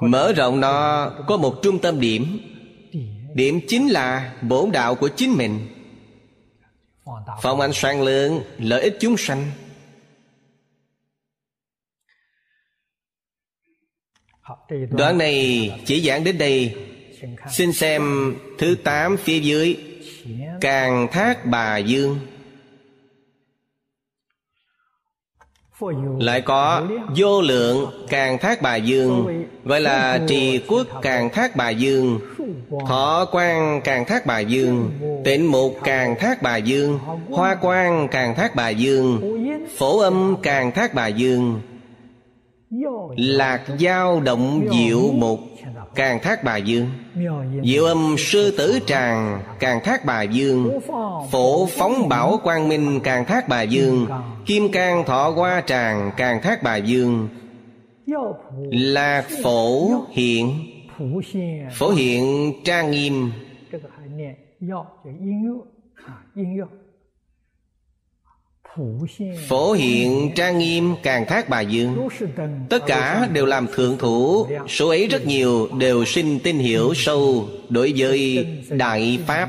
[0.00, 2.53] Mở rộng nó có một trung tâm điểm
[3.34, 5.68] điểm chính là bổn đạo của chính mình.
[7.42, 9.50] Phong ánh sáng lượng lợi ích chúng sanh.
[14.90, 16.74] Đoạn này chỉ giảng đến đây.
[17.50, 19.76] Xin xem thứ tám phía dưới.
[20.60, 22.18] Càng thác bà dương.
[26.18, 26.82] Lại có
[27.16, 29.44] vô lượng càng thác bà dương.
[29.64, 32.20] Gọi là trì quốc càng thác bà dương.
[32.86, 34.90] Thọ quan càng thác bà dương.
[35.24, 36.98] Tịnh mục càng thác bà dương.
[37.30, 39.20] Hoa quan càng thác bà dương.
[39.76, 41.60] Phổ âm càng thác bà dương.
[43.16, 45.40] Lạc giao động diệu mục
[45.94, 46.90] càng thác bà dương.
[47.64, 50.80] Diệu âm sư tử tràng càng thác bà dương.
[51.30, 54.06] Phổ phóng bảo quang minh càng thác bà dương.
[54.46, 55.04] Kim cang.
[55.04, 57.28] Thọ hoa tràng càng thác bà dương.
[58.70, 60.58] Lạc phổ hiện.
[61.72, 63.30] Phổ hiện trang nghiêm
[69.48, 72.08] Phổ hiện trang nghiêm càng thác bà dương.
[72.68, 77.48] Tất cả đều làm thượng thủ Số ấy rất nhiều đều sinh tin hiểu sâu
[77.68, 79.48] Đối với Đại Pháp.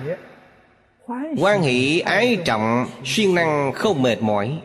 [1.37, 4.61] Quan hỷ ái trọng Siêng năng không mệt mỏi.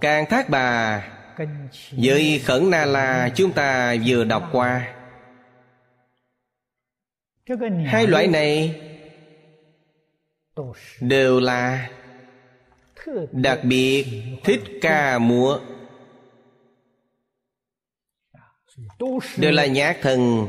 [0.00, 1.02] Càng thác bà
[1.90, 4.94] Với khẩn na la chúng ta vừa đọc qua.
[7.86, 8.80] Hai loại này
[11.00, 11.90] đều là
[13.32, 14.06] đặc biệt
[14.44, 15.60] thích ca múa.
[19.36, 20.48] Đều là nhạc thần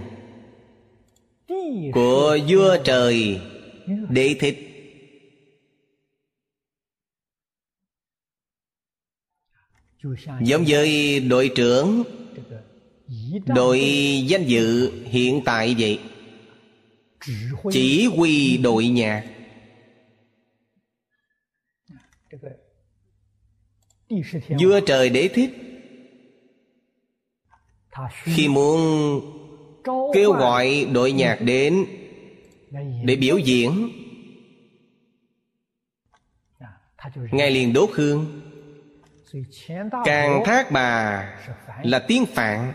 [1.93, 3.41] của vua trời
[4.09, 4.69] để thích.
[10.41, 12.03] Giống với đội trưởng,
[13.45, 13.79] đội
[14.27, 15.99] danh dự hiện tại vậy,
[17.71, 19.32] chỉ huy đội nhạc.
[24.59, 25.49] Vua trời đế thích
[28.23, 28.79] khi muốn
[30.13, 31.85] kêu gọi đội nhạc đến
[33.03, 33.89] để biểu diễn.
[37.31, 38.41] Ngài liền đốt hương.
[40.05, 41.23] Càng thác bà
[41.83, 42.73] là tiếng phạn.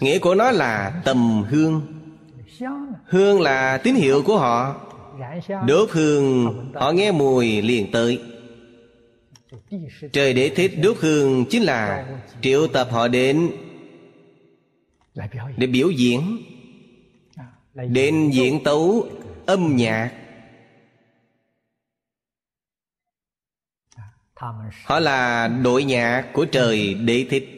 [0.00, 1.82] nghĩa của nó là tầm hương.
[3.04, 4.80] Hương là tín hiệu của họ.
[5.66, 8.33] Đốt hương họ nghe mùi liền tới
[10.12, 12.08] trời đế thích đốt hương chính là
[12.42, 13.50] triệu tập họ đến
[15.56, 16.38] để biểu diễn,
[17.74, 19.08] đến diễn tấu
[19.46, 20.10] âm nhạc.
[24.84, 27.48] Họ là đội nhạc của trời đế thích.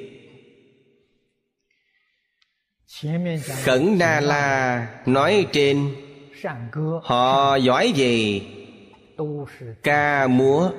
[3.65, 5.95] Khẩn Na la nói trên,
[7.03, 8.41] họ giỏi về
[9.83, 10.71] ca múa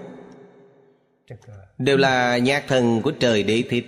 [1.78, 3.86] đều là nhạc thần của trời đế thích.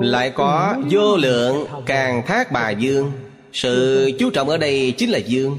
[0.00, 3.12] Lại có vô lượng càng thác bà dương.
[3.52, 5.58] Sự chú trọng ở đây chính là dương.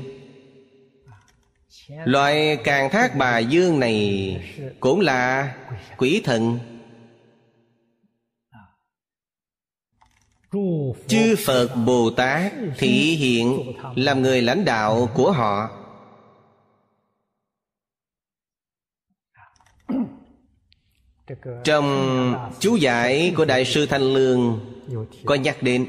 [2.06, 4.36] Loại càng thác bà dương này
[4.80, 5.56] cũng là
[5.98, 6.60] quỷ thần.
[11.08, 15.79] Chư phật bồ tát thị hiện làm người lãnh đạo của họ.
[21.64, 24.60] Trong chú giải của đại sư thanh lương
[25.26, 25.86] có nhắc đến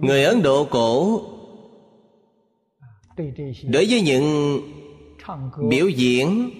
[0.00, 1.20] người ấn độ cổ
[3.62, 4.58] đối với những
[5.68, 6.50] biểu diễn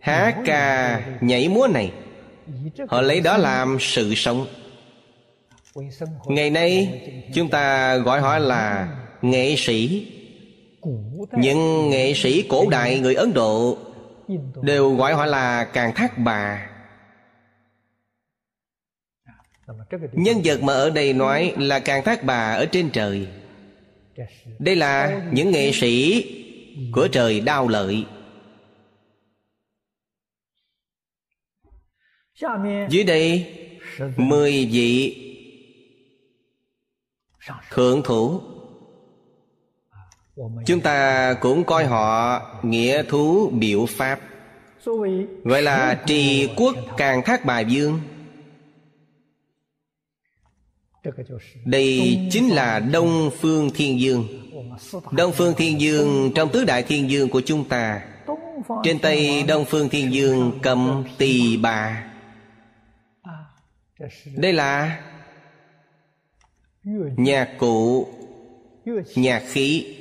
[0.00, 1.92] hát ca nhảy múa này,
[2.88, 4.46] họ lấy đó làm sự sống.
[6.26, 7.00] Ngày nay
[7.34, 8.88] chúng ta gọi họ là
[9.22, 10.06] nghệ sĩ.
[11.38, 13.78] Những nghệ sĩ cổ đại người ấn độ
[14.62, 16.70] đều gọi họ là càng thác bà.
[20.12, 23.28] Nhân vật mà ở đây nói là càng thác bà ở trên trời.
[24.58, 26.24] Đây là những nghệ sĩ
[26.92, 28.06] của trời đau lợi.
[32.88, 33.54] Dưới đây
[34.16, 35.22] mười vị
[37.70, 38.40] thượng thủ
[40.66, 44.20] chúng ta cũng coi họ nghĩa thú biểu pháp.
[45.44, 48.00] Gọi là trì quốc càng thác bà dương.
[51.64, 54.28] Đây chính là đông phương thiên dương.
[55.12, 58.02] Đông phương thiên dương trong tứ đại thiên dương của chúng ta.
[58.84, 62.10] Trên tây đông phương thiên dương cầm tỳ bà.
[64.36, 65.02] Đây là
[67.16, 68.08] nhạc cụ,
[69.14, 69.96] nhạc khí.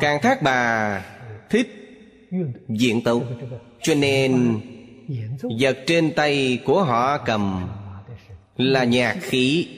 [0.00, 1.04] Càng thác bà
[1.50, 1.68] thích
[2.68, 3.22] diện tấu
[3.82, 4.60] Cho nên
[5.60, 7.68] vật trên tay của họ cầm
[8.56, 9.68] là nhạc khí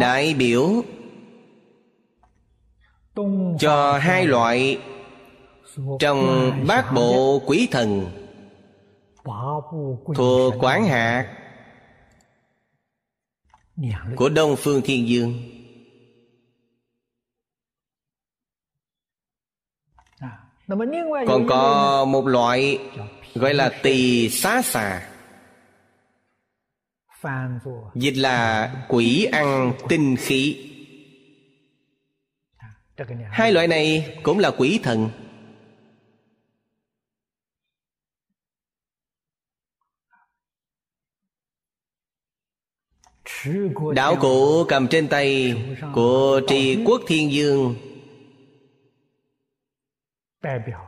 [0.00, 0.82] đại biểu
[3.58, 4.78] cho hai loại
[5.98, 8.21] trong bát bộ quý thần
[10.14, 11.38] thuộc quán hạt
[14.16, 15.34] của đông phương thiên dương.
[21.26, 22.78] Còn có một loại
[23.34, 25.08] gọi là tỳ xá xà.
[27.94, 30.68] Dịch là quỷ ăn tinh khí.
[33.30, 35.10] Hai loại này cũng là quỷ thần
[43.94, 45.54] đạo cụ cầm trên tay
[45.94, 47.74] của trì quốc thiên dương.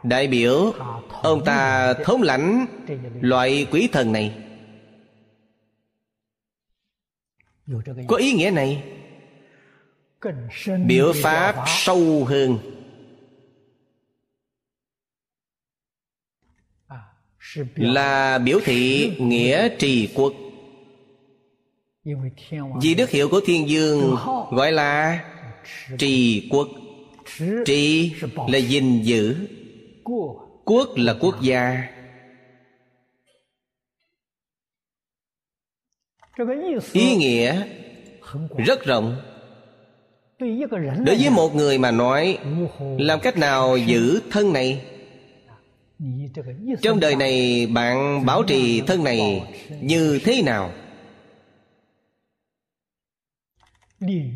[0.02, 0.72] Đại biểu
[1.22, 2.66] ông ta thống lãnh
[3.20, 4.44] loại quỷ thần này.
[8.08, 8.82] Có ý nghĩa này
[10.86, 12.58] biểu pháp sâu hơn.
[17.74, 20.32] Là biểu thị nghĩa trì quốc
[22.82, 24.16] vì đức hiệu của thiên dương
[24.50, 25.24] gọi là
[25.98, 26.68] trì quốc.
[27.64, 28.12] trì
[28.48, 29.36] là gìn giữ.
[30.64, 31.88] quốc là quốc gia.
[36.92, 37.62] ý nghĩa
[38.66, 39.16] rất rộng.
[40.38, 42.38] đối với một người mà nói
[42.98, 44.84] làm cách nào giữ thân này?
[46.82, 49.42] trong đời này bạn bảo trì thân này
[49.80, 50.70] như thế nào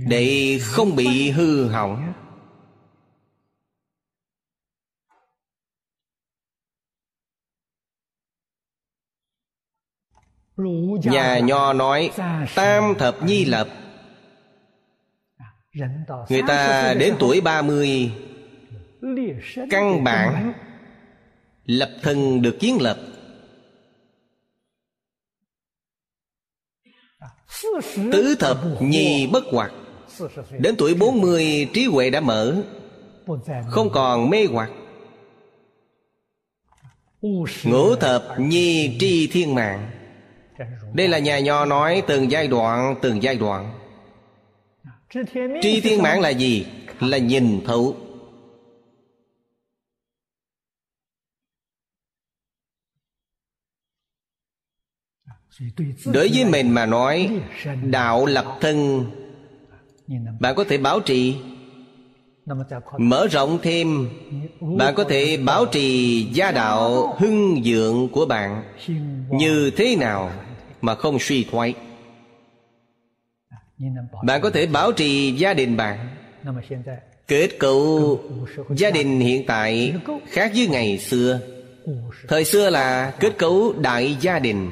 [0.08, 2.12] để không bị hư hỏng.
[11.04, 12.10] Nhà nho nói,
[12.54, 13.68] tam thập nhi lập.
[16.28, 18.12] Người ta đến tuổi 30
[19.70, 20.52] căn bản,
[21.64, 22.98] lập thân được kiến lập.
[28.12, 29.72] Tứ thập nhi bất hoặc
[30.58, 32.56] Đến tuổi 40 trí huệ đã mở.
[33.68, 34.70] Không còn mê hoặc.
[37.64, 39.90] Ngũ thập nhi tri thiên mạng.
[40.94, 43.72] Đây là nhà nho nói từng giai đoạn từng giai đoạn.
[45.62, 46.66] Tri thiên mạng là gì?
[47.00, 47.96] Là nhìn thấu
[56.04, 57.30] đối với mình mà nói,
[57.82, 59.04] đạo lập thân,
[60.40, 61.36] bạn có thể bảo trì.
[62.98, 64.08] Mở rộng thêm,
[64.78, 68.62] bạn có thể bảo trì gia đạo hưng dưỡng của bạn
[69.30, 70.30] như thế nào
[70.80, 71.74] mà không suy thoái.
[74.24, 76.08] Bạn có thể bảo trì gia đình bạn.
[77.28, 78.20] Kết cấu
[78.70, 79.94] gia đình hiện tại
[80.26, 81.40] khác với ngày xưa.
[82.28, 84.70] Thời xưa là kết cấu đại gia đình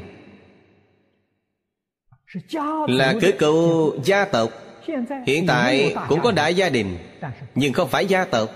[2.87, 4.51] là kết cấu gia tộc.
[5.27, 6.99] hiện tại cũng có đại gia đình
[7.55, 8.51] nhưng không phải gia tộc.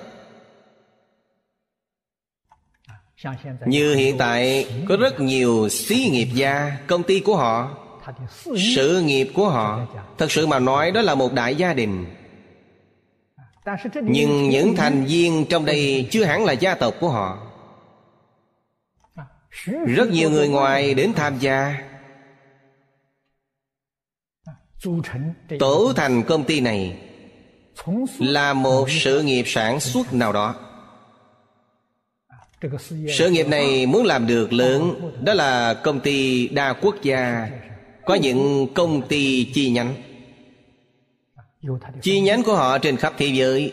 [3.67, 7.77] Như hiện tại có rất nhiều xí nghiệp gia công ty của họ
[8.57, 9.87] sự nghiệp của họ
[10.19, 12.07] thật sự mà nói đó là một đại gia đình.
[14.03, 17.39] Nhưng những thành viên trong đây chưa hẳn là gia tộc của họ.
[19.87, 21.90] Rất nhiều người ngoài đến tham gia
[25.59, 26.97] tổ thành công ty này
[28.19, 30.55] là một sự nghiệp sản xuất nào đó.
[33.19, 37.51] Sự nghiệp này muốn làm được lớn đó là công ty đa quốc gia
[38.05, 39.95] có những công ty chi nhánh.
[42.03, 43.73] Chi nhánh của họ trên khắp thế giới.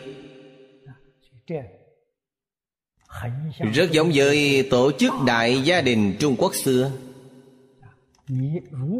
[3.74, 6.90] Rất giống với tổ chức đại gia đình trung quốc xưa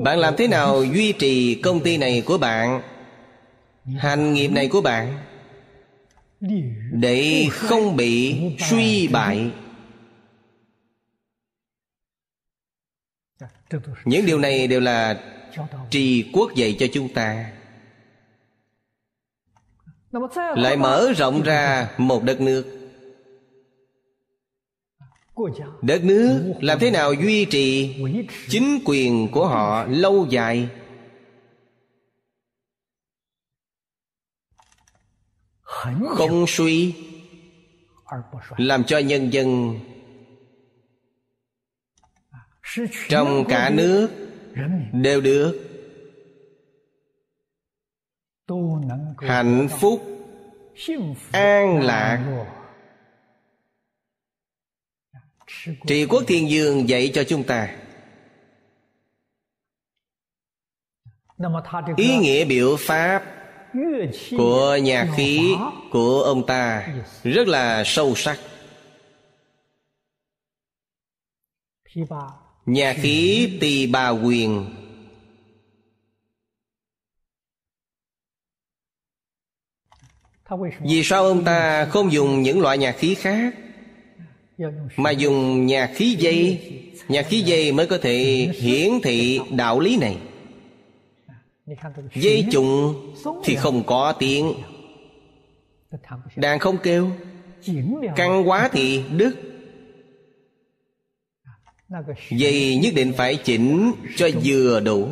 [0.02, 2.82] bạn làm thế nào duy trì công ty này của bạn?
[3.98, 5.18] Hành nghiệp này của bạn?
[6.92, 9.50] Để không bị suy bại.
[14.04, 15.20] Những điều này đều là
[15.90, 17.52] trì quốc dạy cho chúng ta.
[20.56, 22.77] Lại mở rộng ra một đất nước
[25.82, 27.96] đất nước làm thế nào duy trì
[28.48, 30.68] chính quyền của họ lâu dài?
[35.62, 36.94] Không suy
[38.56, 39.78] làm cho nhân dân
[43.08, 44.08] trong cả nước
[44.92, 45.68] đều được
[49.18, 50.02] hạnh phúc,
[51.32, 52.44] an lạc
[55.86, 57.76] trị quốc thiên dương dạy cho chúng ta.
[61.96, 63.24] Ý nghĩa biểu pháp
[64.36, 65.54] của nhà khí
[65.90, 66.88] của ông ta
[67.22, 68.38] rất là sâu sắc.
[72.66, 74.74] Nhà khí tỳ bà quyền.
[80.80, 83.54] Vì sao ông ta không dùng những loại nhạc khí khác?
[84.96, 86.60] Mà dùng nhà khí dây,
[87.08, 88.16] nhà khí dây mới có thể
[88.54, 90.18] hiển thị đạo lý này.
[92.14, 92.94] Dây trùng
[93.44, 94.54] thì không có tiếng.
[96.36, 97.10] Đàn không kêu
[98.16, 99.34] căng quá thì đứt.
[102.30, 105.08] Dây nhất định phải chỉnh cho vừa đủ.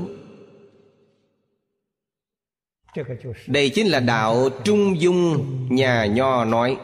[3.46, 6.76] Đây chính là đạo trung dung nhà nho nói.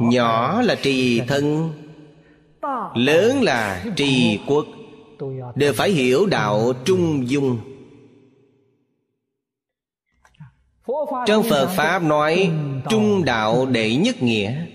[0.00, 1.72] Nhỏ là trì thân
[2.94, 4.66] lớn là trì quốc.
[5.54, 7.58] Đều phải hiểu đạo trung dung.
[11.26, 12.50] Trong phật pháp nói
[12.90, 14.66] trung đạo đệ nhất nghĩa.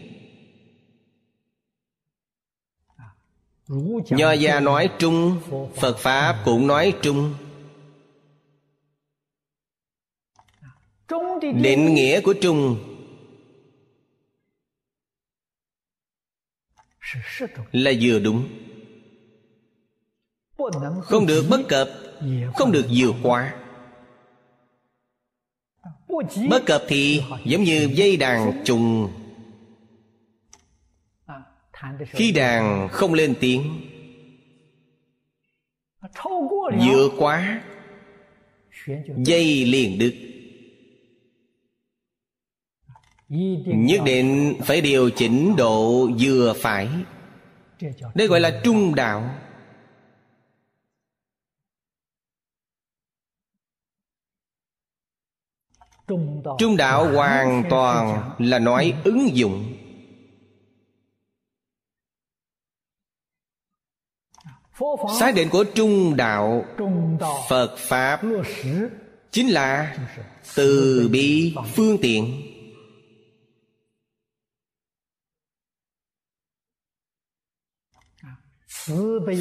[4.10, 5.40] Nho gia nói trung
[5.76, 7.34] phật pháp cũng nói trung.
[11.54, 12.91] Định nghĩa của trung
[17.72, 18.50] là vừa đúng.
[21.02, 21.90] không được bất cập
[22.56, 23.56] không được vượt qua
[26.50, 29.12] bất cập thì giống như dây đàn trùng.
[32.08, 33.82] khi đàn không lên tiếng.
[36.88, 37.62] vượt quá
[39.18, 40.31] dây liền đứt
[43.66, 46.90] nhất định phải điều chỉnh độ vừa phải.
[48.16, 49.36] Đây gọi là trung đạo.
[56.60, 59.74] Trung đạo hoàn toàn là nói ứng dụng.
[65.20, 66.66] Xác định của trung đạo,
[67.50, 68.22] phật pháp,
[69.32, 69.98] chính là
[70.56, 72.51] từ bi phương tiện.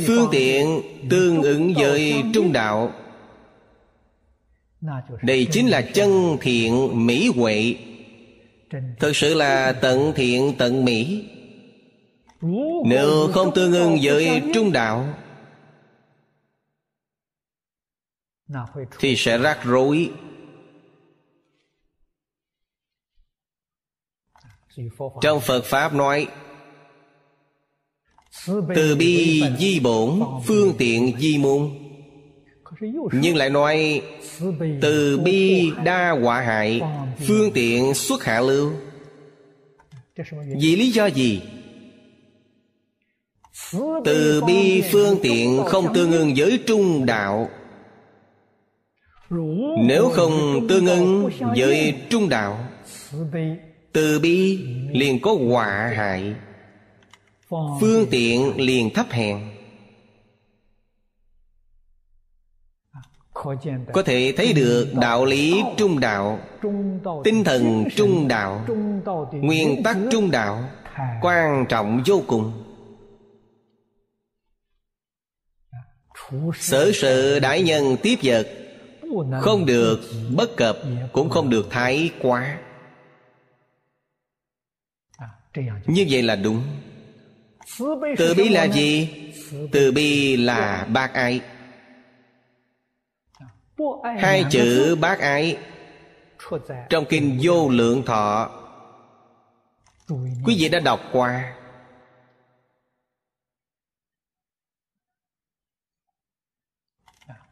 [0.07, 2.93] Phương tiện tương ứng với trung đạo.
[5.23, 7.75] Đây chính là chân thiện mỹ huệ.
[8.99, 11.29] Thực sự là tận thiện tận mỹ.
[12.87, 15.15] Nếu không tương ứng với trung đạo,
[18.99, 20.11] thì sẽ rắc rối.
[25.21, 26.29] Trong phật pháp nói
[28.75, 31.71] từ bi di bổn, phương tiện di môn.
[33.13, 34.03] Nhưng lại nói,
[34.81, 36.81] từ bi đa họa hại,
[37.27, 38.73] phương tiện xuất hạ lưu.
[40.61, 41.43] Vì lý do gì?
[44.05, 47.49] Từ bi, phương tiện không tương ưng với trung đạo.
[49.87, 52.65] Nếu không tương ưng với trung đạo,
[53.93, 54.59] từ bi
[54.93, 56.35] liền có họa hại
[57.81, 58.57] phương tiện.
[58.57, 59.39] liền thấp hèn.
[63.93, 66.39] Có thể thấy được đạo lý trung đạo
[67.25, 68.67] tinh thần trung đạo
[69.33, 70.69] nguyên tắc trung đạo
[71.23, 72.65] quan trọng vô cùng.
[76.55, 78.49] Sở sự đại nhân tiếp vật
[79.41, 80.01] không được
[80.37, 80.79] bất cập
[81.13, 82.59] cũng không được thái quá.
[85.87, 86.63] Như vậy là đúng
[88.19, 89.09] từ bi là gì?
[89.73, 91.41] Từ bi là bác ái.
[94.19, 95.59] Hai chữ bác ái
[96.91, 98.51] trong kinh vô lượng thọ,
[100.45, 101.57] quý vị đã đọc qua.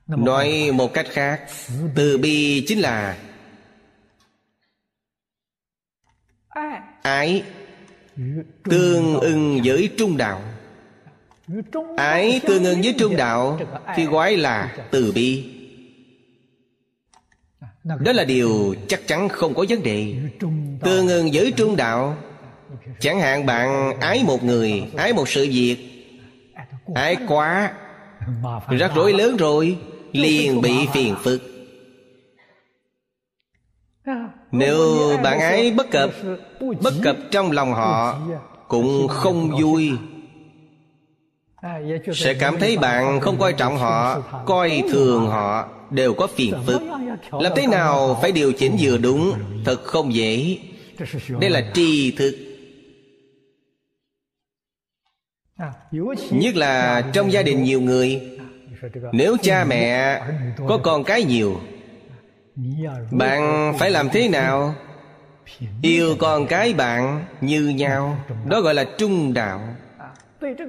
[0.06, 1.46] Nói một cách khác,
[1.94, 3.18] từ bi chính là
[7.02, 7.44] ái
[8.64, 10.42] tương ưng với trung đạo.
[11.96, 13.60] Ái tương ưng với trung đạo
[13.96, 15.44] thì gọi là từ bi.
[17.84, 20.14] Đó là điều chắc chắn không có vấn đề.
[20.82, 22.16] Tương ưng với trung đạo,
[23.00, 25.76] chẳng hạn bạn ái một người, ái một sự việc,
[26.94, 27.72] ái quá,
[28.70, 29.78] rắc rối lớn rồi,
[30.12, 31.42] liền bị phiền phức
[34.52, 36.10] nếu bạn ấy bất cập
[36.80, 38.18] bất cập trong lòng họ
[38.68, 39.92] cũng không vui.
[42.14, 46.82] sẽ cảm thấy bạn không coi trọng họ coi thường họ đều có phiền phức.
[47.32, 49.32] làm thế nào phải điều chỉnh vừa đúng?
[49.64, 50.58] thật không dễ.
[51.40, 52.36] Đây là tri thức.
[56.30, 58.20] Nhất là trong gia đình nhiều người.
[59.12, 60.20] Nếu cha mẹ
[60.68, 61.60] có con cái nhiều
[63.10, 64.74] bạn phải làm thế nào?
[65.82, 68.16] Yêu con cái bạn như nhau.
[68.46, 69.60] Đó gọi là trung đạo.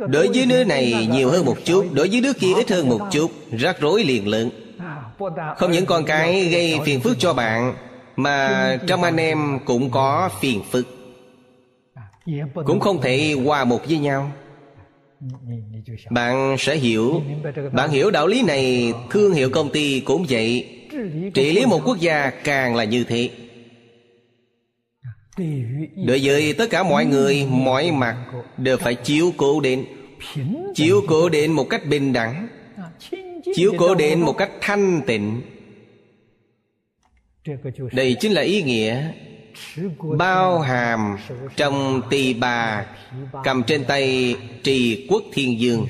[0.10, 3.08] Đối với đứa này nhiều hơn một chút, đối với đứa kia ít hơn một
[3.12, 4.50] chút, rắc rối liền lớn
[5.58, 7.74] không những con cái gây phiền phức cho bạn,
[8.16, 10.88] mà trong anh em cũng có phiền phức.
[12.66, 14.32] Cũng không thể hòa một với nhau.
[16.10, 17.22] Bạn sẽ hiểu,
[17.72, 20.79] bạn hiểu đạo lý này, thương hiệu công ty cũng vậy
[21.34, 23.30] trị lý một quốc gia càng là như thế.
[26.08, 28.16] Đối với tất cả mọi người, mọi mặt
[28.58, 29.86] đều phải chiếu cố đến,
[30.76, 32.48] chiếu cố đến một cách bình đẳng,
[33.56, 35.42] chiếu cố đến một cách thanh tịnh.
[37.92, 39.12] Đây chính là ý nghĩa
[40.18, 41.18] bao hàm
[41.56, 42.86] trong tỳ bà
[43.44, 45.88] cầm trên tay trì quốc thiên dương.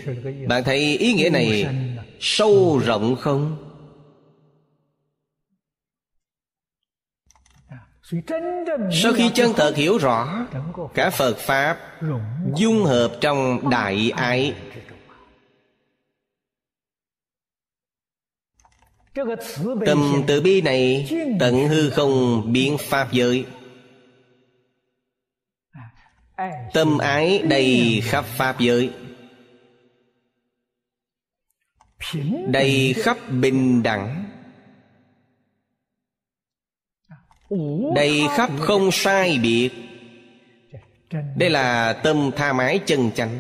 [0.47, 1.65] Bạn thấy ý nghĩa này
[2.19, 3.68] sâu rộng không?
[8.91, 10.45] Sau khi chân thật hiểu rõ
[10.93, 11.77] cả phật pháp
[12.55, 14.53] dung hợp trong đại ái.
[19.85, 21.09] Tâm từ bi này
[21.39, 23.45] tận hư không biến pháp giới.
[26.73, 28.91] Tâm ái đầy khắp pháp giới.
[32.47, 34.28] Đầy khắp bình đẳng
[37.95, 39.69] đây khắp không sai biệt.
[41.37, 43.39] Đây là tâm tha mái chân chánh.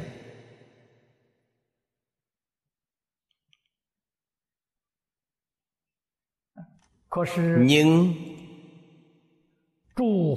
[7.59, 8.13] Nhưng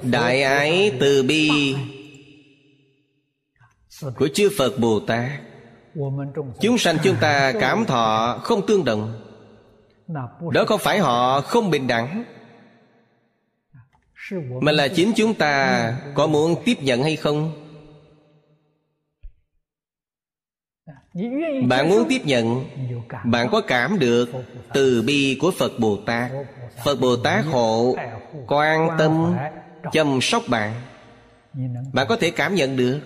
[0.03, 1.75] đại ái từ bi
[4.15, 5.41] của chư phật bồ tát
[6.61, 9.29] chúng sanh chúng ta cảm thọ không tương đồng.
[10.51, 12.23] Đó không phải họ không bình đẳng
[14.61, 17.59] mà là chính chúng ta có muốn tiếp nhận hay không?
[21.67, 22.65] Bạn muốn tiếp nhận,
[23.25, 24.29] bạn có cảm được
[24.73, 26.31] từ bi của phật bồ tát.
[26.85, 27.95] Phật bồ tát hộ,
[28.47, 29.35] quan tâm,
[29.91, 30.81] chăm sóc bạn.
[31.93, 32.99] Bạn có thể cảm nhận được.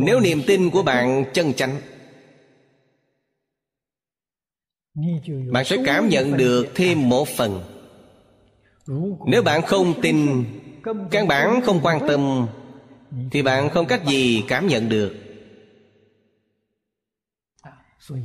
[0.00, 1.76] Nếu niềm tin của bạn chân chánh
[5.50, 7.62] bạn sẽ cảm nhận được thêm một phần.
[9.26, 10.44] Nếu bạn không tin,
[11.10, 12.46] căn bản không quan tâm,
[13.30, 15.14] thì bạn không cách gì cảm nhận được.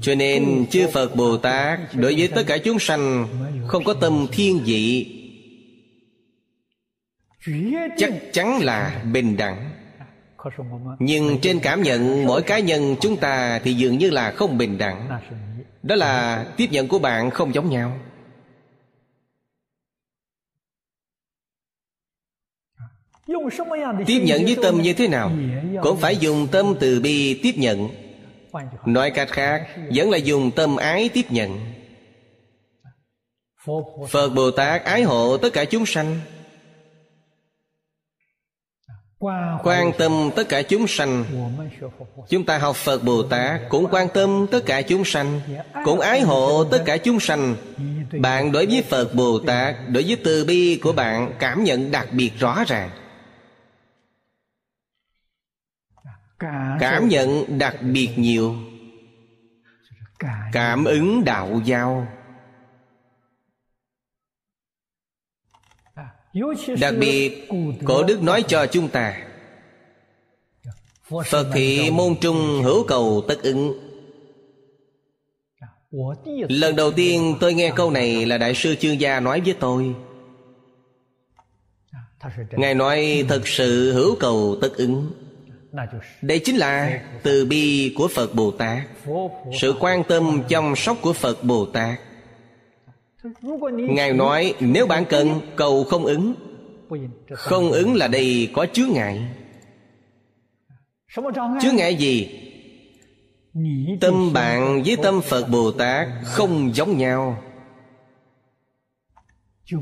[0.01, 3.27] Cho nên, chư phật bồ tát đối với tất cả chúng sanh
[3.67, 5.13] không có tâm thiên vị.
[7.97, 9.71] Chắc chắn là bình đẳng.
[10.99, 14.77] Nhưng trên cảm nhận mỗi cá nhân chúng ta thì dường như là không bình
[14.77, 15.09] đẳng
[15.87, 17.99] đó là tiếp nhận của bạn không giống nhau.
[24.05, 25.31] Tiếp nhận với tâm như thế nào?
[25.81, 27.89] Cũng phải dùng tâm từ bi tiếp nhận.
[28.85, 31.59] Nói cách khác, vẫn là dùng tâm ái tiếp nhận.
[34.09, 36.19] Phật bồ tát ái hộ tất cả chúng sanh
[39.63, 41.25] quan tâm tất cả chúng sanh.
[42.29, 45.41] Chúng ta học phật bồ tát cũng quan tâm tất cả chúng sanh
[45.85, 47.55] cũng ái hộ tất cả chúng sanh.
[48.19, 52.07] Bạn đối với phật bồ tát đối với từ bi của bạn cảm nhận đặc
[52.11, 52.89] biệt rõ ràng.
[56.79, 58.55] Cảm nhận đặc biệt nhiều.
[60.51, 62.07] Cảm ứng đạo giao
[66.79, 67.49] đặc biệt,
[67.85, 69.17] cổ đức nói cho chúng ta,
[71.25, 73.79] phật thị môn trung hữu cầu tất ứng.
[76.49, 79.95] Lần đầu tiên tôi nghe câu này là đại sư chương gia nói với tôi.
[82.51, 85.11] Ngài nói, thật sự hữu cầu tất ứng.
[86.21, 88.77] Đây chính là từ bi của phật bồ tát.
[89.61, 91.99] Sự quan tâm chăm sóc của phật bồ tát
[93.89, 96.33] ngài nói, nếu bạn cần, cầu không ứng.
[97.29, 99.21] Không ứng là đây có chướng ngại.
[101.61, 102.29] Chướng ngại gì?
[104.01, 107.43] Tâm bạn với tâm phật bồ tát không giống nhau.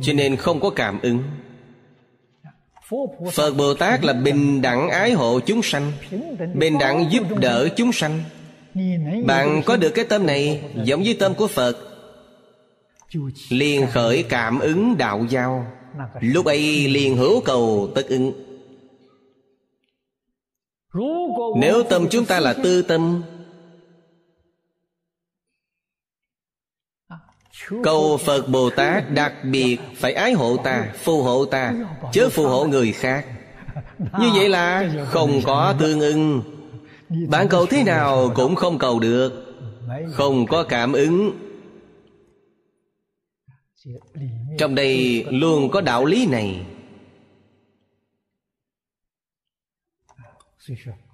[0.01, 1.23] Cho nên không có cảm ứng.
[3.31, 5.91] Phật bồ tát là bình đẳng ái hộ chúng sanh,
[6.53, 8.19] bình đẳng giúp đỡ chúng sanh.
[9.25, 11.94] Bạn có được cái tâm này giống với tâm của phật
[13.49, 15.67] liền khởi cảm ứng đạo giao.
[16.19, 18.33] Lúc ấy liền hữu cầu tất ứng.
[21.57, 23.23] Nếu tâm chúng ta là tư tâm
[27.83, 31.73] Cầu Phật Bồ Tát đặc biệt phải ái hộ ta, phù hộ ta
[32.11, 33.25] Chớ phù hộ người khác.
[34.19, 36.41] Như vậy là không có tương ưng.
[37.29, 39.55] Bạn cầu thế nào cũng không cầu được.
[40.13, 41.44] Không có cảm ứng
[44.57, 46.65] trong đây luôn có đạo lý này.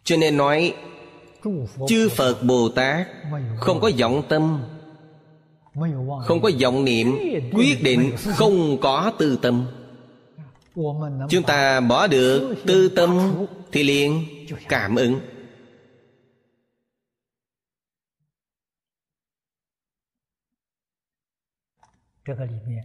[0.04, 0.76] Cho nên nói,
[1.88, 3.08] Chư Phật Bồ Tát
[3.58, 4.64] Không có vọng tâm,
[6.26, 7.18] không có vọng niệm,
[7.54, 9.66] quyết định không có tư tâm.
[11.30, 13.20] Chúng ta bỏ được tư tâm
[13.72, 14.26] thì liền
[14.70, 15.20] cảm ứng.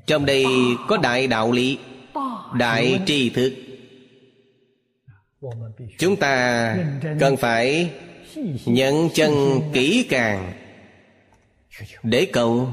[0.06, 0.44] Trong đây
[0.88, 1.78] có đại đạo lý,
[2.54, 3.54] đại tri thức.
[5.98, 6.76] Chúng ta
[7.20, 7.90] cần phải
[8.64, 10.52] nhận chân kỹ càng
[12.02, 12.68] để cầu,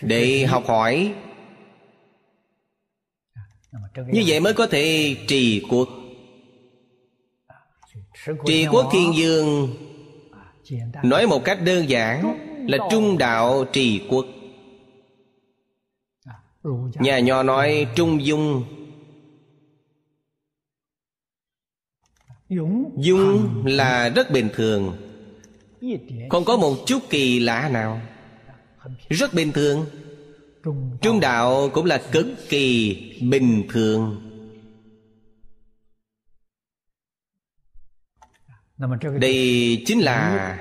[0.00, 1.14] để học hỏi.
[4.06, 5.88] Như vậy mới có thể trì quốc
[8.46, 9.76] trì quốc thiên dương
[11.02, 12.38] nói một cách đơn giản
[12.68, 14.26] là trung đạo trì quốc
[16.94, 18.64] nhà nho nói trung dung.
[22.96, 24.96] Dung là rất bình thường.
[26.30, 28.00] Không có một chút kỳ lạ nào.
[29.08, 29.86] Rất bình thường.
[31.00, 34.28] Trung đạo cũng là cực kỳ bình thường.
[39.20, 40.58] Đây chính là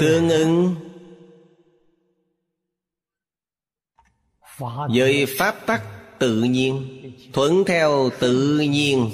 [0.00, 0.74] tương ứng
[4.94, 5.82] với pháp tắc
[6.18, 9.10] tự nhiên, thuận theo tự nhiên.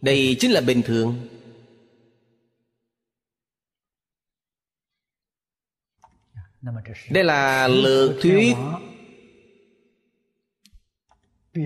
[0.00, 1.28] Đây chính là bình thường.
[7.10, 8.54] Đây là lược thuyết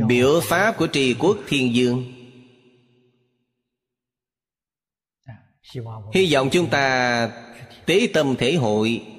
[0.08, 2.12] biểu pháp của trì quốc thiên dương.
[6.14, 7.28] Hy vọng chúng ta
[7.86, 9.11] tế tâm thể hội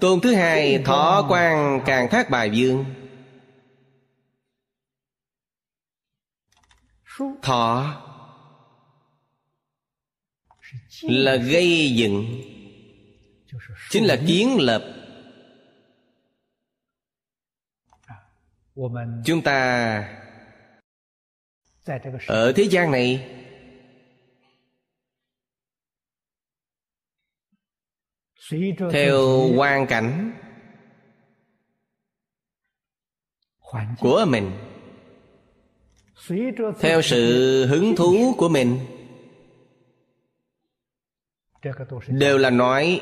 [0.00, 2.84] tôn thứ hai thọ quan càng thác bài dương.
[7.42, 7.98] Thọ
[11.02, 12.42] là gây dựng
[13.90, 14.82] chính là kiến lập.
[19.24, 20.18] Chúng ta
[22.26, 23.41] ở thế gian này
[28.92, 30.32] theo hoàn cảnh
[34.00, 34.50] của mình,
[36.80, 38.78] theo sự hứng thú của mình,
[42.08, 43.00] đều là nói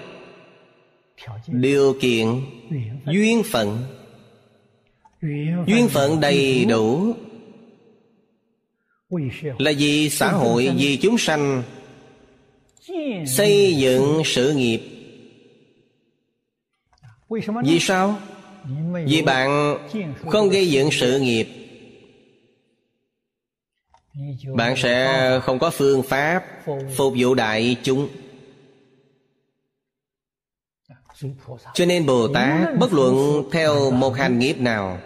[1.46, 2.26] điều kiện,
[3.06, 3.78] duyên phận.
[5.66, 7.14] Duyên phận đầy đủ
[9.58, 11.62] là vì xã hội, vì chúng sanh
[13.26, 14.99] xây dựng sự nghiệp
[17.64, 18.18] vì sao?
[19.06, 19.78] Vì bạn
[20.30, 21.46] không gây dựng sự nghiệp.
[24.54, 26.44] Bạn sẽ không có phương pháp
[26.96, 28.08] phục vụ đại chúng.
[31.74, 34.98] Cho nên bồ tát bất luận theo một hành nghiệp nào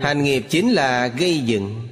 [0.00, 1.88] hành nghiệp chính là gây dựng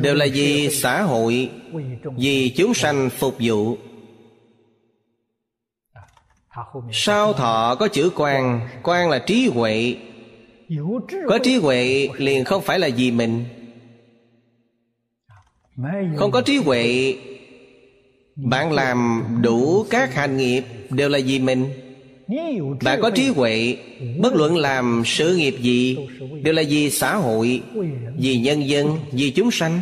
[0.00, 1.50] đều là vì xã hội,
[2.16, 3.76] vì chúng sanh phục vụ.
[6.92, 9.96] Sao thọ có chữ quan quan là trí huệ.
[11.28, 13.44] Có trí huệ liền không phải là vì mình.
[16.16, 17.14] Không có trí huệ,
[18.36, 21.66] bạn làm đủ các hành nghiệp đều là vì mình
[22.82, 23.76] bạn có trí huệ,
[24.18, 25.96] bất luận làm sự nghiệp gì,
[26.42, 27.62] đều là vì xã hội,
[28.16, 29.80] vì nhân dân, vì chúng sanh.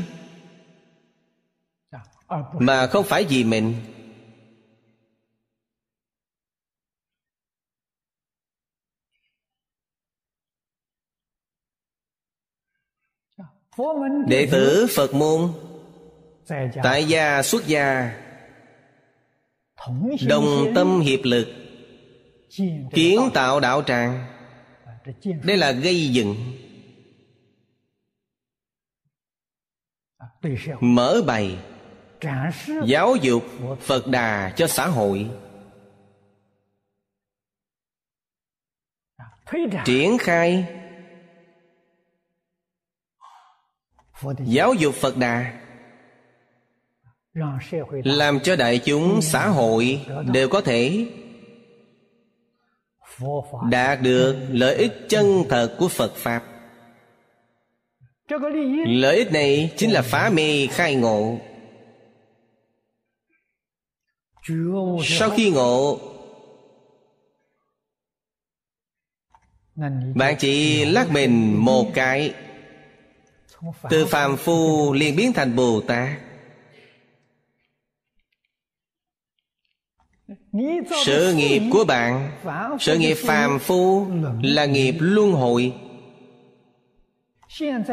[2.58, 3.74] Mà không phải vì mình.
[14.28, 15.52] Đệ tử phật môn,
[16.82, 18.12] tại gia xuất gia,
[20.28, 21.63] đồng tâm hiệp lực
[22.92, 24.26] kiến tạo đạo tràng.
[25.42, 26.36] Đây là gây dựng.
[30.80, 31.58] Mở bày.
[32.86, 33.44] Giáo dục
[33.80, 35.30] phật đà cho xã hội.
[39.84, 40.66] Triển khai.
[44.38, 45.60] Giáo dục phật đà.
[48.04, 51.10] Làm cho đại chúng xã hội đều có thể
[53.70, 56.44] đạt được lợi ích chân thật của phật pháp.
[58.86, 61.38] Lợi ích này chính là phá mê khai ngộ.
[65.04, 65.98] Sau khi ngộ
[70.14, 72.34] bạn chỉ lắc mình một cái.
[73.90, 76.23] từ phàm phu liền biến thành bồ tát
[81.04, 82.30] sự nghiệp của bạn
[82.80, 84.06] sự nghiệp phàm phu
[84.42, 85.72] là nghiệp luân hồi.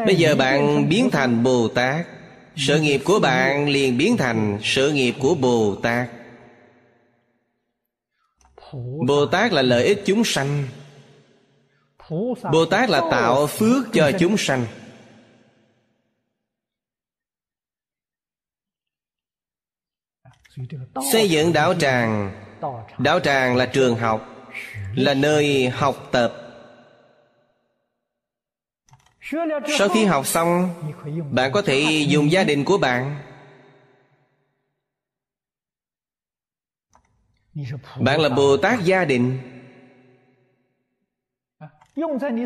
[0.06, 2.06] Bây giờ bạn biến thành bồ tát
[2.56, 6.10] sự nghiệp của bạn liền biến thành sự nghiệp của bồ tát.
[9.06, 10.64] Bồ tát là lợi ích chúng sanh.
[12.52, 14.66] Bồ tát là tạo phước cho chúng sanh.
[21.12, 22.42] Xây dựng đạo tràng
[22.98, 24.46] đạo tràng là trường học,
[24.94, 26.34] là nơi học tập.
[29.78, 30.74] Sau khi học xong,
[31.30, 33.22] bạn có thể dùng gia đình của bạn.
[38.00, 39.38] Bạn là bồ tát gia đình.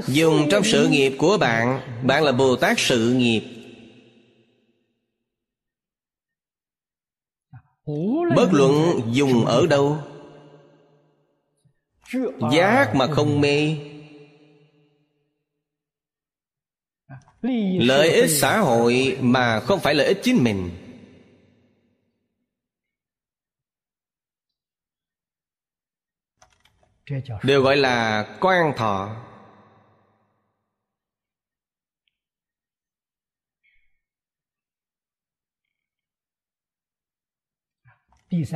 [0.07, 3.56] Dùng trong sự nghiệp của bạn bạn là bồ tát sự nghiệp.
[8.37, 9.99] Bất luận dùng ở đâu.
[12.53, 13.77] Giác mà không mê.
[17.81, 20.71] Lợi ích xã hội mà không phải lợi ích chính mình.
[27.43, 29.26] Đều gọi là quan thọ.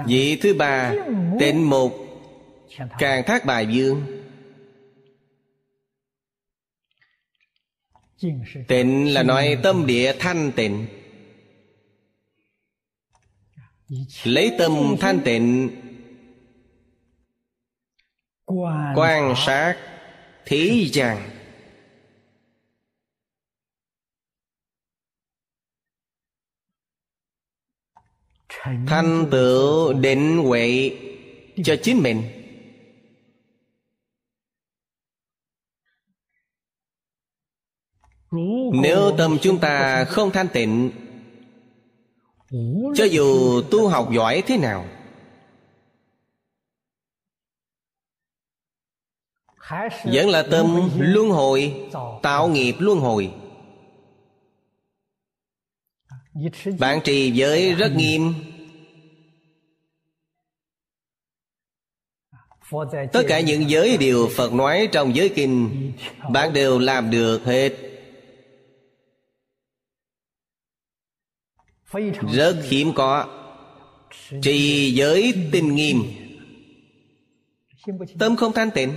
[0.06, 0.94] Vị thứ ba
[1.38, 1.92] tịnh mục
[2.98, 4.20] càng thác bài dương.
[8.68, 10.86] Tịnh là nói tâm địa thanh tịnh.
[14.24, 15.70] Lấy tâm thanh tịnh.
[18.96, 19.76] Quan sát
[20.44, 21.39] thế gian
[28.64, 30.90] thành tựu định huệ
[31.64, 32.22] cho chính mình.
[38.82, 40.90] Nếu tâm chúng ta không thanh tịnh,
[42.94, 44.86] cho dù tu học giỏi thế nào,
[50.04, 51.88] vẫn là tâm luân hồi,
[52.22, 53.34] tạo nghiệp luân hồi.
[56.78, 58.34] Bạn trì giới rất nghiêm
[63.12, 65.92] tất cả những giới điều phật nói trong giới kinh,
[66.32, 67.72] bạn đều làm được hết.
[72.32, 73.26] Rất hiếm có.
[74.42, 76.02] Trì giới tinh nghiêm.
[78.18, 78.92] Tâm không thanh tịnh.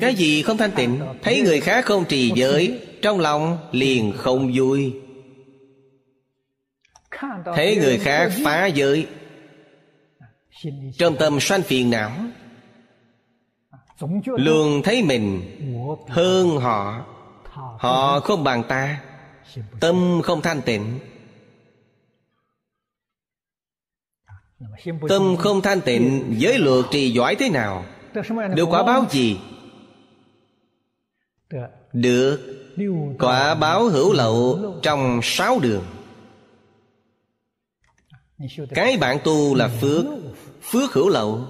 [0.00, 1.00] Cái gì không thanh tịnh?
[1.22, 4.92] Thấy người khác không trì giới, trong lòng liền không vui.
[7.54, 9.06] Thấy người khác phá giới,
[10.98, 12.10] trong tâm sanh phiền não
[14.24, 15.42] luôn thấy mình
[16.08, 17.04] hơn họ.
[17.78, 19.00] họ không bằng ta.
[19.80, 20.98] Tâm không thanh tịnh.
[25.08, 27.84] Tâm không thanh tịnh giới luật trì giỏi thế nào?
[28.54, 29.38] Được quả báo gì?
[31.92, 32.40] Được.
[33.18, 35.84] Quả báo hữu lậu trong sáu đường.
[38.74, 40.04] Cái bạn tu là phước.
[40.62, 41.46] phước hữu lậu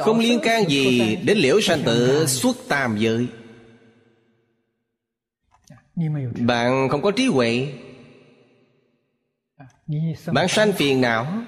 [0.00, 3.26] không liên can gì đến liễu sanh tử xuất tam giới.
[6.40, 7.72] Bạn không có trí huệ.
[10.32, 11.42] Bạn sanh phiền não.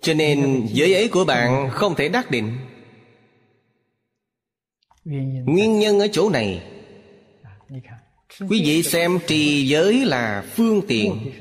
[0.00, 2.58] Cho nên giới ấy của bạn không thể đắc định.
[5.04, 6.71] Nguyên nhân ở chỗ này
[8.40, 11.32] quý vị xem trì giới là phương tiện.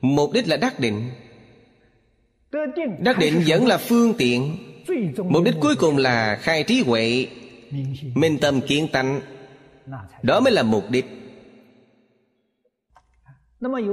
[0.00, 1.10] Mục đích là đắc định.
[2.98, 4.56] Đắc định vẫn là phương tiện.
[5.16, 7.26] Mục đích cuối cùng là khai trí huệ,
[8.14, 9.20] minh tâm kiến tánh.
[10.22, 11.04] Đó mới là mục đích.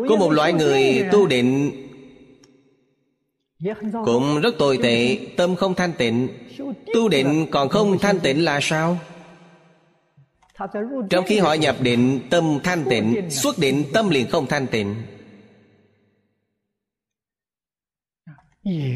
[0.09, 1.71] Có một loại người tu định
[4.05, 6.27] cũng rất tồi tệ, tâm không thanh tịnh.
[6.93, 8.99] Tu định còn không thanh tịnh là sao?
[11.09, 14.95] Trong khi họ nhập định tâm thanh tịnh xuất định tâm liền không thanh tịnh.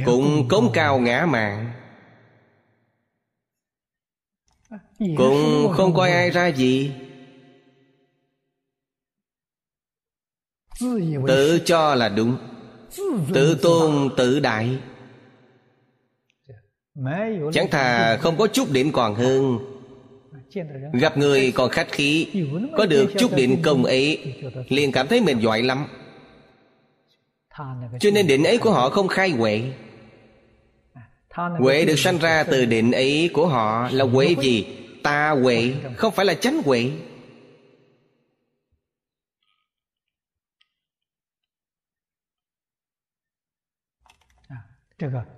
[0.06, 1.72] Cũng cống cao ngã mạng
[5.00, 6.94] cũng không coi ai ra gì.
[11.28, 12.38] Tự cho là đúng.
[13.34, 14.80] Tự tôn tự đại.
[17.54, 19.75] Chẳng thà không có chút điểm còn hơn
[20.94, 22.28] gặp người còn khách khí
[22.78, 24.34] có được chút định công ấy
[24.70, 25.88] liền cảm thấy mình giỏi lắm.
[28.00, 29.62] Cho nên định ấy của họ không khai huệ.
[31.60, 34.68] Huệ được sanh ra từ định ấy của họ là huệ gì?
[35.04, 36.92] Ta huệ không phải là chánh huệ.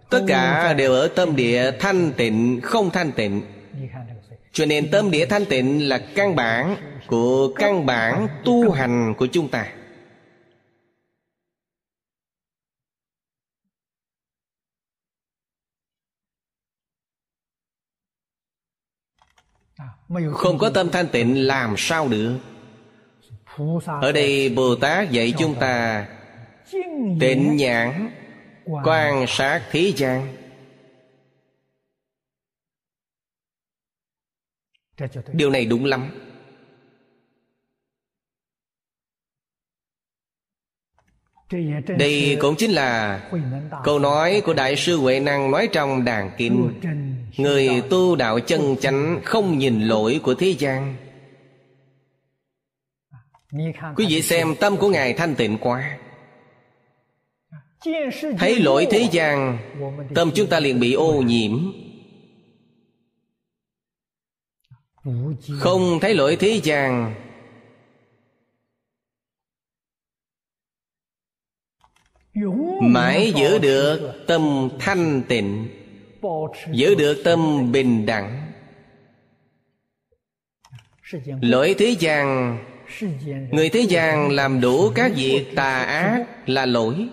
[0.10, 3.41] Tất cả đều ở tâm địa thanh tịnh không thanh tịnh
[4.58, 6.78] cho nên tâm địa thanh tịnh là căn bản
[7.08, 9.74] của căn bản tu hành của chúng ta.
[20.34, 22.38] Không có tâm thanh tịnh làm sao được.
[24.02, 26.08] Ở đây bồ tát dạy chúng ta
[27.20, 28.12] tịnh nhãn,
[28.86, 30.47] quan sát thế gian.
[35.34, 36.10] Điều này đúng lắm.
[41.98, 43.22] Đây cũng chính là
[43.84, 46.74] câu nói của đại sư huệ năng nói trong đàn kinh.
[47.38, 50.95] Người tu đạo chân chánh không nhìn lỗi của thế gian.
[53.95, 55.98] Quý vị xem tâm của ngài thanh tịnh quá.
[58.38, 59.57] Thấy lỗi thế gian
[60.15, 61.72] tâm chúng ta liền bị ô nhiễm
[65.60, 67.16] không thấy lỗi thế gian
[72.82, 75.68] mãi giữ được tâm thanh tịnh,
[76.72, 78.52] giữ được tâm bình đẳng.
[81.42, 82.58] Lỗi thế gian
[83.52, 87.10] người thế gian làm đủ các việc tà ác là lỗi.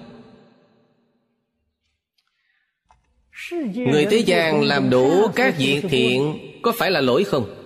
[3.75, 7.64] Người thế gian làm đủ các việc thiện có phải là lỗi không?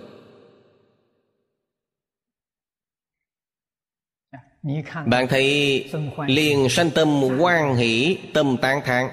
[5.05, 5.85] Bạn thấy
[6.27, 9.09] liền sanh tâm quan hỷ, tâm tán thán.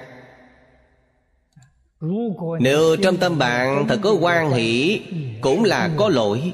[2.59, 5.01] Nếu trong tâm bạn thật có quan hỷ,
[5.41, 6.53] cũng là có lỗi.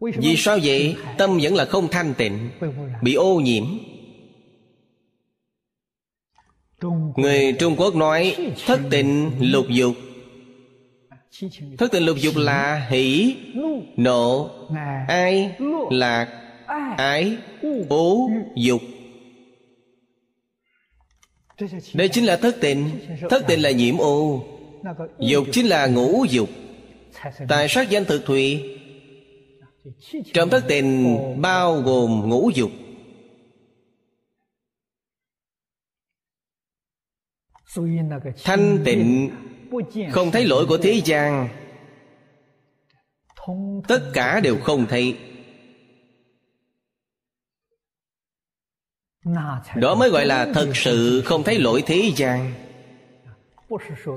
[0.00, 0.96] Vì sao vậy?
[1.18, 2.50] Tâm vẫn là không thanh tịnh,
[3.02, 3.64] bị ô nhiễm.
[7.16, 8.36] Người trung quốc nói,
[8.66, 9.94] thất tịnh lục dục
[11.78, 13.36] thất tình lục dục là hỷ,
[13.96, 14.50] nộ,
[15.08, 15.56] ai,
[15.90, 16.28] lạc,
[16.96, 17.36] ái
[17.88, 18.80] ố dục.
[21.94, 22.90] Đây chính là thất tình
[23.30, 24.44] thất tình là nhiễm ô
[25.18, 26.48] dục chính là ngũ dục.
[27.48, 28.78] Tại sát danh thực thụy.
[30.34, 32.70] Trong thất tình bao gồm ngũ dục.
[38.44, 39.30] Thanh tịnh
[40.10, 41.48] không thấy lỗi của thế gian.
[43.88, 45.18] Tất cả đều không thấy.
[49.76, 52.52] Đó mới gọi là thật sự không thấy lỗi thế gian.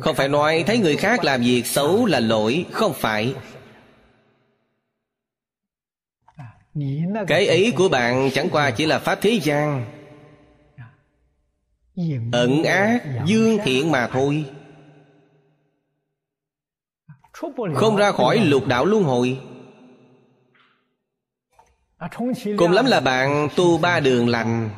[0.02, 3.36] Không phải nói thấy người khác làm việc xấu là lỗi, không phải.
[7.28, 9.86] Cái ý của bạn chẳng qua chỉ là pháp thế gian.
[12.32, 14.46] Ẩn ác, dương thiện mà thôi
[17.76, 19.40] không ra khỏi lục đạo luân hồi.
[22.58, 24.70] Cùng lắm là bạn tu ba đường lành.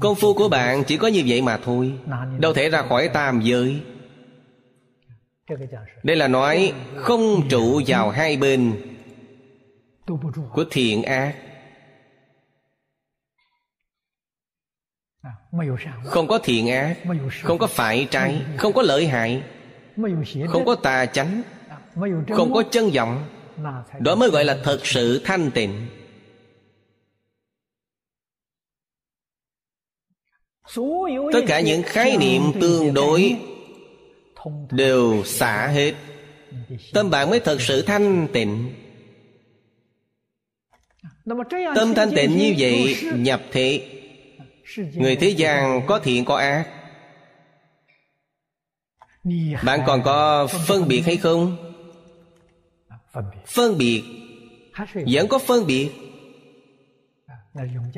[0.00, 1.98] Công phu của bạn chỉ có như vậy mà thôi.
[2.38, 3.82] Đâu thể ra khỏi tam giới.
[6.02, 8.82] Đây là nói, không trụ vào hai bên
[10.52, 11.36] của thiện ác.
[16.04, 16.96] Không có thiện ác,
[17.42, 19.42] không có phải trái, không có lợi hại
[20.48, 21.42] không có tà chánh
[22.30, 23.24] không có chân vọng.
[24.00, 25.86] Đó mới gọi là thật sự thanh tịnh.
[31.32, 33.36] Tất cả những khái niệm tương đối
[34.70, 35.94] đều xả hết.
[36.92, 38.74] Tâm bạn mới thật sự thanh tịnh.
[41.74, 43.88] Tâm thanh tịnh như vậy nhập thế.
[44.94, 46.83] Người thế gian có thiện có ác
[49.64, 51.56] bạn còn có phân biệt hay không?
[53.46, 54.02] Phân biệt.
[54.94, 55.90] Vẫn có phân biệt.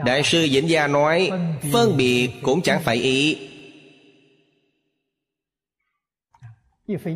[0.04, 1.30] Đại sư vĩnh gia nói,
[1.72, 3.38] phân biệt cũng chẳng phải ý.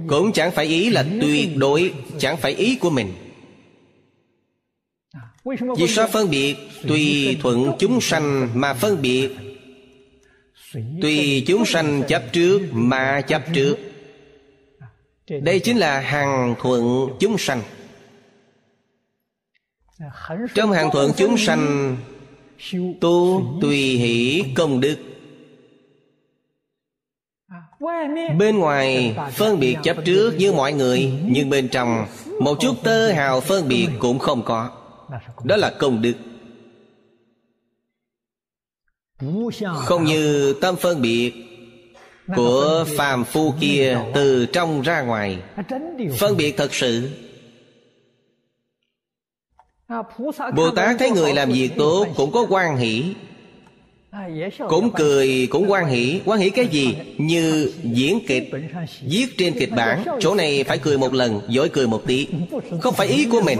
[0.08, 3.12] Cũng chẳng phải ý là tuyệt đối, chẳng phải ý của mình.
[5.78, 6.56] Vì sao phân biệt?
[6.88, 9.30] Tùy thuận chúng sanh mà phân biệt.
[11.02, 13.76] Tùy chúng sanh chấp trước mà chấp trước
[15.38, 17.62] đây chính là hàng thuận chúng sanh.
[20.54, 21.96] Trong hàng thuận chúng sanh
[23.00, 24.96] tu tùy hỷ công đức.
[28.38, 32.06] Bên ngoài phân biệt chấp trước như mọi người nhưng bên trong
[32.40, 34.70] một chút tơ hào phân biệt cũng không có.
[35.44, 36.14] Đó là công đức.
[39.84, 41.49] Không như tâm phân biệt
[42.36, 45.38] của phàm phu kia từ trong ra ngoài.
[46.18, 47.10] Phân biệt thật sự.
[50.54, 53.14] Bồ tát thấy người làm việc tốt cũng có quan hỷ.
[54.68, 56.20] Cũng cười cũng quan hỷ.
[56.24, 56.96] quan hỷ cái gì?
[57.18, 58.50] như diễn kịch
[59.02, 60.04] viết trên kịch bản.
[60.20, 62.28] chỗ này phải cười một lần dối cười một tí.
[62.80, 63.58] Không phải ý của mình.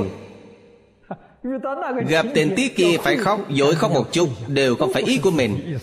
[2.09, 5.31] Gặp tình tiết kia phải khóc dối khóc một chút đều không phải ý của
[5.31, 5.79] mình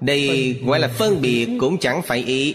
[0.00, 2.54] đây gọi là phân biệt cũng chẳng phải ý.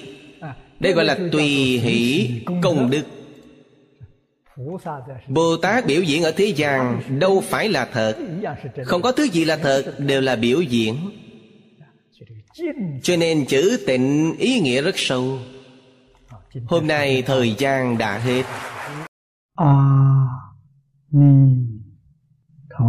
[0.79, 1.47] Đây gọi là tùy
[1.79, 2.29] hỷ
[2.61, 3.03] công đức.
[5.27, 8.17] Bồ Tát biểu diễn ở thế gian Đâu phải là thật.
[8.85, 10.95] Không có thứ gì là thật Đều là biểu diễn.
[13.03, 15.39] Cho nên chữ tịnh ý nghĩa rất sâu.
[16.65, 18.43] Hôm nay thời gian đã hết.
[19.55, 19.75] A
[21.11, 21.53] Ni
[22.69, 22.85] Tho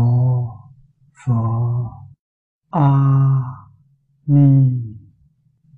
[1.26, 1.32] Phở
[2.70, 3.53] A
[4.26, 4.96] 弥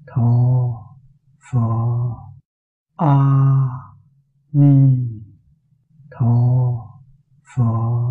[0.06, 0.97] 陀
[1.40, 2.16] 佛
[2.94, 3.97] 阿
[4.52, 5.24] 弥
[6.09, 7.02] 陀
[7.43, 8.06] 佛。